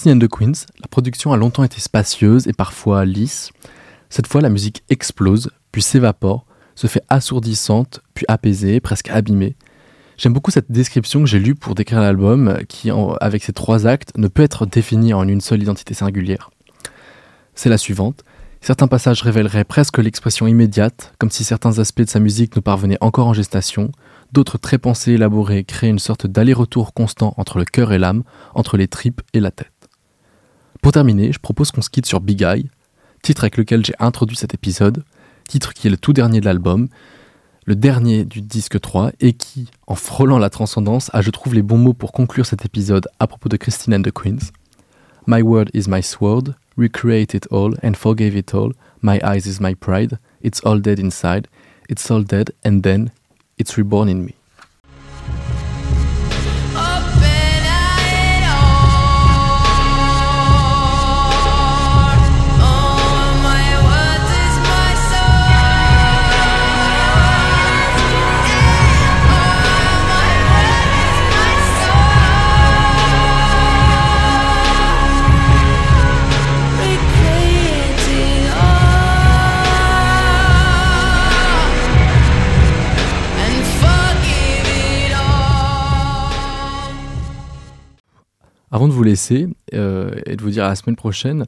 Christine 0.07 0.23
and 0.23 0.25
the 0.25 0.29
Queens, 0.29 0.65
la 0.79 0.87
production 0.87 1.33
a 1.33 1.37
longtemps 1.37 1.65
été 1.65 1.81
spacieuse 1.81 2.47
et 2.47 2.53
parfois 2.53 3.03
lisse. 3.03 3.51
Cette 4.09 4.27
fois, 4.27 4.39
la 4.39 4.47
musique 4.47 4.83
explose, 4.89 5.49
puis 5.73 5.81
s'évapore, 5.81 6.45
se 6.75 6.87
fait 6.87 7.01
assourdissante, 7.09 7.99
puis 8.13 8.23
apaisée, 8.29 8.79
presque 8.79 9.09
abîmée. 9.09 9.57
J'aime 10.17 10.31
beaucoup 10.31 10.51
cette 10.51 10.71
description 10.71 11.19
que 11.19 11.25
j'ai 11.25 11.39
lue 11.39 11.55
pour 11.55 11.75
décrire 11.75 11.99
l'album, 11.99 12.59
qui, 12.69 12.89
avec 13.19 13.43
ses 13.43 13.51
trois 13.51 13.85
actes, 13.85 14.17
ne 14.17 14.29
peut 14.29 14.43
être 14.43 14.65
défini 14.65 15.13
en 15.13 15.27
une 15.27 15.41
seule 15.41 15.61
identité 15.61 15.93
singulière. 15.93 16.51
C'est 17.53 17.69
la 17.69 17.77
suivante. 17.77 18.23
Certains 18.61 18.87
passages 18.87 19.21
révéleraient 19.23 19.65
presque 19.65 19.97
l'expression 19.97 20.47
immédiate, 20.47 21.13
comme 21.19 21.31
si 21.31 21.43
certains 21.43 21.79
aspects 21.79 22.03
de 22.03 22.09
sa 22.09 22.21
musique 22.21 22.55
nous 22.55 22.61
parvenaient 22.61 22.97
encore 23.01 23.27
en 23.27 23.33
gestation, 23.33 23.91
d'autres 24.31 24.57
très 24.57 24.77
pensés, 24.77 25.13
élaborés, 25.13 25.65
créent 25.65 25.89
une 25.89 25.99
sorte 25.99 26.27
d'aller-retour 26.27 26.93
constant 26.93 27.33
entre 27.35 27.59
le 27.59 27.65
cœur 27.65 27.91
et 27.91 27.97
l'âme, 27.97 28.23
entre 28.55 28.77
les 28.77 28.87
tripes 28.87 29.21
et 29.33 29.41
la 29.41 29.51
tête. 29.51 29.76
Pour 30.81 30.91
terminer, 30.91 31.31
je 31.31 31.39
propose 31.39 31.71
qu'on 31.71 31.81
se 31.81 31.89
quitte 31.89 32.05
sur 32.05 32.21
Big 32.21 32.41
Eye, 32.41 32.69
titre 33.21 33.43
avec 33.43 33.57
lequel 33.57 33.85
j'ai 33.85 33.93
introduit 33.99 34.37
cet 34.37 34.53
épisode, 34.53 35.03
titre 35.47 35.73
qui 35.73 35.87
est 35.87 35.89
le 35.89 35.97
tout 35.97 36.13
dernier 36.13 36.39
de 36.39 36.45
l'album, 36.45 36.87
le 37.65 37.75
dernier 37.75 38.23
du 38.23 38.41
disque 38.41 38.79
3, 38.79 39.11
et 39.19 39.33
qui, 39.33 39.69
en 39.87 39.95
frôlant 39.95 40.37
la 40.37 40.49
transcendance, 40.49 41.09
a, 41.13 41.21
je 41.21 41.31
trouve, 41.31 41.53
les 41.53 41.61
bons 41.61 41.77
mots 41.77 41.93
pour 41.93 42.13
conclure 42.13 42.45
cet 42.45 42.65
épisode 42.65 43.07
à 43.19 43.27
propos 43.27 43.49
de 43.49 43.57
Christine 43.57 43.95
and 43.95 44.03
the 44.03 44.11
Queens. 44.11 44.51
My 45.25 45.41
word 45.41 45.69
is 45.73 45.89
my 45.89 46.01
sword, 46.01 46.55
recreate 46.77 47.33
it 47.33 47.47
all 47.51 47.73
and 47.83 47.93
forgave 47.95 48.37
it 48.37 48.53
all. 48.53 48.71
My 49.01 49.19
eyes 49.21 49.45
is 49.45 49.59
my 49.59 49.75
pride, 49.75 50.17
it's 50.41 50.61
all 50.63 50.79
dead 50.79 50.99
inside, 50.99 51.47
it's 51.89 52.09
all 52.09 52.23
dead 52.23 52.53
and 52.63 52.81
then 52.81 53.11
it's 53.57 53.77
reborn 53.77 54.07
in 54.07 54.23
me. 54.23 54.35
Avant 88.71 88.87
de 88.87 88.93
vous 88.93 89.03
laisser 89.03 89.47
euh, 89.73 90.11
et 90.25 90.35
de 90.35 90.41
vous 90.41 90.49
dire 90.49 90.65
à 90.65 90.69
la 90.69 90.75
semaine 90.75 90.97
prochaine, 90.97 91.45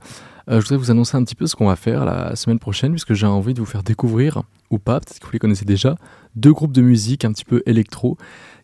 euh, 0.50 0.62
je 0.62 0.66
voudrais 0.66 0.78
vous 0.78 0.92
annoncer 0.92 1.18
un 1.18 1.24
petit 1.24 1.36
peu 1.36 1.48
ce 1.48 1.56
qu'on 1.56 1.68
va 1.68 1.76
faire 1.76 2.06
la 2.06 2.36
semaine 2.36 2.60
prochaine, 2.60 2.92
puisque 2.92 3.14
j'ai 3.14 3.28
envie 3.28 3.54
de 3.54 3.60
vous 3.60 3.66
faire 3.66 3.84
découvrir, 3.84 4.44
ou 4.72 4.80
pas, 4.80 5.00
peut-être 5.00 5.20
que 5.20 5.26
vous 5.26 5.34
les 5.34 5.40
connaissez 5.40 5.66
déjà, 5.66 5.96
deux 6.36 6.54
groupes 6.54 6.72
de 6.72 6.82
musique 6.82 7.26
un 7.26 7.34
petit 7.34 7.46
peu 7.46 7.62
électro 7.66 8.18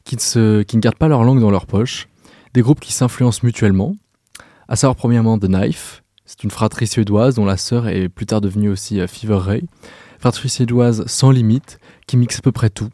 qui 0.05 0.15
ne, 0.15 0.63
gardent 0.75 0.97
pas 0.97 1.07
leur 1.07 1.23
langue 1.23 1.41
dans 1.41 1.51
leur 1.51 1.65
poche, 1.65 2.07
des 2.53 2.61
groupes 2.61 2.79
qui 2.79 2.93
s'influencent 2.93 3.41
mutuellement, 3.43 3.95
à 4.67 4.75
savoir 4.75 4.95
premièrement 4.95 5.37
The 5.37 5.47
Knife, 5.47 6.03
c'est 6.25 6.43
une 6.43 6.51
fratrie 6.51 6.87
suédoise 6.87 7.35
dont 7.35 7.45
la 7.45 7.57
sœur 7.57 7.87
est 7.87 8.09
plus 8.09 8.25
tard 8.25 8.41
devenue 8.41 8.69
aussi 8.69 8.99
euh, 8.99 9.07
Fever 9.07 9.37
Ray, 9.37 9.65
fratrie 10.19 10.49
suédoise 10.49 11.05
sans 11.07 11.29
limite 11.29 11.79
qui 12.07 12.17
mixe 12.17 12.39
à 12.39 12.41
peu 12.41 12.51
près 12.51 12.69
tout, 12.69 12.89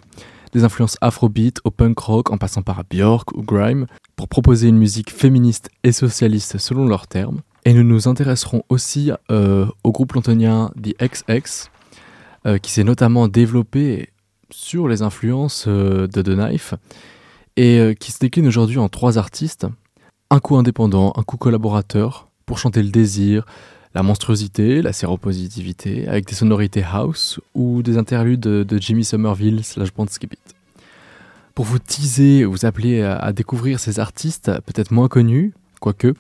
des 0.54 0.64
influences 0.64 0.98
afrobeat 1.00 1.60
au 1.64 1.72
punk 1.72 1.98
rock 2.00 2.32
en 2.32 2.38
passant 2.38 2.62
par 2.62 2.84
Björk 2.90 3.32
ou 3.34 3.44
grime, 3.44 3.86
pour 4.22 4.28
proposer 4.28 4.68
une 4.68 4.78
musique 4.78 5.10
féministe 5.10 5.72
et 5.84 5.92
socialiste 5.92 6.60
selon 6.60 6.86
leurs 6.86 7.08
termes. 7.08 7.42
Et 7.66 7.74
nous 7.74 7.82
nous 7.82 8.08
intéresserons 8.08 8.62
aussi 8.70 9.10
euh, 9.32 9.66
au 9.84 9.92
groupe 9.92 10.14
londonien 10.14 10.72
The 10.80 10.96
XX, 11.02 11.72
euh, 12.46 12.60
qui 12.60 12.70
s'est 12.70 12.84
notamment 12.84 13.28
développé 13.28 14.10
sur 14.52 14.88
les 14.88 15.02
influences 15.02 15.66
euh, 15.68 16.06
de 16.06 16.22
The 16.22 16.36
Knife, 16.36 16.76
et 17.58 17.96
qui 18.00 18.12
se 18.12 18.20
décline 18.20 18.46
aujourd'hui 18.46 18.78
en 18.78 18.90
trois 18.90 19.18
artistes, 19.18 19.66
un 20.30 20.40
coup 20.40 20.56
indépendant, 20.56 21.14
un 21.16 21.24
coup 21.24 21.38
collaborateur, 21.38 22.28
pour 22.46 22.60
chanter 22.60 22.84
le 22.84 22.90
désir, 22.90 23.44
La 23.96 24.04
monstruosité, 24.04 24.84
la 24.84 24.94
séropositivité, 24.94 26.08
avec 26.08 26.28
des 26.28 26.36
sonorités 26.36 26.84
house 26.84 27.40
ou 27.56 27.82
des 27.82 27.98
interludes 27.98 28.40
de, 28.40 28.78
Jimmy 28.78 29.04
Somerville 29.04 29.64
slash 29.64 29.90
Skip 30.10 30.34
It. 30.34 30.61
Pour 31.56 31.66
vous 31.66 31.80
teaser, 31.80 32.46
vous 32.46 32.66
appeler 32.66 33.02
à, 33.02 33.34
découvrir 33.34 33.80
ces 33.80 34.00
artistes 34.00 34.52
peut-être 34.66 34.92
moins 34.92 35.08
connus, 35.08 35.54
quoique, 35.80 36.14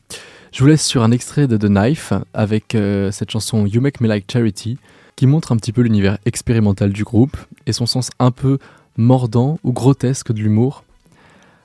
je 0.52 0.60
vous 0.60 0.68
laisse 0.68 0.86
sur 0.86 1.04
un 1.04 1.12
extrait 1.12 1.48
de 1.48 1.56
The 1.56 1.68
Knife 1.68 2.14
avec 2.34 2.76
euh, 2.76 3.12
cette 3.12 3.32
chanson 3.32 3.66
You 3.66 3.80
Make 3.80 4.02
Me 4.02 4.08
Like 4.08 4.30
Charity 4.30 4.78
qui 5.16 5.28
montre 5.28 5.52
un 5.52 5.58
petit 5.58 5.72
peu 5.72 5.82
l'univers 5.82 6.18
expérimental 6.26 6.92
du 6.92 7.04
groupe 7.04 7.38
et 7.66 7.74
son 7.74 7.86
sens 7.86 8.10
un 8.20 8.32
peu 8.32 8.58
mordant 8.98 9.60
ou 9.64 9.72
grotesque 9.72 10.32
de 10.32 10.40
l'humour. 10.40 10.84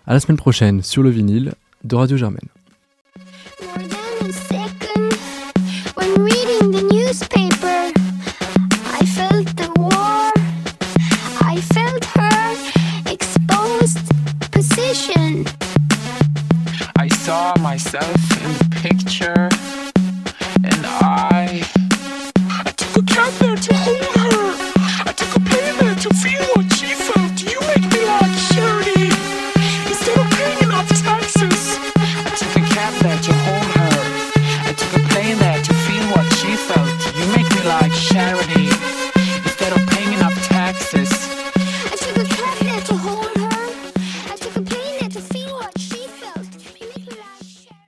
À 0.07 0.13
la 0.13 0.21
semaine 0.21 0.37
prochaine 0.37 0.83
sur 0.83 1.03
le 1.03 1.11
vinyle 1.11 1.55
de 1.83 1.97
Radio 1.97 2.17
Germaine. 2.17 2.49
saw 17.27 17.53
myself 17.59 18.15
in 18.41 18.53
the 18.53 18.69
picture, 18.83 19.49
and 20.63 20.87
I, 20.87 21.65
I 22.65 22.71
took 22.71 23.03
a 23.03 23.05
cab 23.05 23.33
there 23.41 23.57
to 23.57 23.75
home. 23.75 24.06